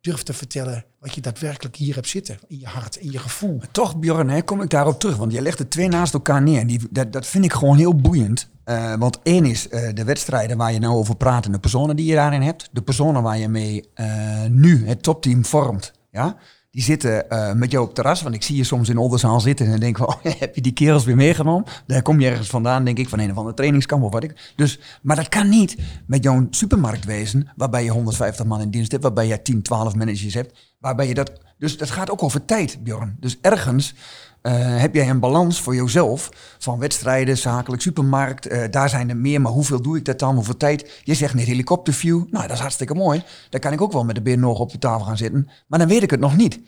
durft 0.01 0.25
te 0.25 0.33
vertellen 0.33 0.85
wat 0.99 1.15
je 1.15 1.21
daadwerkelijk 1.21 1.75
hier 1.75 1.95
hebt 1.95 2.07
zitten. 2.07 2.39
In 2.47 2.59
je 2.59 2.65
hart, 2.65 2.95
in 2.95 3.11
je 3.11 3.19
gevoel. 3.19 3.55
Maar 3.57 3.71
toch, 3.71 3.97
Bjorn, 3.97 4.29
hè, 4.29 4.41
kom 4.41 4.61
ik 4.61 4.69
daarop 4.69 4.99
terug. 4.99 5.17
Want 5.17 5.31
je 5.31 5.41
legt 5.41 5.57
de 5.57 5.67
twee 5.67 5.87
naast 5.87 6.13
elkaar 6.13 6.41
neer. 6.41 6.59
En 6.59 6.67
Die, 6.67 6.79
dat, 6.89 7.13
dat 7.13 7.27
vind 7.27 7.45
ik 7.45 7.53
gewoon 7.53 7.77
heel 7.77 7.95
boeiend. 7.95 8.49
Eh, 8.63 8.93
want 8.95 9.19
één 9.23 9.45
is 9.45 9.69
eh, 9.69 9.93
de 9.93 10.03
wedstrijden 10.03 10.57
waar 10.57 10.73
je 10.73 10.79
nou 10.79 10.95
over 10.95 11.15
praat 11.15 11.45
en 11.45 11.51
de 11.51 11.59
personen 11.59 11.95
die 11.95 12.05
je 12.05 12.15
daarin 12.15 12.41
hebt. 12.41 12.69
De 12.71 12.81
personen 12.81 13.23
waar 13.23 13.37
je 13.37 13.47
mee 13.47 13.89
eh, 13.93 14.45
nu 14.49 14.87
het 14.87 15.03
topteam 15.03 15.45
vormt. 15.45 15.93
Ja? 16.11 16.37
Die 16.71 16.83
zitten 16.83 17.29
eh, 17.29 17.53
met 17.53 17.71
jou 17.71 17.81
op 17.81 17.89
het 17.89 17.95
terras. 17.95 18.21
Want 18.21 18.35
ik 18.35 18.43
zie 18.43 18.55
je 18.55 18.63
soms 18.63 18.89
in 18.89 18.97
Oldenzaal 18.97 19.39
zitten 19.39 19.67
en 19.67 19.79
denk 19.79 19.97
van, 19.97 20.07
oh, 20.13 20.15
heb 20.39 20.55
je 20.55 20.61
die 20.61 20.73
kerels 20.73 21.05
weer 21.05 21.15
meegenomen? 21.15 21.65
Daar 21.87 22.01
kom 22.01 22.19
je 22.19 22.29
ergens 22.29 22.49
vandaan, 22.49 22.83
denk 22.83 22.97
ik, 22.97 23.09
van 23.09 23.19
een 23.19 23.31
of 23.31 23.37
andere 23.37 23.55
trainingskamp 23.55 24.03
of 24.03 24.11
wat 24.11 24.23
ik. 24.23 24.51
Dus, 24.55 24.79
maar 25.01 25.15
dat 25.15 25.29
kan 25.29 25.49
niet 25.49 25.77
met 26.05 26.23
jouw 26.23 26.47
supermarktwezen, 26.49 27.49
waarbij 27.55 27.83
je 27.83 27.89
150 27.89 28.45
man 28.45 28.61
in 28.61 28.71
dienst 28.71 28.91
hebt, 28.91 29.03
waarbij 29.03 29.27
je 29.27 29.41
10, 29.41 29.61
12 29.61 29.95
managers 29.95 30.33
hebt, 30.33 30.73
waarbij 30.79 31.07
je 31.07 31.13
dat... 31.13 31.31
Dus 31.57 31.77
dat 31.77 31.89
gaat 31.89 32.11
ook 32.11 32.23
over 32.23 32.45
tijd, 32.45 32.83
Bjorn. 32.83 33.17
Dus 33.19 33.37
ergens 33.41 33.93
uh, 34.43 34.53
heb 34.79 34.95
jij 34.95 35.09
een 35.09 35.19
balans 35.19 35.61
voor 35.61 35.75
jezelf 35.75 36.29
van 36.59 36.79
wedstrijden, 36.79 37.37
zakelijk, 37.37 37.81
supermarkt. 37.81 38.51
Uh, 38.51 38.63
daar 38.69 38.89
zijn 38.89 39.09
er 39.09 39.17
meer, 39.17 39.41
maar 39.41 39.51
hoeveel 39.51 39.81
doe 39.81 39.97
ik 39.97 40.05
dat 40.05 40.19
dan? 40.19 40.35
Hoeveel 40.35 40.57
tijd? 40.57 41.01
Je 41.03 41.13
zegt 41.13 41.33
net 41.33 41.45
helikopterview. 41.45 42.23
Nou, 42.29 42.47
dat 42.47 42.55
is 42.55 42.61
hartstikke 42.61 42.93
mooi. 42.93 43.23
Daar 43.49 43.61
kan 43.61 43.73
ik 43.73 43.81
ook 43.81 43.91
wel 43.91 44.05
met 44.05 44.25
de 44.25 44.35
nog 44.35 44.59
op 44.59 44.71
de 44.71 44.77
tafel 44.77 45.05
gaan 45.05 45.17
zitten. 45.17 45.49
Maar 45.67 45.79
dan 45.79 45.87
weet 45.87 46.03
ik 46.03 46.11
het 46.11 46.19
nog 46.19 46.35
niet. 46.35 46.59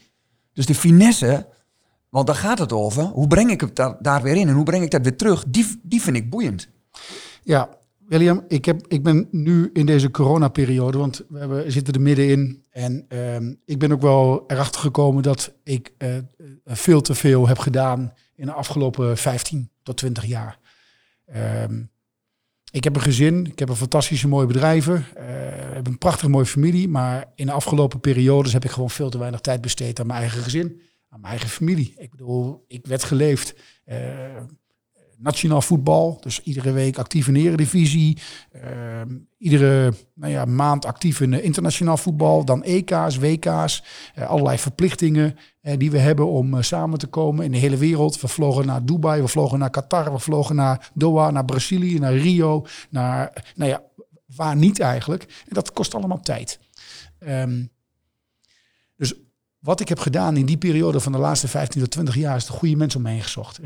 Dus 0.53 0.65
de 0.65 0.75
finesse, 0.75 1.47
want 2.09 2.27
daar 2.27 2.36
gaat 2.36 2.59
het 2.59 2.73
over. 2.73 3.03
Hoe 3.03 3.27
breng 3.27 3.51
ik 3.51 3.62
het 3.62 3.75
daar, 3.75 3.95
daar 3.99 4.21
weer 4.21 4.36
in 4.36 4.47
en 4.47 4.55
hoe 4.55 4.63
breng 4.63 4.83
ik 4.83 4.91
dat 4.91 5.01
weer 5.01 5.17
terug? 5.17 5.43
Die, 5.47 5.79
die 5.83 6.01
vind 6.01 6.15
ik 6.15 6.29
boeiend. 6.29 6.69
Ja, 7.43 7.69
William, 8.13 8.43
ik, 8.47 8.65
heb, 8.65 8.88
ik 8.88 9.04
ben 9.04 9.28
nu 9.32 9.69
in 9.73 9.86
deze 9.86 10.12
coronaperiode, 10.12 10.97
want 10.97 11.26
we 11.30 11.63
zitten 11.67 11.93
er 11.93 12.02
middenin. 12.02 12.63
En 12.69 13.06
uh, 13.10 13.36
ik 13.65 13.80
ben 13.80 13.91
ook 13.91 14.02
wel 14.02 14.43
erachter 14.47 14.82
gekomen 14.82 15.23
dat 15.23 15.54
ik 15.63 15.93
uh, 15.97 16.15
veel 16.65 17.02
te 17.02 17.15
veel 17.15 17.47
heb 17.47 17.58
gedaan 17.58 18.13
in 18.36 18.45
de 18.45 18.52
afgelopen 18.52 19.17
15 19.17 19.69
tot 19.84 19.97
20 19.97 20.26
jaar. 20.26 20.60
Um, 21.63 21.91
ik 22.71 22.84
heb 22.84 22.95
een 22.95 23.02
gezin, 23.02 23.45
ik 23.45 23.60
heb 23.60 23.69
een 23.69 23.76
fantastische 23.76 24.28
mooie 24.28 24.47
bedrijven, 24.47 24.93
uh, 24.93 25.23
heb 25.73 25.88
een 25.88 25.97
prachtig 25.97 26.28
mooie 26.28 26.45
familie. 26.45 26.88
Maar 26.88 27.32
in 27.36 27.45
de 27.45 27.52
afgelopen 27.52 27.99
periodes 27.99 28.54
heb 28.54 28.63
ik 28.63 28.71
gewoon 28.71 28.89
veel 28.89 29.10
te 29.10 29.17
weinig 29.17 29.39
tijd 29.39 29.62
besteed 29.62 29.99
aan 29.99 30.08
mijn 30.08 30.19
eigen 30.19 30.41
gezin, 30.41 30.82
aan 31.10 31.19
mijn 31.19 31.32
eigen 31.34 31.49
familie. 31.49 31.93
Ik 31.97 32.12
bedoel, 32.12 32.65
ik 32.67 32.86
werd 32.88 33.04
geleefd 33.04 33.56
nationaal 35.23 35.62
voetbal. 35.62 36.17
Dus 36.21 36.41
iedere 36.41 36.71
week 36.71 36.97
actief 36.97 37.27
in 37.27 37.33
de 37.33 37.39
eredivisie. 37.39 38.17
Uh, 38.55 38.62
iedere 39.38 39.93
nou 40.13 40.31
ja, 40.31 40.45
maand 40.45 40.86
actief 40.86 41.21
in 41.21 41.43
internationaal 41.43 41.97
voetbal. 41.97 42.45
Dan 42.45 42.63
EK's, 42.63 43.17
WK's. 43.17 43.83
Uh, 44.19 44.29
allerlei 44.29 44.57
verplichtingen 44.57 45.36
uh, 45.62 45.73
die 45.77 45.91
we 45.91 45.97
hebben 45.97 46.27
om 46.27 46.53
eh, 46.53 46.62
samen 46.62 46.99
te 46.99 47.07
komen 47.07 47.45
in 47.45 47.51
de 47.51 47.57
hele 47.57 47.77
wereld. 47.77 48.21
We 48.21 48.27
vlogen 48.27 48.65
naar 48.65 48.86
Dubai, 48.86 49.21
we 49.21 49.27
vlogen 49.27 49.59
naar 49.59 49.69
Qatar, 49.69 50.12
we 50.12 50.19
vlogen 50.19 50.55
naar 50.55 50.91
Doha, 50.93 51.31
naar 51.31 51.45
Brazilië, 51.45 51.99
naar 51.99 52.13
Rio. 52.13 52.65
Naar, 52.89 53.53
nou 53.55 53.69
ja, 53.69 53.83
waar 54.36 54.55
niet 54.55 54.79
eigenlijk. 54.79 55.23
En 55.23 55.53
dat 55.53 55.73
kost 55.73 55.95
allemaal 55.95 56.21
tijd. 56.21 56.59
Um, 57.19 57.71
dus 58.95 59.13
wat 59.63 59.80
ik 59.80 59.89
heb 59.89 59.99
gedaan 59.99 60.38
in 60.38 60.45
die 60.45 60.58
periode 60.58 60.99
van 60.99 61.12
de 61.12 61.17
laatste 61.17 61.47
15 61.47 61.82
tot 61.82 61.91
20 61.91 62.15
jaar 62.15 62.36
is 62.36 62.45
de 62.45 62.52
goede 62.52 62.76
mensen 62.76 62.99
om 62.99 63.06
me 63.06 63.12
heen 63.12 63.21
gezocht. 63.21 63.60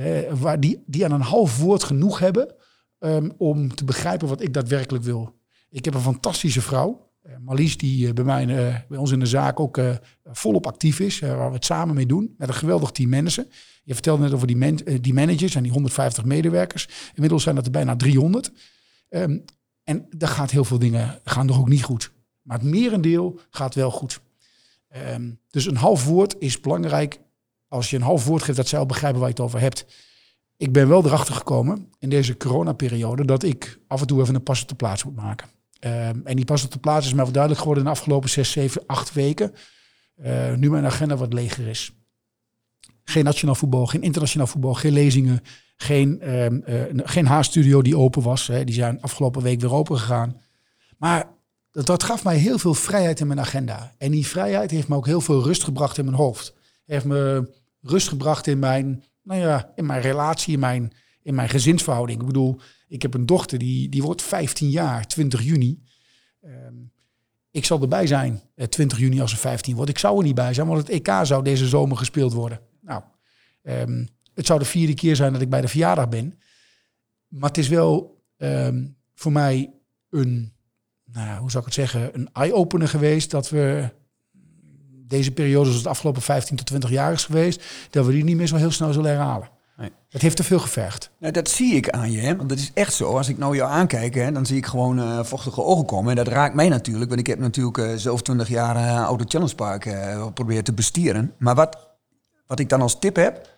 Die, 0.60 0.84
die 0.86 1.06
aan 1.06 1.12
een 1.12 1.22
half 1.22 1.60
woord 1.60 1.84
genoeg 1.84 2.20
hebben 2.20 2.56
um, 3.00 3.32
om 3.38 3.76
te 3.76 3.84
begrijpen 3.84 4.28
wat 4.28 4.42
ik 4.42 4.54
daadwerkelijk 4.54 5.04
wil. 5.04 5.36
Ik 5.70 5.86
heb 5.86 5.94
een 5.94 6.02
fantastische 6.02 6.62
vrouw, 6.62 7.12
uh, 7.24 7.34
Marlies, 7.42 7.78
die 7.78 8.08
uh, 8.08 8.14
bij, 8.14 8.24
mij, 8.24 8.46
uh, 8.46 8.76
bij 8.90 8.98
ons 8.98 9.12
in 9.12 9.20
de 9.20 9.26
zaak 9.26 9.60
ook 9.60 9.80
volop 10.24 10.68
actief 10.68 11.00
is, 11.00 11.20
waar 11.20 11.48
we 11.48 11.56
het 11.56 11.66
samen 11.66 11.96
mee 11.96 12.06
doen, 12.06 12.36
met 12.38 12.48
een 12.48 12.54
geweldig 12.54 12.92
team 12.92 13.10
mensen. 13.10 13.50
Je 13.84 13.94
vertelde 13.94 14.24
net 14.24 14.34
over 14.34 14.48
die, 14.48 15.02
die 15.02 15.14
managers 15.14 15.56
en 15.56 15.64
die 15.64 15.72
150 15.72 16.26
medewerkers. 16.26 16.90
Inmiddels 17.14 17.44
zijn 17.44 17.56
dat 17.56 17.66
er 17.66 17.72
bijna 17.72 17.96
300. 17.96 18.52
Um, 19.10 19.44
en 19.84 20.08
daar 20.10 20.30
gaat 20.30 20.52
heel 20.52 20.66
veel 20.66 20.80
dingen 20.80 21.20
gaan 21.24 21.50
er 21.50 21.60
ook 21.60 21.70
niet 21.70 21.84
goed. 21.84 22.12
Maar 22.42 22.58
het 22.58 22.68
merendeel 22.68 23.40
gaat 23.50 23.76
wel 23.76 23.92
goed. 23.92 24.20
Um, 24.96 25.40
dus 25.50 25.66
een 25.66 25.76
half 25.76 26.06
woord 26.06 26.36
is 26.40 26.60
belangrijk. 26.60 27.20
Als 27.68 27.90
je 27.90 27.96
een 27.96 28.02
half 28.02 28.26
woord 28.26 28.44
geeft, 28.44 28.58
dat 28.58 28.68
zij 28.68 28.80
al 28.80 28.86
begrijpen 28.86 29.20
waar 29.20 29.30
je 29.30 29.36
het 29.36 29.44
over 29.44 29.60
hebt. 29.60 29.86
Ik 30.58 30.72
ben 30.72 30.88
wel 30.88 31.06
erachter 31.06 31.36
gekomen 31.36 31.90
in 32.00 32.10
deze 32.10 32.38
coronaperiode 32.38 33.26
dat 33.26 33.44
ik 33.44 33.80
af 33.88 34.02
en 34.02 34.08
toe 34.08 34.22
even 34.22 34.36
een 34.36 34.44
pas 34.44 34.62
op 34.62 34.68
de 34.68 34.76
plaats 34.76 35.04
moet 35.04 35.16
maken. 35.16 35.48
Um, 35.80 36.22
en 36.26 36.36
die 36.36 36.46
pas 36.46 36.64
op 36.64 36.72
de 36.72 36.80
plaats 36.80 37.06
is 37.06 37.14
mij 37.14 37.24
wel 37.24 37.32
duidelijk 37.32 37.62
geworden 37.62 37.86
in 37.86 37.90
de 37.92 37.98
afgelopen 37.98 38.30
6, 38.30 38.52
7, 38.52 38.84
8 38.86 39.14
weken. 39.14 39.54
Uh, 40.26 40.54
nu 40.54 40.70
mijn 40.70 40.86
agenda 40.86 41.18
wat 41.18 41.34
leger 41.34 41.68
is. 41.68 41.92
Geen 43.04 43.24
nationaal 43.24 43.56
voetbal, 43.56 43.86
geen 43.86 44.02
internationaal 44.02 44.48
voetbal, 44.48 44.74
geen 44.74 44.94
lezingen, 44.94 45.42
geen, 45.76 46.36
um, 46.40 46.64
uh, 46.68 46.84
geen 47.04 47.84
die 47.84 47.98
open 47.98 48.22
was. 48.22 48.48
Hè. 48.48 48.64
Die 48.64 48.76
zijn 48.76 49.02
afgelopen 49.02 49.42
week 49.42 49.62
weer 49.62 49.74
open 49.74 49.98
gegaan. 49.98 50.42
Maar 50.98 51.37
dat, 51.86 52.04
gaf 52.04 52.24
mij 52.24 52.38
heel 52.38 52.58
veel 52.58 52.74
vrijheid 52.74 53.20
in 53.20 53.28
mijn 53.28 53.40
agenda. 53.40 53.94
En 53.98 54.12
die 54.12 54.28
vrijheid 54.28 54.72
heeft 54.72 54.88
me 54.88 54.96
ook 54.96 55.06
heel 55.06 55.22
veel 55.22 55.44
rust 55.44 55.64
gebracht 55.64 55.98
in 55.98 56.06
mijn 56.06 56.18
hoofd. 56.18 56.54
Heeft 56.86 57.06
me 57.06 57.52
rust 57.82 58.08
gebracht 58.08 58.48
in 58.48 58.60
mijn, 58.60 59.04
nou 59.24 59.42
ja, 59.42 59.72
in 59.76 59.86
mijn 59.86 60.02
relatie, 60.02 60.54
in 60.54 60.60
mijn, 60.60 60.94
in 61.22 61.36
mijn 61.36 61.50
gezinsverhouding. 61.50 62.20
Ik 62.20 62.26
bedoel, 62.26 62.60
ik 62.88 63.02
heb 63.02 63.14
een 63.14 63.26
dochter 63.26 63.58
die, 63.58 63.90
die 63.90 64.04
wordt 64.04 64.22
15 64.22 64.70
jaar, 64.70 65.08
20 65.08 65.42
juni. 65.42 65.84
Um, 66.42 66.92
ik 67.52 67.66
zal 67.66 67.82
erbij 67.82 68.08
zijn, 68.08 68.42
20 68.70 68.98
eh, 68.98 69.04
juni 69.04 69.22
als 69.22 69.32
ze 69.32 69.38
15 69.38 69.76
wordt. 69.76 69.90
Ik 69.90 69.98
zou 69.98 70.18
er 70.18 70.24
niet 70.24 70.36
bij 70.36 70.54
zijn, 70.54 70.68
want 70.68 70.80
het 70.80 70.90
EK 70.90 71.20
zou 71.24 71.44
deze 71.44 71.68
zomer 71.68 71.98
gespeeld 71.98 72.34
worden. 72.34 72.60
Nou, 72.82 73.04
um, 73.64 74.08
het 74.34 74.46
zou 74.46 74.60
de 74.60 74.66
vierde 74.66 74.94
keer 74.94 75.16
zijn 75.16 75.34
dat 75.34 75.42
ik 75.42 75.50
bij 75.50 75.62
de 75.62 75.68
verjaardag 75.68 76.10
ben. 76.10 76.40
Maar 77.28 77.50
het 77.50 77.58
is 77.58 77.68
wel 77.68 78.22
um, 78.38 78.98
voor 79.14 79.32
mij 79.32 79.74
een 80.10 80.57
nou, 81.14 81.40
hoe 81.40 81.52
zou 81.52 81.66
ik 81.66 81.76
het 81.76 81.90
zeggen, 81.90 82.10
een 82.14 82.30
eye-opener 82.34 82.88
geweest 82.88 83.32
dat 83.32 83.50
we 83.50 83.90
deze 85.08 85.32
periode, 85.32 85.66
zoals 85.66 85.78
het 85.78 85.88
afgelopen 85.88 86.22
15 86.22 86.56
tot 86.56 86.66
20 86.66 86.90
jaar 86.90 87.12
is 87.12 87.26
geweest, 87.26 87.64
dat 87.90 88.06
we 88.06 88.12
die 88.12 88.24
niet 88.24 88.38
meer 88.38 88.48
zo 88.48 88.56
heel 88.56 88.72
snel 88.72 88.94
zullen 88.94 89.12
herhalen. 89.12 89.50
Nee. 89.78 89.92
Het 90.10 90.22
heeft 90.22 90.36
te 90.36 90.44
veel 90.44 90.60
gevergd. 90.60 91.10
Nou, 91.20 91.34
dat 91.34 91.50
zie 91.50 91.76
ik 91.76 91.90
aan 91.90 92.12
je, 92.12 92.20
hè? 92.20 92.36
want 92.36 92.50
dat 92.50 92.58
is 92.58 92.72
echt 92.74 92.94
zo. 92.94 93.18
Als 93.18 93.30
ik 93.30 93.38
nou 93.38 93.56
jou 93.56 93.72
aankijk, 93.72 94.16
hè, 94.16 94.32
dan 94.32 94.46
zie 94.46 94.58
ik 94.58 94.66
gewoon 94.66 95.00
uh, 95.00 95.24
vochtige 95.24 95.64
ogen 95.64 95.86
komen. 95.86 96.10
En 96.10 96.16
dat 96.16 96.28
raakt 96.28 96.56
mij 96.56 96.70
natuurlijk, 96.70 97.08
want 97.08 97.20
ik 97.20 97.28
heb 97.28 97.40
natuurlijk 97.40 97.78
uh, 97.78 97.94
zelf 97.96 98.22
20 98.22 98.48
jaar 98.48 98.76
uh, 98.76 98.98
Auto 98.98 99.26
Challenge 99.28 99.56
Park 99.56 99.84
geprobeerd 100.24 100.66
te 100.66 100.74
bestieren. 100.74 101.34
Maar 101.38 101.56
wat, 101.56 101.90
wat 102.48 102.60
ik 102.60 102.70
dan 102.70 102.82
als 102.82 103.00
tip 103.00 103.16
heb, 103.16 103.57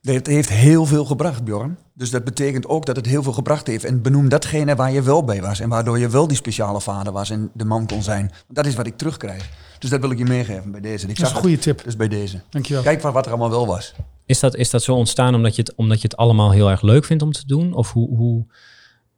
het 0.00 0.26
heeft 0.26 0.48
heel 0.48 0.86
veel 0.86 1.04
gebracht, 1.04 1.44
Bjorn. 1.44 1.78
Dus 1.94 2.10
dat 2.10 2.24
betekent 2.24 2.66
ook 2.66 2.86
dat 2.86 2.96
het 2.96 3.06
heel 3.06 3.22
veel 3.22 3.32
gebracht 3.32 3.66
heeft. 3.66 3.84
En 3.84 4.02
benoem 4.02 4.28
datgene 4.28 4.74
waar 4.74 4.92
je 4.92 5.02
wel 5.02 5.24
bij 5.24 5.42
was. 5.42 5.60
En 5.60 5.68
waardoor 5.68 5.98
je 5.98 6.08
wel 6.08 6.26
die 6.26 6.36
speciale 6.36 6.80
vader 6.80 7.12
was 7.12 7.30
en 7.30 7.50
de 7.54 7.64
man 7.64 7.86
kon 7.86 8.02
zijn. 8.02 8.30
Dat 8.48 8.66
is 8.66 8.74
wat 8.74 8.86
ik 8.86 8.96
terugkrijg. 8.96 9.48
Dus 9.78 9.90
dat 9.90 10.00
wil 10.00 10.10
ik 10.10 10.18
je 10.18 10.24
meegeven 10.24 10.70
bij 10.70 10.80
deze. 10.80 11.08
Ik 11.08 11.16
dat 11.16 11.26
is 11.26 11.32
een 11.32 11.40
goede 11.40 11.58
tip. 11.58 11.84
Dus 11.84 11.96
bij 11.96 12.08
deze. 12.08 12.40
Dankjewel. 12.48 12.82
Kijk 12.82 13.02
wat, 13.02 13.12
wat 13.12 13.24
er 13.24 13.30
allemaal 13.32 13.50
wel 13.50 13.66
was. 13.66 13.94
Is 14.26 14.40
dat, 14.40 14.56
is 14.56 14.70
dat 14.70 14.82
zo 14.82 14.94
ontstaan 14.94 15.34
omdat 15.34 15.56
je, 15.56 15.62
het, 15.62 15.74
omdat 15.74 16.00
je 16.00 16.08
het 16.08 16.16
allemaal 16.16 16.50
heel 16.50 16.70
erg 16.70 16.82
leuk 16.82 17.04
vindt 17.04 17.22
om 17.22 17.32
te 17.32 17.46
doen? 17.46 17.72
Of 17.72 17.92
hoe... 17.92 18.16
hoe 18.16 18.46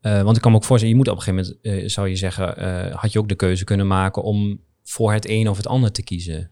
uh, 0.02 0.22
want 0.22 0.36
ik 0.36 0.42
kan 0.42 0.50
me 0.50 0.56
ook 0.56 0.64
voorstellen, 0.64 0.96
je 0.96 1.02
moet 1.02 1.12
op 1.12 1.16
een 1.16 1.22
gegeven 1.22 1.54
moment, 1.62 1.82
uh, 1.82 1.88
zou 1.88 2.08
je 2.08 2.16
zeggen, 2.16 2.62
uh, 2.62 2.94
had 2.94 3.12
je 3.12 3.18
ook 3.18 3.28
de 3.28 3.34
keuze 3.34 3.64
kunnen 3.64 3.86
maken 3.86 4.22
om 4.22 4.60
voor 4.84 5.12
het 5.12 5.28
een 5.28 5.48
of 5.48 5.56
het 5.56 5.66
ander 5.66 5.92
te 5.92 6.02
kiezen? 6.02 6.50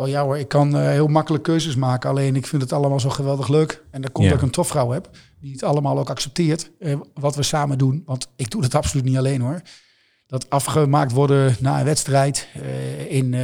Oh 0.00 0.08
ja 0.08 0.22
hoor, 0.22 0.38
ik 0.38 0.48
kan 0.48 0.76
uh, 0.76 0.88
heel 0.88 1.06
makkelijk 1.06 1.44
keuzes 1.44 1.76
maken. 1.76 2.10
Alleen 2.10 2.36
ik 2.36 2.46
vind 2.46 2.62
het 2.62 2.72
allemaal 2.72 3.00
zo 3.00 3.08
geweldig 3.08 3.48
leuk. 3.48 3.84
En 3.90 4.02
dat 4.02 4.12
komt 4.12 4.26
ja. 4.26 4.32
dat 4.32 4.40
ik 4.40 4.46
een 4.46 4.52
tofvrouw 4.52 4.90
heb. 4.90 5.10
Die 5.40 5.52
het 5.52 5.62
allemaal 5.62 5.98
ook 5.98 6.10
accepteert. 6.10 6.70
Uh, 6.78 7.00
wat 7.14 7.34
we 7.34 7.42
samen 7.42 7.78
doen. 7.78 8.02
Want 8.06 8.28
ik 8.36 8.50
doe 8.50 8.62
het 8.62 8.74
absoluut 8.74 9.04
niet 9.04 9.16
alleen 9.16 9.40
hoor. 9.40 9.60
Dat 10.26 10.50
afgemaakt 10.50 11.12
worden 11.12 11.56
na 11.60 11.78
een 11.78 11.84
wedstrijd. 11.84 12.48
Uh, 12.56 13.10
in, 13.10 13.34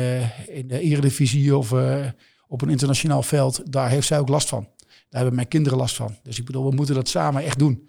in 0.46 0.68
de 0.68 0.80
Eredivisie 0.80 1.56
of 1.56 1.74
op 2.48 2.62
een 2.62 2.70
internationaal 2.70 3.22
veld. 3.22 3.72
Daar 3.72 3.88
heeft 3.88 4.06
zij 4.06 4.18
ook 4.18 4.28
last 4.28 4.48
van. 4.48 4.68
Daar 4.86 5.20
hebben 5.20 5.34
mijn 5.34 5.48
kinderen 5.48 5.78
last 5.78 5.96
van. 5.96 6.16
Dus 6.22 6.38
ik 6.38 6.44
bedoel, 6.44 6.68
we 6.68 6.74
moeten 6.74 6.94
dat 6.94 7.08
samen 7.08 7.44
echt 7.44 7.58
doen. 7.58 7.88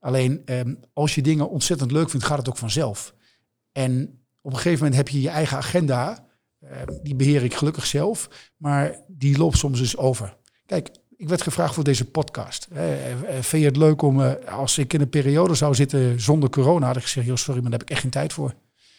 Alleen 0.00 0.42
um, 0.44 0.78
als 0.92 1.14
je 1.14 1.22
dingen 1.22 1.50
ontzettend 1.50 1.92
leuk 1.92 2.10
vindt, 2.10 2.26
gaat 2.26 2.38
het 2.38 2.48
ook 2.48 2.56
vanzelf. 2.56 3.14
En 3.72 4.20
op 4.40 4.50
een 4.50 4.56
gegeven 4.56 4.78
moment 4.78 4.96
heb 4.96 5.08
je 5.08 5.20
je 5.20 5.28
eigen 5.28 5.56
agenda 5.56 6.24
die 7.02 7.14
beheer 7.14 7.44
ik 7.44 7.54
gelukkig 7.54 7.86
zelf, 7.86 8.50
maar 8.56 9.00
die 9.08 9.38
loopt 9.38 9.58
soms 9.58 9.80
eens 9.80 9.96
over. 9.96 10.36
Kijk, 10.66 10.90
ik 11.16 11.28
werd 11.28 11.42
gevraagd 11.42 11.74
voor 11.74 11.84
deze 11.84 12.04
podcast. 12.04 12.68
Uh, 12.72 12.80
vind 13.40 13.62
je 13.62 13.68
het 13.68 13.76
leuk 13.76 14.02
om, 14.02 14.20
uh, 14.20 14.32
als 14.48 14.78
ik 14.78 14.92
in 14.92 15.00
een 15.00 15.08
periode 15.08 15.54
zou 15.54 15.74
zitten 15.74 16.20
zonder 16.20 16.50
corona, 16.50 16.86
had 16.86 16.96
ik 16.96 17.02
gezegd, 17.02 17.26
joh, 17.26 17.36
sorry, 17.36 17.60
maar 17.60 17.70
daar 17.70 17.78
heb 17.78 17.88
ik 17.88 17.94
echt 17.94 18.02
geen 18.02 18.10
tijd 18.10 18.32
voor. 18.32 18.54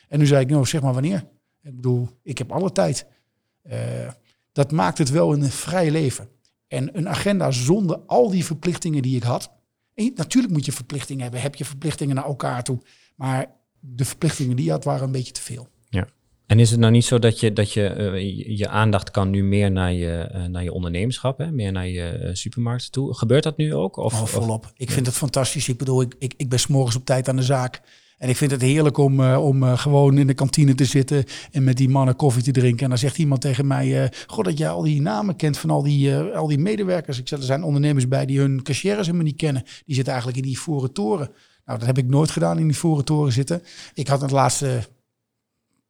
En 0.07 0.19
nu 0.19 0.25
zei 0.25 0.41
ik, 0.41 0.49
nou, 0.49 0.65
zeg 0.65 0.81
maar 0.81 0.93
wanneer. 0.93 1.27
Ik 1.63 1.75
bedoel, 1.75 2.09
ik 2.23 2.37
heb 2.37 2.51
alle 2.51 2.71
tijd. 2.71 3.05
dat 4.51 4.71
maakt 4.71 4.97
het 4.97 5.09
wel 5.09 5.33
een 5.33 5.51
vrij 5.51 5.91
leven. 5.91 6.29
En 6.67 6.97
een 6.97 7.09
agenda 7.09 7.51
zonder 7.51 7.97
al 7.97 8.29
die 8.29 8.45
verplichtingen 8.45 9.01
die 9.01 9.15
ik 9.15 9.23
had. 9.23 9.51
En 9.93 10.11
natuurlijk 10.15 10.53
moet 10.53 10.65
je 10.65 10.71
verplichtingen 10.71 11.23
hebben. 11.23 11.41
Heb 11.41 11.55
je 11.55 11.65
verplichtingen 11.65 12.15
naar 12.15 12.25
elkaar 12.25 12.63
toe. 12.63 12.79
Maar 13.15 13.45
de 13.79 14.05
verplichtingen 14.05 14.55
die 14.55 14.65
je 14.65 14.71
had 14.71 14.83
waren 14.83 15.03
een 15.03 15.11
beetje 15.11 15.31
te 15.31 15.41
veel. 15.41 15.67
En 16.47 16.59
is 16.59 16.71
het 16.71 16.79
nou 16.79 16.91
niet 16.91 17.05
zo 17.05 17.19
dat 17.19 17.39
je, 17.39 17.53
dat 17.53 17.73
je, 17.73 17.95
uh, 17.97 18.57
je 18.57 18.67
aandacht 18.67 19.11
kan 19.11 19.29
nu 19.29 19.43
meer 19.43 19.71
naar 19.71 19.93
je, 19.93 20.31
uh, 20.35 20.45
naar 20.45 20.63
je 20.63 20.73
ondernemerschap, 20.73 21.37
hè? 21.37 21.51
meer 21.51 21.71
naar 21.71 21.87
je 21.87 22.19
uh, 22.21 22.29
supermarkt 22.33 22.91
toe? 22.91 23.13
Gebeurt 23.13 23.43
dat 23.43 23.57
nu 23.57 23.73
ook? 23.73 23.97
Of, 23.97 24.21
oh, 24.21 24.27
volop. 24.27 24.63
Of, 24.63 24.73
ik 24.77 24.91
vind 24.91 25.05
het 25.05 25.15
fantastisch. 25.15 25.69
Ik 25.69 25.77
bedoel, 25.77 26.01
ik, 26.01 26.15
ik, 26.19 26.33
ik 26.37 26.49
ben 26.49 26.59
s'morgens 26.59 26.95
op 26.95 27.05
tijd 27.05 27.29
aan 27.29 27.35
de 27.35 27.43
zaak. 27.43 27.81
En 28.17 28.29
ik 28.29 28.37
vind 28.37 28.51
het 28.51 28.61
heerlijk 28.61 28.97
om, 28.97 29.19
eh, 29.19 29.45
om 29.45 29.63
eh, 29.63 29.77
gewoon 29.77 30.17
in 30.17 30.27
de 30.27 30.33
kantine 30.33 30.75
te 30.75 30.85
zitten 30.85 31.23
en 31.51 31.63
met 31.63 31.77
die 31.77 31.89
mannen 31.89 32.15
koffie 32.15 32.43
te 32.43 32.51
drinken. 32.51 32.83
En 32.83 32.89
dan 32.89 32.97
zegt 32.97 33.17
iemand 33.17 33.41
tegen 33.41 33.67
mij, 33.67 34.03
eh 34.03 34.09
goh, 34.27 34.43
dat 34.43 34.57
jij 34.57 34.69
al 34.69 34.81
die 34.81 35.01
namen 35.01 35.35
kent 35.35 35.57
van 35.57 35.69
al 35.69 35.83
die, 35.83 36.15
eh, 36.15 36.37
al 36.37 36.47
die 36.47 36.57
medewerkers. 36.57 37.19
Ik 37.19 37.27
zeg, 37.27 37.39
er 37.39 37.45
zijn 37.45 37.63
ondernemers 37.63 38.07
bij 38.07 38.25
die 38.25 38.39
hun 38.39 38.63
cashiers 38.63 39.05
helemaal 39.05 39.25
niet 39.25 39.35
kennen. 39.35 39.63
Die 39.85 39.95
zitten 39.95 40.13
eigenlijk 40.13 40.43
in 40.43 40.49
die 40.49 40.59
voren 40.59 40.93
toren. 40.93 41.29
Nou, 41.65 41.79
dat 41.79 41.87
heb 41.87 41.97
ik 41.97 42.07
nooit 42.07 42.31
gedaan, 42.31 42.59
in 42.59 42.67
die 42.67 42.77
voren 42.77 43.05
toren 43.05 43.31
zitten. 43.31 43.61
Ik 43.93 44.07
had 44.07 44.21
het 44.21 44.31
laatste 44.31 44.83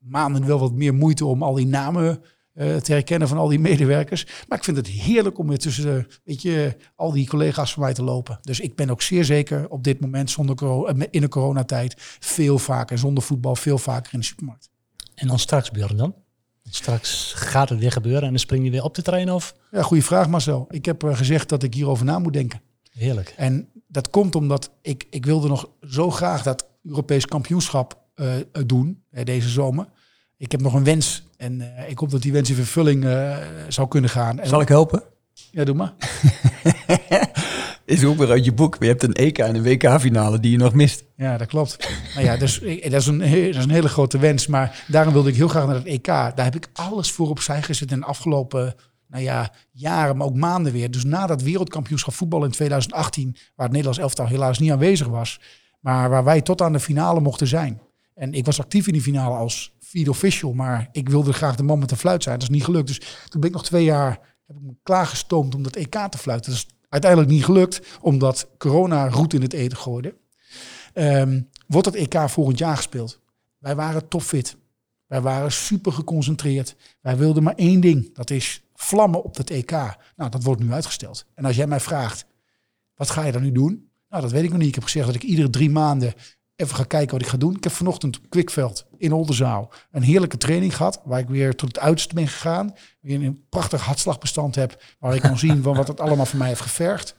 maanden 0.07 0.45
wel 0.45 0.59
wat 0.59 0.73
meer 0.73 0.93
moeite 0.93 1.25
om 1.25 1.43
al 1.43 1.53
die 1.53 1.67
namen 1.67 2.21
eh, 2.55 2.75
te 2.75 2.91
herkennen 2.91 3.27
van 3.27 3.37
al 3.37 3.47
die 3.47 3.59
medewerkers. 3.59 4.25
Maar 4.47 4.57
ik 4.57 4.63
vind 4.63 4.77
het 4.77 4.87
heerlijk 4.87 5.37
om 5.37 5.47
weer 5.47 5.57
tussen 5.57 6.07
weet 6.23 6.41
je, 6.41 6.77
al 6.95 7.11
die 7.11 7.27
collega's 7.27 7.73
van 7.73 7.83
mij 7.83 7.93
te 7.93 8.03
lopen. 8.03 8.39
Dus 8.41 8.59
ik 8.59 8.75
ben 8.75 8.89
ook 8.89 9.01
zeer 9.01 9.25
zeker 9.25 9.69
op 9.69 9.83
dit 9.83 9.99
moment 9.99 10.29
zonder 10.29 10.85
eh, 10.85 11.07
in 11.11 11.21
de 11.21 11.27
coronatijd 11.27 11.93
veel 12.19 12.59
vaker, 12.59 12.97
zonder 12.97 13.23
voetbal, 13.23 13.55
veel 13.55 13.77
vaker 13.77 14.13
in 14.13 14.19
de 14.19 14.25
supermarkt. 14.25 14.69
En 15.15 15.27
dan 15.27 15.39
straks, 15.39 15.71
Björn 15.71 15.97
dan? 15.97 16.15
Straks 16.63 17.33
gaat 17.35 17.69
het 17.69 17.79
weer 17.79 17.91
gebeuren 17.91 18.23
en 18.23 18.29
dan 18.29 18.39
spring 18.39 18.63
je 18.63 18.71
weer 18.71 18.83
op 18.83 18.95
de 18.95 19.01
trein 19.01 19.31
of? 19.31 19.55
Ja, 19.71 19.81
goede 19.81 20.03
vraag 20.03 20.29
Marcel. 20.29 20.65
Ik 20.69 20.85
heb 20.85 21.03
eh, 21.03 21.17
gezegd 21.17 21.49
dat 21.49 21.63
ik 21.63 21.73
hierover 21.73 22.05
na 22.05 22.19
moet 22.19 22.33
denken. 22.33 22.61
Heerlijk. 22.91 23.33
En 23.37 23.69
dat 23.87 24.09
komt 24.09 24.35
omdat 24.35 24.71
ik, 24.81 25.07
ik 25.09 25.25
wilde 25.25 25.47
nog 25.47 25.69
zo 25.81 26.11
graag 26.11 26.43
dat 26.43 26.67
Europees 26.83 27.25
kampioenschap 27.25 28.03
doen 28.65 29.03
deze 29.23 29.49
zomer. 29.49 29.87
Ik 30.37 30.51
heb 30.51 30.61
nog 30.61 30.73
een 30.73 30.83
wens 30.83 31.23
en 31.37 31.77
eh, 31.77 31.89
ik 31.89 31.97
hoop 31.97 32.11
dat 32.11 32.21
die 32.21 32.31
wens 32.31 32.49
in 32.49 32.55
vervulling 32.55 33.05
eh, 33.05 33.37
zou 33.67 33.87
kunnen 33.87 34.09
gaan. 34.09 34.39
En, 34.39 34.47
Zal 34.47 34.61
ik 34.61 34.67
helpen? 34.67 35.03
Ja, 35.51 35.63
doe 35.63 35.75
maar. 35.75 35.93
Is 37.85 38.05
ook 38.05 38.17
weer 38.17 38.29
uit 38.29 38.45
je 38.45 38.53
boek. 38.53 38.77
Je 38.79 38.85
hebt 38.85 39.03
een 39.03 39.13
EK 39.13 39.37
en 39.37 39.55
een 39.55 39.63
WK-finale 39.63 40.39
die 40.39 40.51
je 40.51 40.57
nog 40.57 40.73
mist. 40.73 41.03
Ja, 41.15 41.37
dat 41.37 41.47
klopt. 41.47 41.89
nou 42.13 42.25
ja, 42.25 42.37
dus 42.37 42.59
dat 42.59 42.69
is, 42.93 43.07
een, 43.07 43.17
dat 43.19 43.31
is 43.31 43.63
een 43.63 43.69
hele 43.69 43.89
grote 43.89 44.17
wens. 44.17 44.47
Maar 44.47 44.83
daarom 44.87 45.13
wilde 45.13 45.29
ik 45.29 45.35
heel 45.35 45.47
graag 45.47 45.65
naar 45.65 45.75
het 45.75 45.85
EK. 45.85 46.05
Daar 46.05 46.43
heb 46.43 46.55
ik 46.55 46.69
alles 46.73 47.11
voor 47.11 47.29
opzij 47.29 47.61
gezet 47.61 47.91
in 47.91 47.99
de 47.99 48.05
afgelopen 48.05 48.75
nou 49.07 49.23
ja, 49.23 49.51
jaren, 49.71 50.17
maar 50.17 50.27
ook 50.27 50.35
maanden 50.35 50.71
weer. 50.71 50.91
Dus 50.91 51.03
na 51.03 51.27
dat 51.27 51.41
wereldkampioenschap 51.41 52.13
voetbal 52.13 52.43
in 52.43 52.51
2018, 52.51 53.31
waar 53.31 53.65
het 53.65 53.75
Nederlands 53.75 53.99
elftal 53.99 54.27
helaas 54.27 54.59
niet 54.59 54.71
aanwezig 54.71 55.07
was, 55.07 55.39
maar 55.79 56.09
waar 56.09 56.23
wij 56.23 56.41
tot 56.41 56.61
aan 56.61 56.73
de 56.73 56.79
finale 56.79 57.19
mochten 57.19 57.47
zijn. 57.47 57.81
En 58.15 58.33
ik 58.33 58.45
was 58.45 58.59
actief 58.59 58.87
in 58.87 58.93
die 58.93 59.01
finale 59.01 59.35
als 59.35 59.74
feed 59.85 60.09
official, 60.09 60.53
maar 60.53 60.89
ik 60.91 61.09
wilde 61.09 61.33
graag 61.33 61.55
de 61.55 61.63
man 61.63 61.79
met 61.79 61.89
de 61.89 61.95
fluit 61.95 62.23
zijn. 62.23 62.39
Dat 62.39 62.49
is 62.49 62.55
niet 62.55 62.63
gelukt. 62.63 62.87
Dus 62.87 62.99
toen 63.29 63.41
ben 63.41 63.49
ik 63.49 63.55
nog 63.55 63.65
twee 63.65 63.83
jaar 63.83 64.19
heb 64.47 64.55
ik 64.55 64.61
me 64.61 64.75
klaargestoomd 64.83 65.55
om 65.55 65.63
dat 65.63 65.75
EK 65.75 65.95
te 66.09 66.17
fluiten. 66.17 66.51
Dat 66.51 66.59
is 66.59 66.67
uiteindelijk 66.89 67.31
niet 67.31 67.45
gelukt, 67.45 67.81
omdat 68.01 68.47
corona 68.57 69.09
roet 69.09 69.33
in 69.33 69.41
het 69.41 69.53
eten 69.53 69.77
gooide. 69.77 70.15
Ehm, 70.93 71.41
wordt 71.67 71.85
het 71.87 71.95
EK 71.95 72.29
volgend 72.29 72.57
jaar 72.57 72.75
gespeeld? 72.75 73.19
Wij 73.57 73.75
waren 73.75 74.07
topfit. 74.07 74.57
Wij 75.05 75.21
waren 75.21 75.51
super 75.51 75.91
geconcentreerd. 75.91 76.75
Wij 77.01 77.17
wilden 77.17 77.43
maar 77.43 77.55
één 77.55 77.81
ding. 77.81 78.13
Dat 78.15 78.29
is 78.29 78.63
vlammen 78.73 79.23
op 79.23 79.37
het 79.37 79.49
EK. 79.49 79.71
Nou, 80.15 80.29
dat 80.29 80.43
wordt 80.43 80.61
nu 80.61 80.71
uitgesteld. 80.71 81.25
En 81.33 81.45
als 81.45 81.55
jij 81.55 81.67
mij 81.67 81.79
vraagt, 81.79 82.25
wat 82.95 83.09
ga 83.09 83.23
je 83.23 83.31
dan 83.31 83.41
nu 83.41 83.51
doen? 83.51 83.89
Nou, 84.09 84.21
dat 84.21 84.31
weet 84.31 84.43
ik 84.43 84.49
nog 84.49 84.59
niet. 84.59 84.67
Ik 84.67 84.75
heb 84.75 84.83
gezegd 84.83 85.05
dat 85.05 85.15
ik 85.15 85.23
iedere 85.23 85.49
drie 85.49 85.69
maanden 85.69 86.13
even 86.55 86.75
ga 86.75 86.83
kijken 86.83 87.11
wat 87.11 87.21
ik 87.21 87.27
ga 87.31 87.37
doen. 87.37 87.55
Ik 87.55 87.63
heb 87.63 87.73
vanochtend 87.73 88.17
op 88.17 88.29
Kwikveld 88.29 88.85
in 88.97 89.13
Oldenzaal 89.13 89.71
een 89.91 90.03
heerlijke 90.03 90.37
training 90.37 90.75
gehad. 90.75 91.01
Waar 91.03 91.19
ik 91.19 91.27
weer 91.27 91.55
tot 91.55 91.67
het 91.67 91.79
uiterste 91.79 92.13
ben 92.15 92.27
gegaan. 92.27 92.75
Weer 93.01 93.23
een 93.23 93.45
prachtig 93.49 93.81
hartslagbestand 93.81 94.55
heb. 94.55 94.83
Waar 94.99 95.15
ik 95.15 95.21
kan 95.21 95.37
zien 95.37 95.63
van 95.63 95.75
wat 95.75 95.87
het 95.87 95.99
allemaal 95.99 96.25
voor 96.25 96.39
mij 96.39 96.47
heeft 96.47 96.61
gevergd. 96.61 97.15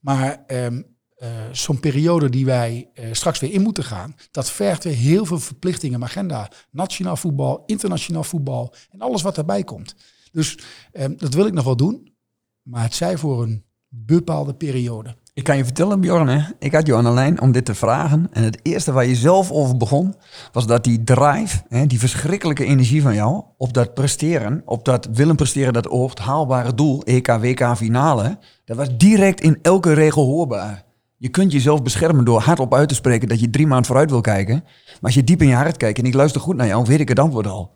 Maar 0.00 0.44
ehm, 0.46 0.82
eh, 1.22 1.28
zo'n 1.52 1.80
periode 1.80 2.30
die 2.30 2.44
wij 2.44 2.90
eh, 2.94 3.12
straks 3.12 3.40
weer 3.40 3.52
in 3.52 3.62
moeten 3.62 3.84
gaan, 3.84 4.16
dat 4.30 4.50
vergt 4.50 4.84
weer 4.84 4.94
heel 4.94 5.24
veel 5.24 5.38
verplichtingen 5.38 5.92
in 5.92 5.98
mijn 5.98 6.10
agenda. 6.10 6.50
Nationaal 6.70 7.16
voetbal, 7.16 7.62
internationaal 7.66 8.24
voetbal 8.24 8.74
en 8.90 9.00
alles 9.00 9.22
wat 9.22 9.34
daarbij 9.34 9.64
komt. 9.64 9.94
Dus 10.32 10.58
ehm, 10.92 11.16
dat 11.16 11.34
wil 11.34 11.46
ik 11.46 11.52
nog 11.52 11.64
wel 11.64 11.76
doen, 11.76 12.14
maar 12.62 12.82
het 12.82 12.94
zij 12.94 13.18
voor 13.18 13.42
een 13.42 13.64
bepaalde 13.88 14.54
periode. 14.54 15.16
Ik 15.34 15.44
kan 15.44 15.56
je 15.56 15.64
vertellen, 15.64 16.00
Bjorn, 16.00 16.28
hè? 16.28 16.40
ik 16.58 16.72
had 16.72 16.86
jou 16.86 16.98
aan 16.98 17.04
de 17.04 17.10
lijn 17.10 17.40
om 17.40 17.52
dit 17.52 17.64
te 17.64 17.74
vragen. 17.74 18.28
En 18.32 18.42
het 18.42 18.58
eerste 18.62 18.92
waar 18.92 19.06
je 19.06 19.14
zelf 19.14 19.50
over 19.50 19.76
begon, 19.76 20.14
was 20.52 20.66
dat 20.66 20.84
die 20.84 21.04
drive, 21.04 21.62
hè, 21.68 21.86
die 21.86 21.98
verschrikkelijke 21.98 22.64
energie 22.64 23.02
van 23.02 23.14
jou, 23.14 23.42
op 23.56 23.72
dat 23.72 23.94
presteren, 23.94 24.62
op 24.64 24.84
dat 24.84 25.08
willen 25.12 25.36
presteren, 25.36 25.72
dat 25.72 25.88
oogt 25.88 26.18
haalbare 26.18 26.74
doel, 26.74 27.02
EK, 27.02 27.26
WK 27.26 27.76
finale, 27.76 28.38
dat 28.64 28.76
was 28.76 28.96
direct 28.96 29.40
in 29.40 29.58
elke 29.62 29.92
regel 29.92 30.24
hoorbaar. 30.24 30.84
Je 31.16 31.28
kunt 31.28 31.52
jezelf 31.52 31.82
beschermen 31.82 32.24
door 32.24 32.40
hardop 32.40 32.74
uit 32.74 32.88
te 32.88 32.94
spreken 32.94 33.28
dat 33.28 33.40
je 33.40 33.50
drie 33.50 33.66
maanden 33.66 33.86
vooruit 33.86 34.10
wil 34.10 34.20
kijken. 34.20 34.64
Maar 34.64 34.98
als 35.00 35.14
je 35.14 35.24
diep 35.24 35.42
in 35.42 35.48
je 35.48 35.54
hart 35.54 35.76
kijkt 35.76 35.98
en 35.98 36.04
ik 36.04 36.14
luister 36.14 36.40
goed 36.40 36.56
naar 36.56 36.66
jou, 36.66 36.84
weet 36.86 37.00
ik 37.00 37.08
het 37.08 37.18
antwoord 37.18 37.46
al. 37.46 37.70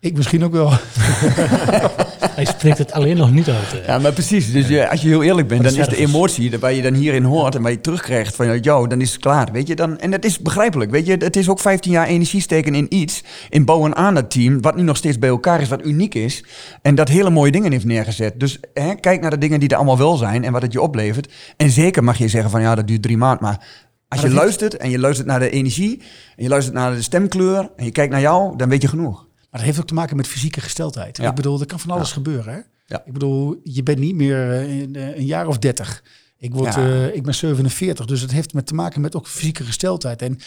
Ik 0.00 0.16
misschien 0.16 0.44
ook 0.44 0.52
wel. 0.52 0.72
Hij 2.20 2.44
spreekt 2.44 2.78
het 2.78 2.92
alleen 2.92 3.16
nog 3.16 3.30
niet 3.32 3.48
uit. 3.48 3.80
eh. 3.80 3.86
Ja, 3.86 3.98
maar 3.98 4.12
precies. 4.12 4.52
Dus 4.52 4.68
je, 4.68 4.88
als 4.90 5.00
je 5.02 5.08
heel 5.08 5.22
eerlijk 5.22 5.48
bent, 5.48 5.62
dan 5.62 5.74
is 5.74 5.88
de 5.88 5.96
emotie 5.96 6.58
waar 6.58 6.72
je 6.72 6.82
dan 6.82 6.94
hierin 6.94 7.24
hoort 7.24 7.54
en 7.54 7.62
waar 7.62 7.70
je 7.70 7.80
terugkrijgt 7.80 8.36
van 8.36 8.60
jou, 8.60 8.88
dan 8.88 9.00
is 9.00 9.12
het 9.12 9.20
klaar. 9.20 9.48
Weet 9.52 9.66
je, 9.68 9.74
dan, 9.74 9.98
en 9.98 10.10
dat 10.10 10.24
is 10.24 10.38
begrijpelijk. 10.38 10.90
Weet 10.90 11.06
je, 11.06 11.12
het 11.12 11.36
is 11.36 11.48
ook 11.48 11.60
15 11.60 11.92
jaar 11.92 12.06
energie 12.06 12.40
steken 12.40 12.74
in 12.74 12.86
iets, 12.88 13.22
in 13.48 13.64
bouwen 13.64 13.96
aan 13.96 14.14
dat 14.14 14.30
team, 14.30 14.60
wat 14.60 14.76
nu 14.76 14.82
nog 14.82 14.96
steeds 14.96 15.18
bij 15.18 15.28
elkaar 15.28 15.60
is, 15.60 15.68
wat 15.68 15.84
uniek 15.84 16.14
is. 16.14 16.44
En 16.82 16.94
dat 16.94 17.08
hele 17.08 17.30
mooie 17.30 17.50
dingen 17.52 17.72
heeft 17.72 17.84
neergezet. 17.84 18.40
Dus 18.40 18.58
hè, 18.74 18.94
kijk 18.94 19.20
naar 19.20 19.30
de 19.30 19.38
dingen 19.38 19.60
die 19.60 19.68
er 19.68 19.76
allemaal 19.76 19.98
wel 19.98 20.16
zijn 20.16 20.44
en 20.44 20.52
wat 20.52 20.62
het 20.62 20.72
je 20.72 20.80
oplevert. 20.80 21.32
En 21.56 21.70
zeker 21.70 22.04
mag 22.04 22.18
je 22.18 22.28
zeggen 22.28 22.50
van 22.50 22.60
ja, 22.60 22.74
dat 22.74 22.86
duurt 22.86 23.02
drie 23.02 23.16
maanden. 23.16 23.42
Maar 23.44 23.66
als 24.08 24.20
je 24.20 24.30
luistert 24.30 24.76
en 24.76 24.90
je 24.90 24.98
luistert 24.98 25.26
naar 25.28 25.38
de 25.38 25.50
energie, 25.50 26.02
en 26.36 26.42
je 26.42 26.48
luistert 26.48 26.74
naar 26.76 26.94
de 26.94 27.02
stemkleur 27.02 27.70
en 27.76 27.84
je 27.84 27.90
kijkt 27.90 28.12
naar 28.12 28.20
jou, 28.20 28.56
dan 28.56 28.68
weet 28.68 28.82
je 28.82 28.88
genoeg. 28.88 29.28
Maar 29.50 29.60
dat 29.60 29.68
heeft 29.68 29.80
ook 29.80 29.86
te 29.86 29.94
maken 29.94 30.16
met 30.16 30.26
fysieke 30.26 30.60
gesteldheid. 30.60 31.16
Ja. 31.16 31.28
Ik 31.28 31.34
bedoel, 31.34 31.60
er 31.60 31.66
kan 31.66 31.80
van 31.80 31.90
alles 31.90 32.12
gebeuren. 32.12 32.52
Hè? 32.54 32.60
Ja. 32.86 33.02
Ik 33.04 33.12
bedoel, 33.12 33.60
je 33.64 33.82
bent 33.82 33.98
niet 33.98 34.14
meer 34.14 34.52
eh, 34.52 34.80
in, 34.80 34.96
eh, 34.96 35.16
een 35.16 35.26
jaar 35.26 35.46
of 35.46 35.58
dertig. 35.58 36.02
Ik, 36.36 36.54
word, 36.54 36.76
eh, 36.76 37.14
ik 37.14 37.22
ben 37.22 37.34
47, 37.34 38.06
dus 38.06 38.20
het 38.20 38.30
heeft 38.30 38.54
met 38.54 38.66
te 38.66 38.74
maken 38.74 39.00
met 39.00 39.16
ook 39.16 39.26
fysieke 39.26 39.64
gesteldheid. 39.64 40.22
En 40.22 40.38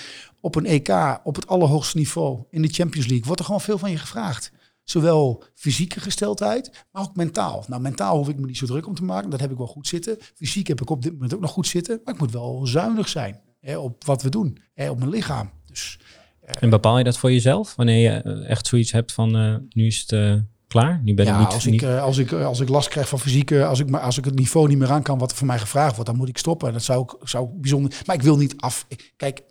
op 0.42 0.56
een 0.56 0.66
EK, 0.66 1.20
op 1.24 1.36
het 1.36 1.48
allerhoogste 1.48 1.98
niveau, 1.98 2.44
in 2.50 2.62
de 2.62 2.68
Champions 2.68 3.08
League, 3.08 3.26
wordt 3.26 3.40
er 3.40 3.46
gewoon 3.46 3.62
veel 3.62 3.78
van 3.78 3.92
je 3.92 3.98
gevraagd. 3.98 4.52
Zowel 4.84 5.44
fysieke 5.56 6.00
gesteldheid, 6.00 6.86
maar 6.92 7.04
ook 7.04 7.16
mentaal. 7.16 7.64
Nou, 7.68 7.82
mentaal 7.82 8.18
hoef 8.18 8.30
ik 8.30 8.38
me 8.40 8.46
niet 8.46 8.58
zo 8.58 8.66
druk 8.66 8.88
om 8.88 8.96
te 8.96 9.04
maken. 9.04 9.30
Dat 9.30 9.40
heb 9.40 9.52
ik 9.52 9.58
wel 9.58 9.68
goed 9.68 9.88
zitten. 9.88 10.18
Fysiek 10.36 10.68
heb 10.68 10.82
ik 10.82 10.90
op 10.90 11.02
dit 11.02 11.14
moment 11.14 11.34
ook 11.34 11.42
nog 11.42 11.52
goed 11.52 11.68
zitten. 11.68 12.02
Maar 12.04 12.14
ik 12.14 12.20
moet 12.20 12.32
wel 12.32 12.68
zuinig 12.68 13.08
zijn 13.10 13.42
hè, 13.60 13.78
op 13.78 14.04
wat 14.04 14.22
we 14.22 14.30
doen. 14.30 14.58
Hè, 14.74 14.90
op 14.90 14.98
mijn 14.98 15.10
lichaam. 15.10 15.50
Dus 15.66 16.00
En 16.46 16.70
bepaal 16.70 16.98
je 16.98 17.04
dat 17.04 17.18
voor 17.18 17.32
jezelf? 17.32 17.76
Wanneer 17.76 18.12
je 18.12 18.22
eh, 18.22 18.50
echt 18.50 18.68
zoiets 18.68 18.92
hebt 18.92 19.12
van 19.12 19.36
eh, 19.36 19.56
nu 19.70 19.86
is 19.86 20.00
het 20.00 20.12
eh, 20.12 20.36
klaar? 20.68 21.02
Nu 21.04 21.14
ben 21.14 21.28
ik 21.28 21.38
niet... 21.38 21.48
als, 21.48 21.66
ik, 21.66 21.84
als, 21.84 22.18
ik, 22.18 22.32
als 22.32 22.60
ik 22.60 22.70
last 22.70 22.90
krijg 22.90 23.08
van 23.08 23.20
fysieke, 23.20 23.66
als 23.66 23.80
ik, 23.80 23.96
als 23.96 24.18
ik 24.18 24.26
het 24.26 24.36
niveau 24.36 24.68
niet 24.68 24.78
meer 24.78 24.92
aan 24.92 25.04
kan 25.04 25.18
wat 25.18 25.32
er 25.32 25.38
van 25.38 25.48
mij 25.48 25.60
gevraagd 25.60 25.94
wordt, 25.96 26.10
dan 26.10 26.20
moet 26.20 26.30
ik 26.30 26.38
stoppen. 26.38 26.74
Dat 26.74 26.84
zou 26.84 27.04
ik, 27.04 27.28
zou 27.28 27.50
bijzonder. 27.54 28.02
Maar 28.06 28.16
ik 28.16 28.22
wil 28.22 28.38
niet 28.38 28.58
af. 28.58 28.88
Kijk, 29.16 29.42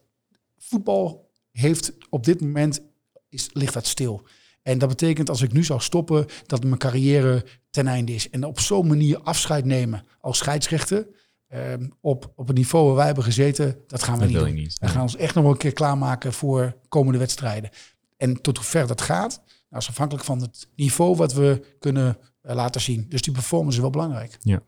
voetbal 0.58 1.30
heeft 1.50 1.92
op 2.10 2.24
dit 2.24 2.40
moment 2.40 2.80
is, 3.28 3.50
ligt 3.52 3.74
dat 3.74 3.86
stil. 3.86 4.22
En 4.62 4.78
dat 4.78 4.88
betekent 4.88 5.28
als 5.28 5.42
ik 5.42 5.52
nu 5.52 5.64
zou 5.64 5.80
stoppen, 5.80 6.26
dat 6.46 6.64
mijn 6.64 6.78
carrière 6.78 7.44
ten 7.70 7.86
einde 7.86 8.14
is. 8.14 8.30
En 8.30 8.44
op 8.44 8.60
zo'n 8.60 8.86
manier 8.86 9.18
afscheid 9.18 9.64
nemen 9.64 10.04
als 10.20 10.38
scheidsrechter. 10.38 11.06
Ehm, 11.52 11.88
op, 12.00 12.32
op 12.36 12.46
het 12.46 12.56
niveau 12.56 12.86
waar 12.86 12.94
wij 12.96 13.06
hebben 13.06 13.24
gezeten, 13.24 13.76
dat 13.86 14.02
gaan 14.02 14.14
we 14.14 14.18
Dat 14.20 14.28
niet 14.28 14.36
wil 14.36 14.46
je 14.46 14.52
doen. 14.52 14.62
niet. 14.62 14.78
We 14.80 14.88
gaan 14.88 15.02
ons 15.02 15.16
echt 15.16 15.34
nog 15.34 15.44
wel 15.44 15.52
een 15.52 15.58
keer 15.58 15.72
klaarmaken 15.72 16.32
voor 16.32 16.76
komende 16.88 17.18
wedstrijden. 17.18 17.70
En 18.16 18.40
tot 18.40 18.56
hoe 18.56 18.66
ver 18.66 18.86
dat 18.86 19.00
gaat, 19.00 19.40
nou, 19.70 19.82
is 19.82 19.88
afhankelijk 19.88 20.24
van 20.24 20.40
het 20.40 20.68
niveau 20.76 21.16
wat 21.16 21.32
we 21.32 21.64
kunnen 21.78 22.16
eh, 22.42 22.54
laten 22.54 22.80
zien. 22.80 23.06
Dus 23.08 23.22
die 23.22 23.32
performance 23.32 23.76
is 23.76 23.82
wel 23.82 23.90
belangrijk. 23.90 24.38
Ja. 24.40 24.60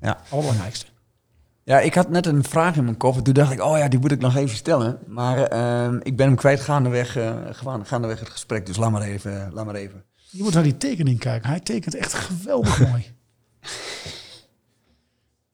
Ja. 0.00 0.20
Allerbelangrijkste. 0.28 0.86
Ja, 1.64 1.80
ik 1.80 1.94
had 1.94 2.08
net 2.10 2.26
een 2.26 2.44
vraag 2.44 2.76
in 2.76 2.84
mijn 2.84 2.96
kop. 2.96 3.16
en 3.16 3.22
Toen 3.22 3.34
dacht 3.34 3.52
ik, 3.52 3.62
oh 3.62 3.78
ja, 3.78 3.88
die 3.88 3.98
moet 3.98 4.12
ik 4.12 4.20
nog 4.20 4.36
even 4.36 4.56
stellen. 4.56 4.98
Maar 5.06 5.42
ehm, 5.42 5.98
ik 6.02 6.16
ben 6.16 6.26
hem 6.26 6.36
kwijt 6.36 6.60
gaandeweg, 6.60 7.16
eh, 7.16 7.36
gewoon 7.50 7.86
gaandeweg 7.86 8.18
het 8.20 8.28
gesprek. 8.30 8.66
Dus 8.66 8.76
laat 8.76 8.90
maar 8.90 9.02
even. 9.02 9.50
Laat 9.52 9.64
maar 9.66 9.74
even. 9.74 10.04
Je 10.30 10.42
moet 10.42 10.54
naar 10.54 10.62
die 10.62 10.76
tekening 10.76 11.18
kijken. 11.18 11.48
Hij 11.48 11.60
tekent 11.60 11.94
echt 11.94 12.14
geweldig 12.14 12.80
mooi. 12.90 13.06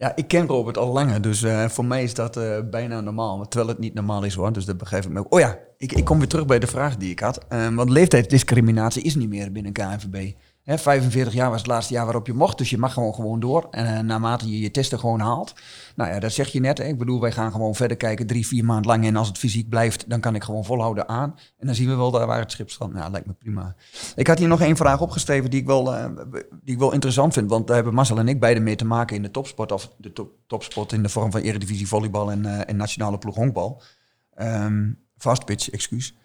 Ja, 0.03 0.13
ik 0.17 0.29
ken 0.29 0.47
Robert 0.47 0.79
al 0.79 0.93
langer, 0.93 1.23
dus 1.23 1.43
eh, 1.43 1.69
voor 1.69 1.85
mij 1.85 2.03
is 2.03 2.15
dat 2.15 2.37
eh, 2.37 2.59
bijna 2.71 3.01
normaal. 3.01 3.49
Terwijl 3.49 3.71
het 3.71 3.79
niet 3.79 3.95
normaal 3.95 4.25
is 4.25 4.35
hoor, 4.35 4.53
dus 4.53 4.65
dat 4.65 4.79
begrijp 4.79 5.05
ik 5.05 5.11
me 5.11 5.19
ook. 5.19 5.35
Oh 5.35 5.41
ja, 5.41 5.59
ik, 5.77 5.93
ik 5.93 6.05
kom 6.05 6.19
weer 6.19 6.29
terug 6.29 6.47
bij 6.47 6.59
de 6.59 6.67
vraag 6.67 6.97
die 6.97 7.11
ik 7.11 7.21
had. 7.21 7.39
Ehm, 7.49 7.75
want 7.75 7.91
leeftijdsdiscriminatie 7.91 9.03
is 9.03 9.15
niet 9.15 9.29
meer 9.29 9.53
binnen 9.53 9.73
KNVB. 9.73 10.33
Hè, 10.63 10.79
45 10.79 11.33
jaar 11.33 11.51
was 11.51 11.59
het 11.59 11.67
laatste 11.67 11.95
jaar 11.95 12.05
waarop 12.05 12.27
je 12.27 12.33
mocht, 12.33 12.59
dus 12.59 12.71
je 12.71 12.79
mag 12.79 12.93
gewoon 12.93 13.15
gewoon 13.15 13.41
door. 13.41 13.67
En 13.71 13.87
eh, 13.87 14.01
naarmate 14.01 14.51
je 14.51 14.61
je 14.61 14.71
testen 14.71 14.99
gewoon 14.99 15.21
haalt. 15.21 15.55
Nou 15.97 16.11
ja, 16.11 16.19
dat 16.19 16.33
zeg 16.33 16.49
je 16.49 16.61
net. 16.61 16.79
Hè. 16.79 16.85
Ik 16.85 16.99
bedoel, 16.99 17.21
wij 17.21 17.33
gaan 17.33 17.53
gewoon 17.53 17.75
verder 17.75 17.97
kijken, 17.97 18.27
drie, 18.27 18.47
vier 18.47 18.65
maanden 18.65 18.87
lang. 18.87 19.07
En 19.07 19.17
als 19.17 19.29
het 19.29 19.39
fysiek 19.39 19.69
blijft, 19.69 20.11
dan 20.11 20.21
kan 20.21 20.35
ik 20.35 20.45
gewoon 20.45 20.65
volhouden 20.65 21.09
aan. 21.09 21.35
En 21.59 21.67
dan 21.67 21.75
zien 21.75 21.89
we 21.89 21.95
wel 21.95 22.11
daar 22.11 22.27
waar 22.27 22.41
het 22.41 22.51
schip 22.53 22.71
staat. 22.71 22.93
Nou, 22.93 23.11
lijkt 23.11 23.27
me 23.27 23.33
prima. 23.33 23.75
Ik 24.17 24.27
had 24.27 24.39
hier 24.39 24.49
nog 24.49 24.61
één 24.61 24.77
vraag 24.77 25.01
opgeschreven 25.01 25.51
die 25.51 25.61
ik 25.61 25.67
wel, 25.67 25.95
eh, 25.95 26.05
die 26.63 26.75
ik 26.75 26.79
wel 26.79 26.93
interessant 26.93 27.33
vind. 27.33 27.51
Want 27.51 27.67
daar 27.67 27.77
hebben 27.77 27.95
Marcel 27.95 28.19
en 28.19 28.29
ik 28.29 28.41
beide 28.41 28.61
mee 28.61 28.77
te 28.77 28.85
maken 28.85 29.17
in 29.17 29.23
de 29.23 29.31
topsport. 29.31 29.73
Of 29.73 29.91
de 29.97 30.13
top- 30.13 30.33
topsport 30.47 30.93
in 30.93 31.03
de 31.03 31.09
vorm 31.09 31.31
van 31.31 31.41
eredivisie 31.41 31.89
volleybal 31.89 32.31
en, 32.31 32.47
eh, 32.47 32.61
en 32.67 32.77
nationale 32.77 33.19
ploeg 33.19 33.35
honkbal. 33.35 33.83
Ehm 34.35 34.91
fast 35.17 35.45
pitch, 35.45 35.71
excuus. 35.71 36.17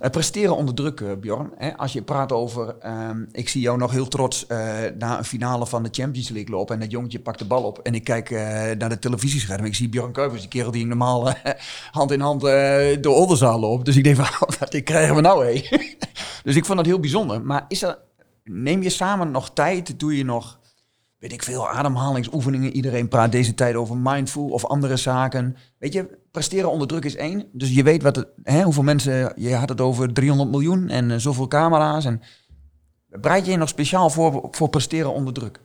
Eh, 0.00 0.10
presteren 0.10 0.56
onder 0.56 0.74
druk, 0.74 1.00
eh, 1.00 1.12
Bjorn. 1.20 1.52
Hè? 1.56 1.76
Als 1.76 1.92
je 1.92 2.02
praat 2.02 2.32
over, 2.32 2.76
ehm, 2.78 3.24
ik 3.32 3.48
zie 3.48 3.60
jou 3.60 3.78
nog 3.78 3.90
heel 3.90 4.08
trots 4.08 4.44
uh, 4.48 4.58
naar 4.98 5.18
een 5.18 5.24
finale 5.24 5.66
van 5.66 5.82
de 5.82 5.88
Champions 5.92 6.28
League 6.28 6.54
lopen 6.54 6.74
en 6.74 6.80
dat 6.80 6.90
jongetje 6.90 7.20
pakt 7.20 7.38
de 7.38 7.44
bal 7.44 7.62
op 7.62 7.78
en 7.78 7.94
ik 7.94 8.04
kijk 8.04 8.30
naar 8.78 8.88
de 8.88 8.98
televisiescherm. 8.98 9.64
Ik 9.64 9.74
zie 9.74 9.88
Bjorn 9.88 10.12
Kuipers, 10.12 10.40
die 10.40 10.50
kerel 10.50 10.70
die 10.70 10.86
normaal 10.86 11.32
hand 11.90 12.10
in 12.10 12.20
hand 12.20 12.40
door 13.00 13.14
Oldenzaal 13.14 13.60
loopt. 13.60 13.84
Dus 13.84 13.96
ik 13.96 14.04
denk 14.04 14.16
van, 14.16 14.48
wat 14.58 14.82
krijgen 14.82 15.14
we 15.14 15.20
nou, 15.20 15.44
hé? 15.44 15.68
dus 16.44 16.56
ik 16.56 16.64
vond 16.64 16.78
dat 16.78 16.86
heel 16.86 17.00
bijzonder. 17.00 17.42
Maar 17.42 17.64
is 17.68 17.82
er, 17.82 17.98
neem 18.44 18.82
je 18.82 18.90
samen 18.90 19.30
nog 19.30 19.50
tijd? 19.52 19.98
Doe 20.00 20.16
je 20.16 20.24
nog 20.24 20.58
weet 21.24 21.32
ik 21.32 21.42
veel, 21.42 21.68
ademhalingsoefeningen. 21.68 22.72
Iedereen 22.72 23.08
praat 23.08 23.32
deze 23.32 23.54
tijd 23.54 23.74
over 23.74 23.96
mindful 23.96 24.48
of 24.48 24.64
andere 24.64 24.96
zaken. 24.96 25.56
Weet 25.78 25.92
je, 25.92 26.18
presteren 26.30 26.70
onder 26.70 26.88
druk 26.88 27.04
is 27.04 27.16
één. 27.16 27.46
Dus 27.52 27.74
je 27.74 27.82
weet 27.82 28.02
wat 28.02 28.16
het, 28.16 28.28
hè, 28.42 28.62
hoeveel 28.62 28.82
mensen, 28.82 29.32
je 29.36 29.54
had 29.54 29.68
het 29.68 29.80
over 29.80 30.12
300 30.12 30.50
miljoen 30.50 30.88
en 30.88 31.10
uh, 31.10 31.16
zoveel 31.16 31.48
camera's. 31.48 32.04
En 32.04 32.20
bereid 33.08 33.44
je 33.44 33.50
je 33.50 33.56
nog 33.56 33.68
speciaal 33.68 34.10
voor, 34.10 34.48
voor 34.50 34.68
presteren 34.68 35.12
onder 35.12 35.32
druk? 35.32 35.60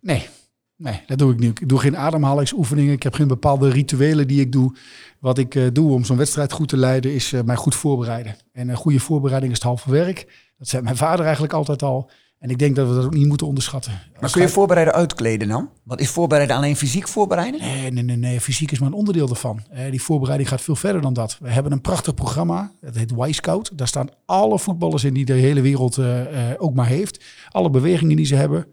Nee, 0.00 0.28
nee, 0.76 1.02
dat 1.06 1.18
doe 1.18 1.32
ik 1.32 1.38
niet. 1.38 1.60
Ik 1.60 1.68
doe 1.68 1.78
geen 1.78 1.96
ademhalingsoefeningen. 1.96 2.92
Ik 2.92 3.02
heb 3.02 3.14
geen 3.14 3.28
bepaalde 3.28 3.68
rituelen 3.68 4.28
die 4.28 4.40
ik 4.40 4.52
doe. 4.52 4.76
Wat 5.20 5.38
ik 5.38 5.54
uh, 5.54 5.66
doe 5.72 5.92
om 5.92 6.04
zo'n 6.04 6.16
wedstrijd 6.16 6.52
goed 6.52 6.68
te 6.68 6.76
leiden, 6.76 7.14
is 7.14 7.32
uh, 7.32 7.42
mij 7.42 7.56
goed 7.56 7.74
voorbereiden. 7.74 8.36
En 8.52 8.68
een 8.68 8.76
goede 8.76 9.00
voorbereiding 9.00 9.52
is 9.52 9.58
het 9.58 9.66
halve 9.66 9.90
werk. 9.90 10.50
Dat 10.58 10.68
zei 10.68 10.82
mijn 10.82 10.96
vader 10.96 11.24
eigenlijk 11.24 11.52
altijd 11.52 11.82
al. 11.82 12.10
En 12.38 12.50
ik 12.50 12.58
denk 12.58 12.76
dat 12.76 12.88
we 12.88 12.94
dat 12.94 13.04
ook 13.04 13.14
niet 13.14 13.26
moeten 13.26 13.46
onderschatten. 13.46 13.92
Maar 14.20 14.30
kun 14.30 14.42
je 14.42 14.48
voorbereiden 14.48 14.94
uitkleden 14.94 15.48
dan? 15.48 15.70
Wat 15.82 16.00
is 16.00 16.10
voorbereiden 16.10 16.56
alleen 16.56 16.76
fysiek 16.76 17.08
voorbereiden? 17.08 17.60
Nee, 17.60 17.90
nee, 17.90 18.02
nee, 18.02 18.16
nee. 18.16 18.40
fysiek 18.40 18.72
is 18.72 18.78
maar 18.78 18.88
een 18.88 18.94
onderdeel 18.94 19.28
ervan. 19.28 19.62
Eh, 19.70 19.90
die 19.90 20.02
voorbereiding 20.02 20.48
gaat 20.48 20.60
veel 20.60 20.76
verder 20.76 21.02
dan 21.02 21.12
dat. 21.12 21.38
We 21.40 21.50
hebben 21.50 21.72
een 21.72 21.80
prachtig 21.80 22.14
programma, 22.14 22.72
het 22.80 22.96
heet 22.96 23.12
Y-Scout. 23.26 23.70
Daar 23.78 23.88
staan 23.88 24.08
alle 24.24 24.58
voetballers 24.58 25.04
in 25.04 25.14
die 25.14 25.24
de 25.24 25.32
hele 25.32 25.60
wereld 25.60 25.96
uh, 25.96 26.20
uh, 26.20 26.26
ook 26.58 26.74
maar 26.74 26.86
heeft. 26.86 27.24
Alle 27.48 27.70
bewegingen 27.70 28.16
die 28.16 28.26
ze 28.26 28.34
hebben, 28.34 28.66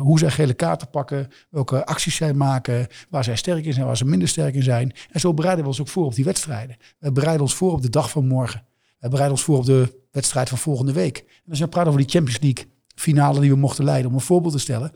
hoe 0.00 0.18
zij 0.18 0.30
gele 0.30 0.54
kaarten 0.54 0.90
pakken, 0.90 1.28
welke 1.50 1.86
acties 1.86 2.16
zij 2.16 2.34
maken, 2.34 2.86
waar 3.08 3.24
zij 3.24 3.36
sterk 3.36 3.64
in 3.64 3.72
zijn, 3.72 3.86
waar 3.86 3.96
ze 3.96 4.04
minder 4.04 4.28
sterk 4.28 4.54
in 4.54 4.62
zijn. 4.62 4.92
En 5.10 5.20
zo 5.20 5.34
bereiden 5.34 5.62
we 5.62 5.70
ons 5.70 5.80
ook 5.80 5.88
voor 5.88 6.04
op 6.04 6.14
die 6.14 6.24
wedstrijden. 6.24 6.76
We 6.98 7.12
bereiden 7.12 7.42
ons 7.42 7.54
voor 7.54 7.72
op 7.72 7.82
de 7.82 7.90
dag 7.90 8.10
van 8.10 8.26
morgen. 8.26 8.64
We 8.98 9.08
bereiden 9.08 9.36
ons 9.36 9.44
voor 9.44 9.56
op 9.58 9.64
de 9.64 9.98
wedstrijd 10.10 10.48
van 10.48 10.58
volgende 10.58 10.92
week. 10.92 11.18
En 11.18 11.50
als 11.50 11.58
je 11.58 11.68
praat 11.68 11.86
over 11.86 12.00
die 12.00 12.08
Champions 12.08 12.40
League 12.40 12.64
finale 13.00 13.40
die 13.40 13.50
we 13.50 13.56
mochten 13.56 13.84
leiden. 13.84 14.10
Om 14.10 14.14
een 14.14 14.20
voorbeeld 14.20 14.52
te 14.52 14.58
stellen. 14.58 14.92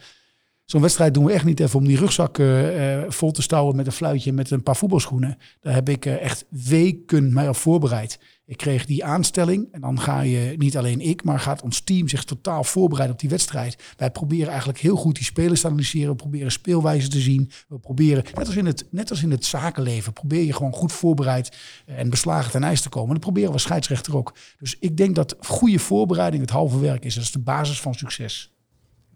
Zo'n 0.64 0.80
wedstrijd 0.80 1.14
doen 1.14 1.24
we 1.24 1.32
echt 1.32 1.44
niet 1.44 1.60
even 1.60 1.78
om 1.78 1.86
die 1.86 1.98
rugzak 1.98 2.38
uh, 2.38 3.02
vol 3.08 3.30
te 3.30 3.42
stouwen 3.42 3.76
met 3.76 3.86
een 3.86 3.92
fluitje 3.92 4.30
en 4.30 4.36
met 4.36 4.50
een 4.50 4.62
paar 4.62 4.76
voetbalschoenen. 4.76 5.38
Daar 5.60 5.74
heb 5.74 5.88
ik 5.88 6.06
uh, 6.06 6.22
echt 6.22 6.44
weken 6.48 7.32
mij 7.32 7.48
op 7.48 7.56
voorbereid. 7.56 8.18
Ik 8.46 8.56
kreeg 8.56 8.86
die 8.86 9.04
aanstelling 9.04 9.68
en 9.72 9.80
dan 9.80 10.00
ga 10.00 10.20
je, 10.20 10.54
niet 10.58 10.76
alleen 10.76 11.00
ik, 11.00 11.24
maar 11.24 11.40
gaat 11.40 11.62
ons 11.62 11.80
team 11.80 12.08
zich 12.08 12.24
totaal 12.24 12.64
voorbereiden 12.64 13.14
op 13.14 13.20
die 13.20 13.30
wedstrijd. 13.30 13.94
Wij 13.96 14.10
proberen 14.10 14.48
eigenlijk 14.48 14.78
heel 14.78 14.96
goed 14.96 15.14
die 15.14 15.24
spelers 15.24 15.60
te 15.60 15.66
analyseren. 15.66 16.10
We 16.10 16.16
proberen 16.16 16.52
speelwijze 16.52 17.08
te 17.08 17.20
zien. 17.20 17.50
We 17.68 17.78
proberen, 17.78 18.24
net 18.34 18.46
als 18.46 18.56
in 18.56 18.66
het, 18.66 18.86
net 18.90 19.10
als 19.10 19.22
in 19.22 19.30
het 19.30 19.44
zakenleven, 19.44 20.12
probeer 20.12 20.42
je 20.42 20.52
gewoon 20.52 20.72
goed 20.72 20.92
voorbereid 20.92 21.56
en 21.86 22.10
beslagen 22.10 22.50
ten 22.50 22.64
ijs 22.64 22.80
te 22.80 22.88
komen. 22.88 23.08
En 23.08 23.14
dat 23.14 23.22
proberen 23.22 23.52
we 23.52 23.58
scheidsrechter 23.58 24.16
ook. 24.16 24.34
Dus 24.58 24.76
ik 24.80 24.96
denk 24.96 25.14
dat 25.14 25.36
goede 25.40 25.78
voorbereiding 25.78 26.42
het 26.42 26.50
halve 26.50 26.78
werk 26.78 27.04
is. 27.04 27.14
Dat 27.14 27.24
is 27.24 27.32
de 27.32 27.38
basis 27.38 27.80
van 27.80 27.94
succes. 27.94 28.52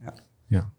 Ja. 0.00 0.14
ja. 0.46 0.72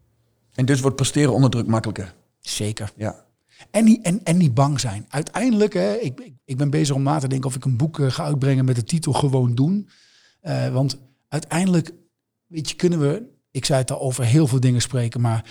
En 0.53 0.65
dus 0.65 0.79
wordt 0.79 0.95
presteren 0.95 1.33
onder 1.33 1.49
druk 1.49 1.67
makkelijker. 1.67 2.15
Zeker. 2.39 2.91
Ja. 2.95 3.27
En 3.71 3.83
niet, 3.83 4.05
en, 4.05 4.23
en 4.23 4.37
niet 4.37 4.53
bang 4.53 4.79
zijn. 4.79 5.05
Uiteindelijk, 5.09 5.73
hè, 5.73 5.95
ik, 5.95 6.33
ik 6.45 6.57
ben 6.57 6.69
bezig 6.69 6.95
om 6.95 7.03
na 7.03 7.19
te 7.19 7.27
denken 7.27 7.49
of 7.49 7.55
ik 7.55 7.65
een 7.65 7.77
boek 7.77 7.97
uh, 7.97 8.11
ga 8.11 8.23
uitbrengen 8.23 8.65
met 8.65 8.75
de 8.75 8.83
titel 8.83 9.13
Gewoon 9.13 9.55
doen. 9.55 9.89
Uh, 10.43 10.73
want 10.73 10.97
uiteindelijk, 11.27 11.91
weet 12.47 12.69
je, 12.69 12.75
kunnen 12.75 12.99
we, 12.99 13.23
ik 13.51 13.65
zei 13.65 13.79
het 13.79 13.91
al, 13.91 13.99
over 13.99 14.23
heel 14.23 14.47
veel 14.47 14.59
dingen 14.59 14.81
spreken. 14.81 15.21
Maar 15.21 15.45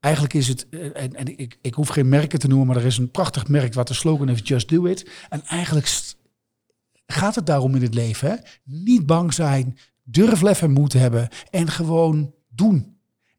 eigenlijk 0.00 0.34
is 0.34 0.48
het, 0.48 0.66
uh, 0.70 0.84
en, 0.96 1.14
en 1.14 1.38
ik, 1.38 1.58
ik 1.60 1.74
hoef 1.74 1.88
geen 1.88 2.08
merken 2.08 2.38
te 2.38 2.48
noemen, 2.48 2.66
maar 2.66 2.76
er 2.76 2.84
is 2.84 2.98
een 2.98 3.10
prachtig 3.10 3.48
merk 3.48 3.74
wat 3.74 3.88
de 3.88 3.94
slogan 3.94 4.28
heeft, 4.28 4.48
Just 4.48 4.68
Do 4.68 4.84
It. 4.84 5.10
En 5.28 5.42
eigenlijk 5.44 6.14
gaat 7.06 7.34
het 7.34 7.46
daarom 7.46 7.74
in 7.74 7.82
het 7.82 7.94
leven. 7.94 8.30
Hè? 8.30 8.36
Niet 8.64 9.06
bang 9.06 9.34
zijn, 9.34 9.78
durf 10.02 10.40
lef 10.40 10.62
en 10.62 10.70
moed 10.70 10.92
hebben 10.92 11.28
en 11.50 11.68
gewoon 11.68 12.34
doen. 12.48 12.93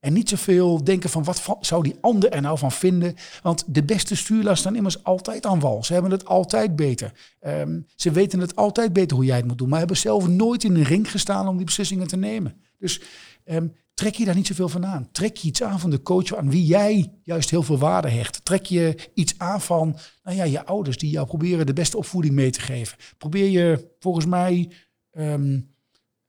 En 0.06 0.14
niet 0.14 0.30
zoveel 0.30 0.84
denken 0.84 1.10
van 1.10 1.24
wat 1.24 1.58
zou 1.60 1.84
die 1.84 1.96
ander 2.02 2.32
er 2.32 2.42
nou 2.42 2.58
van 2.58 2.72
vinden. 2.72 3.16
Want 3.42 3.64
de 3.68 3.84
beste 3.84 4.16
stuurlast 4.16 4.60
staan 4.60 4.76
immers 4.76 5.04
altijd 5.04 5.46
aan 5.46 5.60
wal. 5.60 5.84
Ze 5.84 5.94
hebben 5.94 6.12
het 6.12 6.26
altijd 6.26 6.76
beter. 6.76 7.12
Um, 7.42 7.86
ze 7.96 8.12
weten 8.12 8.40
het 8.40 8.56
altijd 8.56 8.94
beter 8.94 9.16
hoe 9.16 9.26
jij 9.26 9.36
het 9.36 9.46
moet 9.46 9.58
doen. 9.58 9.70
Maar 9.70 9.80
hebben 9.80 9.98
zelf 9.98 10.28
nooit 10.28 10.64
in 10.64 10.76
een 10.76 10.84
ring 10.84 11.12
gestaan 11.12 11.48
om 11.48 11.56
die 11.56 11.66
beslissingen 11.66 12.08
te 12.08 12.16
nemen. 12.16 12.62
Dus 12.78 13.02
um, 13.46 13.74
trek 13.94 14.16
je 14.16 14.26
daar 14.26 14.36
niet 14.36 14.48
zoveel 14.48 14.70
van 14.70 14.86
aan. 14.86 15.10
Trek 15.12 15.38
je 15.38 15.48
iets 15.48 15.64
aan 15.64 15.80
van 15.80 15.90
de 15.90 16.02
coach 16.02 16.36
aan 16.36 16.50
wie 16.50 16.66
jij 16.66 17.14
juist 17.24 17.50
heel 17.50 17.64
veel 17.64 17.78
waarde 17.78 18.10
hecht. 18.10 18.46
Trek 18.46 18.66
je 18.66 19.10
iets 19.14 19.34
aan 19.38 19.62
van 19.62 19.98
nou 20.24 20.38
ja, 20.38 20.44
je 20.44 20.66
ouders 20.66 20.98
die 20.98 21.10
jou 21.10 21.28
proberen 21.28 21.66
de 21.66 21.74
beste 21.74 21.98
opvoeding 21.98 22.34
mee 22.34 22.50
te 22.50 22.62
geven. 22.62 22.98
Probeer 23.18 23.50
je 23.50 23.96
volgens 24.00 24.26
mij... 24.26 24.72
Um, 25.18 25.74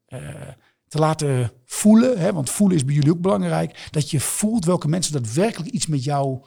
uh, 0.08 0.20
te 0.88 0.98
laten 0.98 1.52
voelen, 1.64 2.18
hè, 2.18 2.32
want 2.32 2.50
voelen 2.50 2.76
is 2.76 2.84
bij 2.84 2.94
jullie 2.94 3.10
ook 3.10 3.20
belangrijk, 3.20 3.88
dat 3.90 4.10
je 4.10 4.20
voelt 4.20 4.64
welke 4.64 4.88
mensen 4.88 5.12
daadwerkelijk 5.12 5.70
iets 5.70 5.86
met 5.86 6.04
jou, 6.04 6.46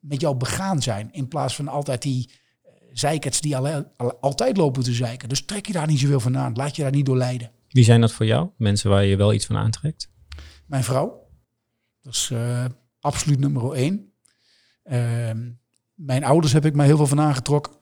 met 0.00 0.20
jou 0.20 0.36
begaan 0.36 0.82
zijn. 0.82 1.12
In 1.12 1.28
plaats 1.28 1.56
van 1.56 1.68
altijd 1.68 2.02
die 2.02 2.30
uh, 2.30 2.72
zeikers 2.92 3.40
die 3.40 3.56
al, 3.56 3.92
al, 3.96 4.20
altijd 4.20 4.56
lopen 4.56 4.82
te 4.82 4.92
zeiken. 4.92 5.28
Dus 5.28 5.44
trek 5.44 5.66
je 5.66 5.72
daar 5.72 5.86
niet 5.86 5.98
zoveel 5.98 6.20
van 6.20 6.38
aan. 6.38 6.52
Laat 6.54 6.76
je 6.76 6.82
daar 6.82 6.90
niet 6.90 7.06
door 7.06 7.16
leiden. 7.16 7.50
Wie 7.68 7.84
zijn 7.84 8.00
dat 8.00 8.12
voor 8.12 8.26
jou? 8.26 8.50
Mensen 8.56 8.90
waar 8.90 9.04
je 9.04 9.16
wel 9.16 9.32
iets 9.32 9.46
van 9.46 9.56
aantrekt? 9.56 10.10
Mijn 10.66 10.84
vrouw. 10.84 11.28
Dat 12.02 12.12
is 12.12 12.30
uh, 12.32 12.64
absoluut 13.00 13.38
nummer 13.38 13.72
één. 13.72 14.12
Uh, 14.84 15.30
mijn 15.94 16.24
ouders 16.24 16.52
heb 16.52 16.64
ik 16.64 16.74
mij 16.74 16.86
heel 16.86 16.96
veel 16.96 17.06
van 17.06 17.20
aangetrokken. 17.20 17.72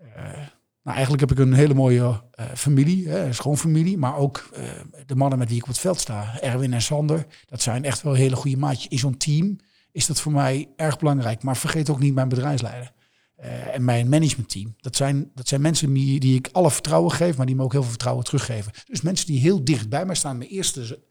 Uh, 0.00 0.46
nou, 0.86 0.98
eigenlijk 0.98 1.28
heb 1.28 1.38
ik 1.38 1.44
een 1.46 1.52
hele 1.52 1.74
mooie 1.74 2.00
uh, 2.00 2.46
familie, 2.54 3.08
hè, 3.08 3.32
schoonfamilie, 3.32 3.98
maar 3.98 4.16
ook 4.16 4.48
uh, 4.52 4.64
de 5.06 5.16
mannen 5.16 5.38
met 5.38 5.48
wie 5.48 5.56
ik 5.56 5.62
op 5.62 5.68
het 5.68 5.78
veld 5.78 6.00
sta, 6.00 6.40
Erwin 6.40 6.72
en 6.72 6.82
Sander, 6.82 7.26
dat 7.46 7.62
zijn 7.62 7.84
echt 7.84 8.02
wel 8.02 8.12
hele 8.12 8.36
goede 8.36 8.56
maatjes. 8.56 8.88
In 8.88 8.98
zo'n 8.98 9.16
team 9.16 9.58
is 9.92 10.06
dat 10.06 10.20
voor 10.20 10.32
mij 10.32 10.68
erg 10.76 10.98
belangrijk. 10.98 11.42
Maar 11.42 11.56
vergeet 11.56 11.90
ook 11.90 11.98
niet 11.98 12.14
mijn 12.14 12.28
bedrijfsleider 12.28 12.92
uh, 13.40 13.74
en 13.74 13.84
mijn 13.84 14.08
managementteam. 14.08 14.74
Dat 14.80 14.96
zijn, 14.96 15.30
dat 15.34 15.48
zijn 15.48 15.60
mensen 15.60 15.92
die, 15.92 16.20
die 16.20 16.36
ik 16.36 16.48
alle 16.52 16.70
vertrouwen 16.70 17.12
geef, 17.12 17.36
maar 17.36 17.46
die 17.46 17.56
me 17.56 17.62
ook 17.62 17.72
heel 17.72 17.80
veel 17.80 17.90
vertrouwen 17.90 18.24
teruggeven. 18.24 18.72
Dus 18.84 19.00
mensen 19.00 19.26
die 19.26 19.40
heel 19.40 19.64
dicht 19.64 19.88
bij 19.88 20.06
mij 20.06 20.14
staan, 20.14 20.38
mijn 20.38 20.50
eerste 20.50 21.02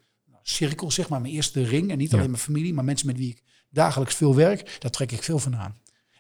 cirkel, 0.44 0.92
zeg 0.92 1.10
maar, 1.10 1.22
mijn 1.22 1.34
eerste 1.34 1.64
ring. 1.64 1.92
En 1.92 1.98
niet 1.98 2.10
ja. 2.10 2.18
alleen 2.18 2.32
mijn 2.32 2.42
familie, 2.42 2.74
maar 2.74 2.84
mensen 2.84 3.08
met 3.08 3.18
wie 3.18 3.30
ik 3.30 3.44
dagelijks 3.70 4.16
veel 4.16 4.36
werk, 4.36 4.78
daar 4.80 4.92
trek 4.92 5.12
ik 5.12 5.24
veel 5.24 5.40
van 5.40 5.56
aan. 5.56 5.76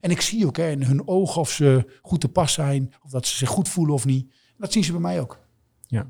En 0.05 0.11
ik 0.11 0.21
zie 0.21 0.45
ook 0.45 0.57
hè, 0.57 0.69
in 0.69 0.83
hun 0.83 1.07
ogen 1.07 1.41
of 1.41 1.51
ze 1.51 1.85
goed 2.01 2.21
te 2.21 2.27
pas 2.27 2.53
zijn, 2.53 2.93
of 3.03 3.11
dat 3.11 3.27
ze 3.27 3.35
zich 3.35 3.49
goed 3.49 3.69
voelen 3.69 3.93
of 3.93 4.05
niet. 4.05 4.33
Dat 4.57 4.71
zien 4.71 4.83
ze 4.83 4.91
bij 4.91 5.01
mij 5.01 5.19
ook. 5.19 5.39
Ja. 5.87 6.07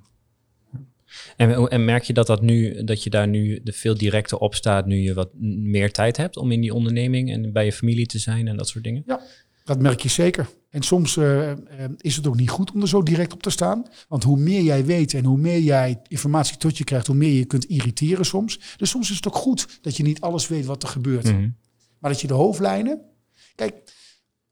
En, 1.37 1.67
en 1.67 1.85
merk 1.85 2.03
je 2.03 2.13
dat, 2.13 2.27
dat, 2.27 2.41
nu, 2.41 2.83
dat 2.83 3.03
je 3.03 3.09
daar 3.09 3.27
nu 3.27 3.59
de 3.63 3.71
veel 3.71 3.97
directer 3.97 4.37
op 4.37 4.55
staat, 4.55 4.85
nu 4.85 4.97
je 4.97 5.13
wat 5.13 5.29
meer 5.39 5.91
tijd 5.91 6.17
hebt 6.17 6.37
om 6.37 6.51
in 6.51 6.61
die 6.61 6.73
onderneming 6.73 7.31
en 7.31 7.53
bij 7.53 7.65
je 7.65 7.73
familie 7.73 8.05
te 8.05 8.19
zijn 8.19 8.47
en 8.47 8.57
dat 8.57 8.67
soort 8.67 8.83
dingen? 8.83 9.03
Ja, 9.05 9.21
dat 9.63 9.81
merk 9.81 9.99
je 9.99 10.09
zeker. 10.09 10.49
En 10.69 10.81
soms 10.81 11.15
uh, 11.15 11.51
is 11.97 12.15
het 12.15 12.27
ook 12.27 12.35
niet 12.35 12.49
goed 12.49 12.71
om 12.71 12.81
er 12.81 12.87
zo 12.87 13.03
direct 13.03 13.33
op 13.33 13.43
te 13.43 13.49
staan. 13.49 13.85
Want 14.07 14.23
hoe 14.23 14.37
meer 14.37 14.61
jij 14.61 14.85
weet 14.85 15.13
en 15.13 15.25
hoe 15.25 15.37
meer 15.37 15.59
jij 15.59 16.01
informatie 16.07 16.57
tot 16.57 16.77
je 16.77 16.83
krijgt, 16.83 17.07
hoe 17.07 17.15
meer 17.15 17.33
je 17.33 17.45
kunt 17.45 17.65
irriteren 17.65 18.25
soms. 18.25 18.75
Dus 18.77 18.89
soms 18.89 19.09
is 19.09 19.15
het 19.15 19.27
ook 19.27 19.35
goed 19.35 19.79
dat 19.81 19.97
je 19.97 20.03
niet 20.03 20.21
alles 20.21 20.47
weet 20.47 20.65
wat 20.65 20.83
er 20.83 20.89
gebeurt. 20.89 21.25
Mm 21.25 21.35
-hmm. 21.35 21.55
Maar 21.99 22.11
dat 22.11 22.21
je 22.21 22.27
de 22.27 22.33
hoofdlijnen, 22.33 23.13
Kijk, 23.55 23.75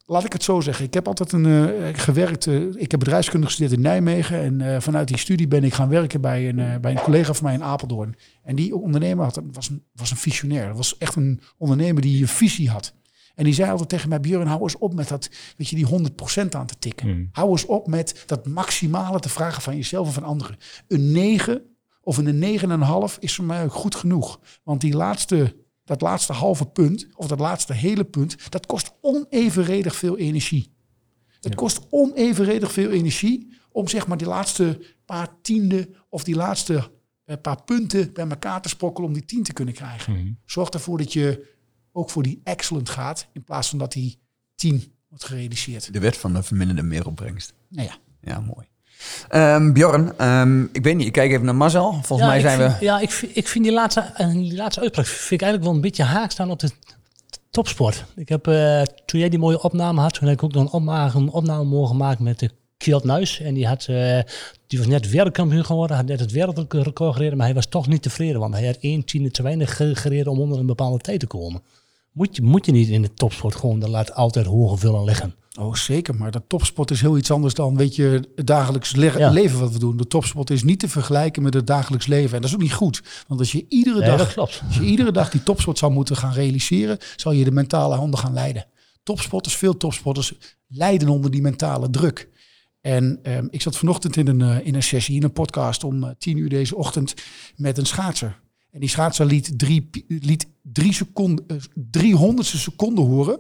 laat 0.06 0.26
ik 0.26 0.34
het 0.34 0.44
zo 0.44 0.62
zeggen. 0.62 0.86
Ik 0.86 0.94
heb 0.94 1.08
altijd 1.08 1.32
een, 1.32 1.46
uh, 1.46 1.90
gewerkt. 1.94 2.46
Uh, 2.46 2.76
ik 2.76 2.92
heb 2.92 3.00
bedrijfskunde 3.00 3.46
gestudeerd 3.46 3.74
in 3.74 3.82
Nijmegen. 3.82 4.40
En 4.40 4.60
uh, 4.60 4.80
vanuit 4.80 5.08
die 5.08 5.18
studie 5.18 5.48
ben 5.48 5.64
ik 5.64 5.74
gaan 5.74 5.90
werken 5.90 6.22
bij 6.22 6.50
een, 6.50 6.82
bij 6.82 6.92
een 6.92 7.02
collega 7.02 7.34
van 7.34 7.46
mij 7.46 7.54
in 7.54 7.64
Apeldoorn. 7.64 8.16
En 8.44 8.56
die 8.56 8.76
ondernemer 8.76 9.24
had, 9.24 9.42
was, 9.52 9.70
een, 9.70 9.84
was 9.94 10.12
een 10.12 10.18
visionair. 10.18 10.68
Dat 10.68 10.78
was 10.78 10.98
echt 10.98 11.16
een 11.16 11.42
ondernemer 11.58 12.02
die 12.02 12.22
een 12.22 12.28
visie 12.28 12.70
had. 12.70 12.94
En 13.36 13.44
die 13.44 13.54
zei 13.54 13.72
altijd 13.72 13.90
tegen 13.90 14.10
mij, 14.10 14.20
Björn, 14.20 14.48
hou 14.48 14.62
eens 14.62 14.78
op 14.78 14.94
met 14.94 15.08
dat, 15.08 15.30
weet 15.58 15.70
je, 15.70 15.76
die 15.76 15.88
100% 16.46 16.50
aan 16.50 16.66
te 16.66 16.80
tikken. 16.80 17.08
Mm. 17.08 17.30
Hou 17.32 17.50
eens 17.50 17.66
op 17.66 17.88
met 17.88 18.24
dat 18.26 18.48
maximale 18.48 19.20
te 19.20 19.30
vragen 19.30 19.62
van 19.62 19.76
jezelf 19.76 20.08
en 20.08 20.14
van 20.14 20.24
anderen. 20.24 20.58
Een 20.88 21.12
9 21.12 21.62
of 22.02 22.18
een 22.18 22.60
9,5 23.14 23.20
is 23.20 23.36
voor 23.36 23.46
mij 23.46 23.64
ook 23.64 23.74
goed 23.74 23.96
genoeg. 23.96 24.40
Want 24.64 24.82
die 24.82 24.96
laatste 24.96 25.56
dat 25.84 26.02
laatste 26.02 26.34
halve 26.34 26.66
punt, 26.66 27.08
of 27.16 27.28
dat 27.28 27.40
laatste 27.40 27.74
hele 27.74 28.04
punt, 28.04 28.52
dat 28.52 28.66
kost 28.66 28.94
onevenredig 29.02 29.96
veel 29.96 30.18
energie. 30.18 30.72
Het 31.28 31.52
ja. 31.52 31.56
kost 31.56 31.82
onevenredig 31.90 32.72
veel 32.72 32.90
energie 32.90 33.58
om 33.72 33.88
zeg 33.88 34.08
maar 34.08 34.18
die 34.18 34.28
laatste 34.28 34.80
paar 35.06 35.42
tiende 35.42 35.90
of 36.10 36.24
die 36.24 36.36
laatste 36.36 36.92
uh, 37.26 37.36
paar 37.42 37.64
punten 37.64 38.14
bij 38.14 38.28
elkaar 38.28 38.62
te 38.62 38.70
sprokkelen 38.70 39.08
om 39.08 39.14
die 39.14 39.26
tien 39.26 39.44
te 39.44 39.54
kunnen 39.54 39.74
krijgen. 39.74 40.14
Mm 40.14 40.20
-hmm. 40.20 40.38
Zorg 40.46 40.70
ervoor 40.70 40.98
dat 40.98 41.14
je 41.14 41.52
ook 41.92 42.10
voor 42.10 42.24
die 42.24 42.42
excellent 42.44 42.90
gaat, 42.90 43.28
in 43.34 43.44
plaats 43.44 43.70
van 43.70 43.80
dat 43.80 43.92
die 43.92 44.20
tien 44.56 44.94
wordt 45.08 45.24
gerealiseerd. 45.24 45.94
De 45.94 46.00
wet 46.00 46.18
van 46.18 46.34
de 46.34 46.44
verminderde 46.44 46.84
meeropbrengst. 46.84 47.54
Nou 47.70 47.88
ja, 47.88 47.98
Ja, 48.22 48.40
mooi. 48.40 48.68
Ehm, 49.30 49.72
Bjorn, 49.72 50.14
ehm, 50.18 50.64
ik 50.64 50.84
weet 50.84 50.96
niet, 50.96 51.08
ik 51.08 51.12
kijk 51.12 51.32
even 51.32 51.46
naar 51.46 51.56
Marcel. 51.56 51.92
Volgens 51.92 52.20
ja, 52.20 52.26
mij 52.28 52.36
ik 52.36 52.42
zijn 52.42 52.60
vind, 52.60 52.80
we... 52.80 52.86
Ja, 52.86 53.00
ik 53.00 53.12
vind, 53.12 53.38
ik 53.38 53.48
vind 53.48 53.64
die, 53.64 53.74
laatste, 53.74 54.00
eh, 54.16 54.32
die 54.32 54.56
laatste 54.56 54.82
uitspraak 54.82 55.06
vind 55.06 55.32
ik 55.32 55.42
eigenlijk 55.42 55.64
wel 55.64 55.74
een 55.74 55.82
beetje 55.82 56.04
haak 56.04 56.32
staan 56.32 56.52
op 56.52 56.60
de 56.60 56.70
topsport. 57.50 58.06
Ik 58.16 58.30
heb, 58.30 58.48
eh, 58.48 58.82
toen 59.06 59.20
jij 59.20 59.30
die 59.30 59.40
mooie 59.40 59.62
opname 59.64 60.02
had, 60.02 60.14
toen 60.14 60.28
heb 60.28 60.38
ik 60.38 60.44
ook 60.44 60.54
nog 60.54 60.64
een 60.64 60.72
opname, 60.72 61.12
een 61.16 61.30
opname 61.30 61.64
mogen 61.64 61.98
maken 61.98 62.24
met 62.24 62.40
de 62.40 62.50
Kjeld 62.78 63.04
Nuis. 63.04 63.40
En 63.40 63.54
die, 63.54 63.68
had, 63.68 63.86
eh, 63.86 64.20
die 64.68 64.80
was 64.80 64.88
net 64.88 65.10
wereldkampioen 65.10 65.66
geworden, 65.66 65.96
had 65.98 66.06
net 66.06 66.20
het 66.20 66.32
wereldrecord 66.32 67.14
gereden, 67.14 67.38
maar 67.38 67.46
hij 67.46 67.56
was 67.56 67.66
toch 67.66 67.88
niet 67.88 68.02
tevreden, 68.02 68.40
want 68.40 68.54
hij 68.54 68.66
had 68.66 68.78
één 68.80 69.06
tiende 69.06 69.32
te 69.32 69.44
weinig 69.44 69.76
ge- 69.76 69.96
gereden 69.96 70.32
om 70.32 70.40
onder 70.40 70.60
een 70.60 70.66
bepaalde 70.66 70.98
tijd 70.98 71.20
te 71.20 71.28
komen. 71.28 71.62
Moet 72.12 72.36
je, 72.36 72.42
moet 72.42 72.66
je 72.66 72.72
niet 72.72 72.90
in 72.90 73.02
de 73.02 73.14
topsport 73.14 73.56
gewoon, 73.56 73.80
dat 73.80 73.90
laat 73.90 74.14
altijd 74.14 74.46
hoge 74.46 74.78
vullen 74.78 75.04
liggen. 75.04 75.36
Oh 75.60 75.76
zeker. 75.76 76.16
Maar 76.16 76.32
de 76.32 76.42
topsport 76.48 76.92
is 76.92 77.02
heel 77.02 77.18
iets 77.18 77.32
anders 77.32 77.54
dan, 77.54 77.78
weet 77.78 77.96
je, 77.96 78.30
het 78.36 78.48
dagelijks 78.48 78.96
le- 78.96 79.18
Ja. 79.18 79.30
leven 79.30 79.60
wat 79.60 79.72
we 79.72 79.80
doen. 79.80 79.98
De 79.98 80.08
topsport 80.08 80.50
is 80.50 80.64
niet 80.64 80.80
te 80.80 80.88
vergelijken 80.90 81.44
met 81.44 81.54
het 81.54 81.68
dagelijks 81.68 82.06
leven. 82.08 82.36
En 82.36 82.42
dat 82.42 82.50
is 82.50 82.56
ook 82.56 82.62
niet 82.62 82.74
goed. 82.74 83.02
Want 83.28 83.40
als 83.40 83.52
je 83.52 83.66
iedere 83.70 84.00
Nee, 84.00 84.18
dag 84.18 84.34
klopt. 84.34 84.62
Als 84.68 84.76
je 84.76 84.84
iedere 84.84 85.12
dag 85.12 85.30
die 85.32 85.44
topsport 85.44 85.78
zou 85.78 85.92
moeten 85.92 86.16
gaan 86.18 86.34
realiseren, 86.34 86.98
zal 87.16 87.32
je 87.32 87.44
de 87.44 87.52
mentale 87.52 87.96
handen 87.96 88.20
gaan 88.20 88.34
leiden. 88.34 88.66
Topsporters, 89.04 89.56
veel 89.56 89.78
topsporters, 89.78 90.34
lijden 90.68 91.10
onder 91.10 91.32
die 91.32 91.42
mentale 91.42 91.90
druk. 91.90 92.30
En 92.82 93.20
ehm, 93.24 93.48
ik 93.50 93.62
zat 93.62 93.78
vanochtend 93.78 94.16
in 94.18 94.28
een, 94.28 94.42
eh, 94.42 94.66
in 94.68 94.76
een 94.76 94.84
sessie, 94.84 95.16
in 95.16 95.24
een 95.24 95.34
podcast 95.34 95.84
om 95.84 96.04
eh, 96.04 96.10
tien 96.18 96.38
uur 96.38 96.50
deze 96.50 96.76
ochtend 96.76 97.14
met 97.56 97.78
een 97.78 97.86
schaatser. 97.86 98.42
En 98.72 98.80
die 98.80 98.90
schaatser 98.90 99.26
liet 99.26 99.60
drie, 99.60 99.90
liet 100.08 100.48
drie 100.62 100.94
seconden, 100.94 101.46
eh, 101.48 101.58
driehonderdste 101.92 102.58
seconden 102.58 103.06
horen 103.06 103.40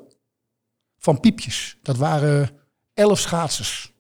van 1.03 1.19
piepjes. 1.19 1.77
Dat 1.81 1.97
waren 1.97 2.49
elf 2.93 3.19
schaatsers. 3.19 3.93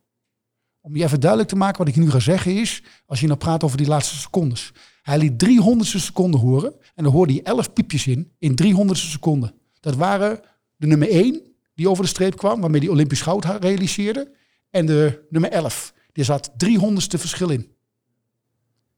Om 0.81 0.95
je 0.95 1.03
even 1.03 1.19
duidelijk 1.19 1.49
te 1.49 1.55
maken 1.55 1.77
wat 1.77 1.87
ik 1.87 1.95
nu 1.95 2.09
ga 2.11 2.19
zeggen 2.19 2.55
is, 2.55 2.83
als 3.05 3.19
je 3.19 3.27
nou 3.27 3.39
praat 3.39 3.63
over 3.63 3.77
die 3.77 3.87
laatste 3.87 4.15
secondes. 4.15 4.71
Hij 5.01 5.17
liet 5.17 5.45
300ste 5.45 5.99
seconden 5.99 6.39
horen 6.39 6.73
en 6.95 7.03
dan 7.03 7.13
hoorde 7.13 7.33
hij 7.33 7.43
11 7.43 7.73
piepjes 7.73 8.07
in, 8.07 8.31
in 8.39 8.59
300ste 8.63 9.09
seconden. 9.09 9.53
Dat 9.79 9.95
waren 9.95 10.39
de 10.75 10.87
nummer 10.87 11.09
1 11.09 11.41
die 11.75 11.89
over 11.89 12.03
de 12.03 12.09
streep 12.09 12.37
kwam, 12.37 12.61
waarmee 12.61 12.81
hij 12.81 12.89
Olympisch 12.89 13.21
goud 13.21 13.45
realiseerde. 13.45 14.31
En 14.69 14.85
de 14.85 15.25
nummer 15.29 15.51
11. 15.51 15.93
Die 16.11 16.23
zat 16.23 16.51
300ste 16.65 17.19
verschil 17.19 17.49
in. 17.49 17.71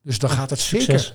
Dus 0.01 0.19
dan 0.19 0.29
gaat 0.29 0.49
het 0.49 0.59
zeker 0.59 0.99
Succes. 0.99 1.13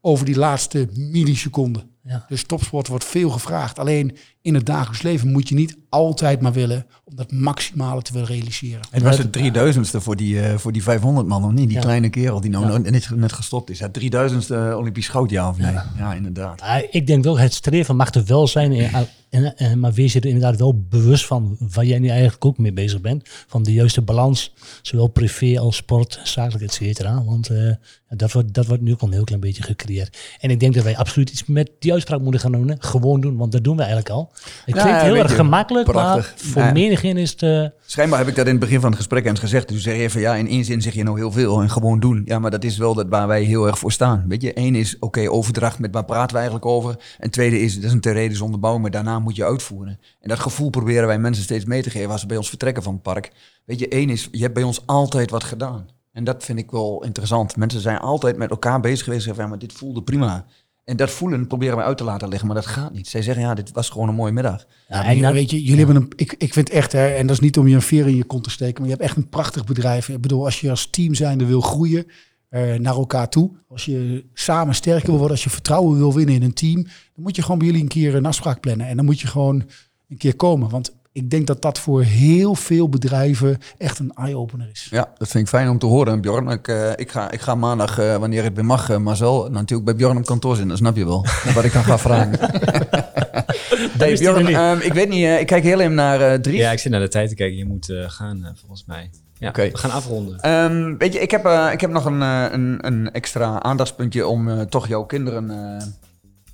over 0.00 0.24
die 0.24 0.36
laatste 0.36 0.88
milliseconden. 0.92 1.96
Ja. 2.04 2.24
Dus 2.28 2.44
topsport 2.44 2.86
wordt 2.88 3.04
veel 3.04 3.30
gevraagd. 3.30 3.78
Alleen 3.78 4.16
in 4.42 4.54
het 4.54 4.66
dagelijks 4.66 5.02
leven 5.02 5.30
moet 5.32 5.48
je 5.48 5.54
niet 5.54 5.76
altijd 5.88 6.40
maar 6.40 6.52
willen 6.52 6.86
om 7.04 7.16
dat 7.16 7.32
maximale 7.32 8.02
te 8.02 8.12
willen 8.12 8.28
realiseren. 8.28 8.80
Het 8.90 9.02
was 9.02 9.18
het 9.18 9.32
3000ste 9.32 10.00
voor 10.00 10.16
die, 10.16 10.40
eh, 10.40 10.56
voor 10.58 10.72
die 10.72 10.82
500 10.82 11.26
man, 11.26 11.44
of 11.44 11.52
niet? 11.52 11.66
Die 11.66 11.76
Ja. 11.76 11.82
kleine 11.82 12.10
kerel 12.10 12.40
die 12.40 12.50
nou 12.50 12.72
Ja. 12.72 12.78
net, 12.78 13.10
net 13.16 13.32
gestopt 13.32 13.70
is. 13.70 13.80
Het 13.80 13.92
3000ste 13.92 14.74
Olympisch 14.76 15.08
goud, 15.08 15.30
ja 15.30 15.48
of 15.48 15.58
nee? 15.58 15.72
Ja, 15.96 16.14
inderdaad. 16.14 16.62
Ik 16.90 17.06
denk 17.06 17.24
wel, 17.24 17.38
het 17.38 17.54
streven 17.54 17.96
mag 17.96 18.14
er 18.14 18.24
wel 18.24 18.46
zijn. 18.48 18.72
En, 18.72 19.08
en, 19.30 19.56
en- 19.56 19.78
maar 19.80 19.92
wees 19.92 20.12
je 20.12 20.20
er 20.20 20.26
inderdaad 20.26 20.56
wel 20.58 20.84
bewust 20.88 21.26
van 21.26 21.56
waar 21.58 21.84
jij 21.84 21.98
nu 21.98 22.08
eigenlijk 22.08 22.44
ook 22.44 22.58
mee 22.58 22.72
bezig 22.72 23.00
bent. 23.00 23.28
Van 23.46 23.62
de 23.62 23.72
juiste 23.72 24.02
balans, 24.02 24.52
zowel 24.82 25.06
privé 25.06 25.58
als 25.58 25.76
sport, 25.76 26.20
zakelijk, 26.24 26.64
et 26.64 26.72
cetera. 26.72 27.24
Want 27.24 27.48
eh, 27.48 27.70
dat, 28.08 28.32
wordt, 28.32 28.54
dat 28.54 28.66
wordt 28.66 28.82
nu 28.82 28.92
ook 28.92 29.00
al 29.00 29.06
een 29.06 29.12
heel 29.14 29.24
klein 29.24 29.40
beetje 29.40 29.62
gecreëerd. 29.62 30.18
En 30.40 30.50
ik 30.50 30.60
denk 30.60 30.74
dat 30.74 30.84
wij 30.84 30.96
absoluut 30.96 31.30
iets 31.30 31.46
met 31.46 31.70
die 31.78 31.89
uitspraak 31.92 32.20
moeten 32.20 32.40
gaan 32.40 32.52
doen. 32.52 32.76
Gewoon 32.78 33.20
doen, 33.20 33.36
want 33.36 33.52
dat 33.52 33.64
doen 33.64 33.76
we 33.76 33.82
eigenlijk 33.82 34.10
al. 34.10 34.30
Het 34.64 34.74
Ja, 34.74 34.82
klinkt 34.82 35.02
heel 35.02 35.16
erg 35.16 35.28
je, 35.30 35.34
gemakkelijk, 35.34 35.86
prachtig. 35.86 36.34
maar 36.36 36.50
voor 36.52 36.62
Ja. 36.62 36.72
menigeen 36.72 37.16
is 37.16 37.30
het... 37.30 37.42
eh, 37.42 37.64
Schijnbaar 37.86 38.18
heb 38.18 38.28
ik 38.28 38.34
dat 38.34 38.44
in 38.44 38.50
het 38.50 38.60
begin 38.60 38.80
van 38.80 38.88
het 38.88 38.98
gesprek 38.98 39.24
eens 39.26 39.38
gezegd. 39.40 39.66
Toen 39.66 39.78
zeg 39.78 39.96
je 39.96 40.10
van 40.10 40.20
ja, 40.20 40.34
in 40.34 40.48
één 40.48 40.64
zin 40.64 40.82
zeg 40.82 40.94
je 40.94 41.02
nou 41.02 41.18
heel 41.18 41.32
veel 41.32 41.60
en 41.60 41.70
gewoon 41.70 42.00
doen. 42.00 42.22
Ja, 42.24 42.38
maar 42.38 42.50
dat 42.50 42.64
is 42.64 42.76
wel 42.78 42.94
dat 42.94 43.06
waar 43.08 43.26
wij 43.26 43.42
heel 43.42 43.66
erg 43.66 43.78
voor 43.78 43.92
staan. 43.92 44.24
Weet 44.28 44.42
je, 44.42 44.52
één 44.52 44.74
is 44.74 44.96
oké, 44.98 45.30
overdracht 45.30 45.78
met 45.78 45.92
waar 45.92 46.04
praten 46.04 46.30
we 46.30 46.36
eigenlijk 46.36 46.66
over. 46.66 46.96
En 47.18 47.30
tweede 47.30 47.60
is, 47.60 47.74
dat 47.74 47.84
is 47.84 47.92
een 47.92 48.00
theoretisch 48.00 48.40
onderbouwing, 48.40 48.82
maar 48.84 48.92
daarna 48.92 49.18
moet 49.18 49.36
je 49.36 49.44
uitvoeren. 49.44 49.98
En 50.20 50.28
dat 50.28 50.38
gevoel 50.38 50.70
proberen 50.70 51.06
wij 51.06 51.18
mensen 51.18 51.44
steeds 51.44 51.64
mee 51.64 51.82
te 51.82 51.90
geven 51.90 52.10
als 52.10 52.20
ze 52.20 52.26
bij 52.26 52.36
ons 52.36 52.48
vertrekken 52.48 52.82
van 52.82 52.92
het 52.92 53.02
park. 53.02 53.32
Weet 53.64 53.78
je, 53.78 53.88
één 53.88 54.10
is, 54.10 54.28
je 54.32 54.42
hebt 54.42 54.54
bij 54.54 54.62
ons 54.62 54.82
altijd 54.86 55.30
wat 55.30 55.44
gedaan. 55.44 55.86
En 56.12 56.24
dat 56.24 56.44
vind 56.44 56.58
ik 56.58 56.70
wel 56.70 57.02
interessant. 57.04 57.56
Mensen 57.56 57.80
zijn 57.80 57.98
altijd 57.98 58.36
met 58.36 58.50
elkaar 58.50 58.80
bezig 58.80 59.04
geweest 59.04 59.24
van 59.26 59.34
ja, 59.36 59.46
maar 59.46 59.58
dit 59.58 59.72
voelde 59.72 60.02
prima. 60.02 60.44
En 60.84 60.96
dat 60.96 61.10
voelen 61.10 61.46
proberen 61.46 61.76
we 61.76 61.82
uit 61.82 61.96
te 61.96 62.04
laten 62.04 62.28
leggen, 62.28 62.46
maar 62.46 62.56
dat 62.56 62.66
gaat 62.66 62.92
niet. 62.92 63.08
Zij 63.08 63.22
zeggen 63.22 63.42
ja, 63.44 63.54
dit 63.54 63.72
was 63.72 63.88
gewoon 63.88 64.08
een 64.08 64.14
mooie 64.14 64.32
middag. 64.32 64.66
ja, 64.88 65.04
En 65.04 65.16
en 65.16 65.22
dan- 65.22 65.32
weet 65.32 65.50
je, 65.50 65.62
jullie 65.62 65.84
hebben 65.84 65.96
een. 65.96 66.12
Ik, 66.16 66.34
ik 66.38 66.52
vind 66.52 66.70
echt, 66.70 66.92
hè, 66.92 67.06
en 67.06 67.26
dat 67.26 67.36
is 67.36 67.42
niet 67.42 67.58
om 67.58 67.68
je 67.68 67.74
een 67.74 67.82
veer 67.82 68.06
in 68.06 68.16
je 68.16 68.24
kont 68.24 68.44
te 68.44 68.50
steken, 68.50 68.74
maar 68.82 68.90
je 68.90 68.96
hebt 68.96 69.04
echt 69.06 69.16
een 69.16 69.28
prachtig 69.28 69.64
bedrijf. 69.64 70.08
Ik 70.08 70.20
bedoel, 70.20 70.44
als 70.44 70.60
je 70.60 70.70
als 70.70 70.90
team 70.90 71.14
zijnde 71.14 71.44
wil 71.46 71.60
groeien 71.60 72.06
eh, 72.48 72.62
naar 72.74 72.94
elkaar 72.94 73.28
toe, 73.28 73.50
als 73.68 73.84
je 73.84 74.24
samen 74.34 74.74
sterker 74.74 75.06
wil 75.06 75.16
worden, 75.16 75.34
als 75.36 75.44
je 75.44 75.50
vertrouwen 75.50 75.98
wil 75.98 76.14
winnen 76.14 76.34
in 76.34 76.42
een 76.42 76.54
team, 76.54 76.82
dan 76.82 77.22
moet 77.22 77.36
je 77.36 77.42
gewoon 77.42 77.58
bij 77.58 77.66
jullie 77.66 77.82
een 77.82 77.88
keer 77.88 78.14
een 78.14 78.26
afspraak 78.26 78.60
plannen. 78.60 78.86
En 78.86 78.96
dan 78.96 79.04
moet 79.04 79.20
je 79.20 79.26
gewoon 79.26 79.62
een 80.08 80.16
keer 80.18 80.36
komen. 80.36 80.68
Want 80.70 80.98
ik 81.12 81.30
denk 81.30 81.46
dat 81.46 81.62
dat 81.62 81.78
voor 81.78 82.02
heel 82.02 82.54
veel 82.54 82.88
bedrijven 82.88 83.58
echt 83.78 83.98
een 83.98 84.12
eye-opener 84.14 84.68
is. 84.72 84.88
Ja, 84.90 85.12
dat 85.18 85.28
vind 85.28 85.44
ik 85.44 85.48
fijn 85.50 85.68
om 85.68 85.78
te 85.78 85.86
horen, 85.86 86.20
Bjorn. 86.20 86.48
Ik, 86.48 86.68
eh, 86.68 86.90
ik, 86.96 87.10
ga, 87.10 87.30
ik 87.30 87.40
ga 87.40 87.54
maandag, 87.54 87.98
eh, 87.98 88.16
wanneer 88.16 88.42
het 88.42 88.54
weer 88.54 88.64
mag, 88.64 88.90
uh, 88.90 88.96
Marcel, 88.96 89.48
natuurlijk 89.50 89.84
bij 89.84 89.96
Bjorn 89.96 90.16
op 90.16 90.24
kantoor 90.24 90.50
zitten. 90.50 90.68
Dat 90.68 90.78
snap 90.78 90.96
je 90.96 91.04
wel. 91.04 91.26
wat 91.54 91.64
ik 91.64 91.72
dan 91.72 91.84
ga 91.84 91.98
vragen. 91.98 92.38
hey, 93.98 94.14
Bjorn, 94.14 94.46
ehm, 94.46 94.78
ik 94.80 94.92
weet 94.92 95.08
niet, 95.08 95.24
eh, 95.24 95.40
ik 95.40 95.46
kijk 95.46 95.62
heel 95.62 95.80
even 95.80 95.94
naar 95.94 96.20
eh 96.20 96.38
Dries. 96.38 96.58
Ja, 96.58 96.70
ik 96.70 96.78
zit 96.78 96.92
naar 96.92 97.00
de 97.00 97.08
tijd 97.08 97.28
te 97.28 97.34
kijken. 97.34 97.56
Je 97.56 97.66
moet 97.66 97.88
eh, 97.90 98.04
gaan, 98.06 98.44
eh, 98.44 98.50
volgens 98.54 98.84
mij. 98.86 99.10
Ja, 99.40 99.48
Oké. 99.48 99.70
we 99.70 99.78
gaan 99.78 99.90
afronden. 99.90 100.40
Ehm, 100.40 100.96
weet 100.98 101.12
je, 101.12 101.18
ik 101.20 101.30
heb, 101.30 101.44
eh, 101.44 101.68
ik 101.72 101.80
heb 101.80 101.90
nog 101.90 102.04
een, 102.04 102.22
eh, 102.22 102.46
een, 102.50 102.78
een 102.80 103.12
extra 103.12 103.62
aandachtspuntje 103.62 104.26
om 104.26 104.48
eh, 104.48 104.60
toch 104.60 104.88
jouw 104.88 105.04
kinderen 105.04 105.50
eh, 105.50 105.86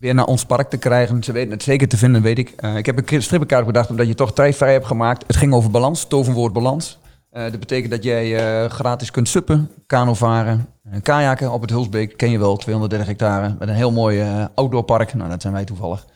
weer 0.01 0.15
naar 0.15 0.25
ons 0.25 0.45
park 0.45 0.71
te 0.71 0.77
krijgen. 0.77 1.23
Ze 1.23 1.33
weten 1.33 1.51
het 1.51 1.63
zeker 1.63 1.89
te 1.89 1.97
vinden, 1.97 2.23
weet 2.23 2.39
ik. 2.39 2.53
Eh, 2.57 2.77
ik 2.77 2.87
heb 2.87 3.13
een 3.13 3.23
strippenkaart 3.23 3.67
bedacht 3.67 3.91
omdat 3.91 4.07
je 4.07 4.15
toch 4.15 4.33
tijdvrij 4.33 4.73
hebt 4.73 4.87
gemaakt. 4.87 5.25
Het 5.27 5.37
ging 5.37 5.55
over 5.55 5.71
balans, 5.71 6.05
toverwoord 6.05 6.53
balans. 6.53 6.99
Eh, 7.31 7.43
dat 7.43 7.61
betekent 7.61 7.91
dat 7.91 8.03
jij 8.03 8.37
eh, 8.37 8.71
gratis 8.71 9.11
kunt 9.11 9.29
suppen, 9.29 9.71
kano 9.87 10.15
varen, 10.15 10.69
kajaken 11.03 11.53
op 11.53 11.61
het 11.61 11.71
Hulsbeek. 11.71 12.17
Ken 12.17 12.31
je 12.31 12.39
wel, 12.39 12.57
230 12.57 13.07
hectare. 13.07 13.55
Met 13.59 13.69
een 13.69 13.75
heel 13.75 13.93
mooi 13.93 14.49
outdoorpark. 14.55 15.15
Nou, 15.15 15.31
dat 15.31 15.43
zijn 15.43 15.53
wij 15.53 15.65
toevallig. 15.65 16.07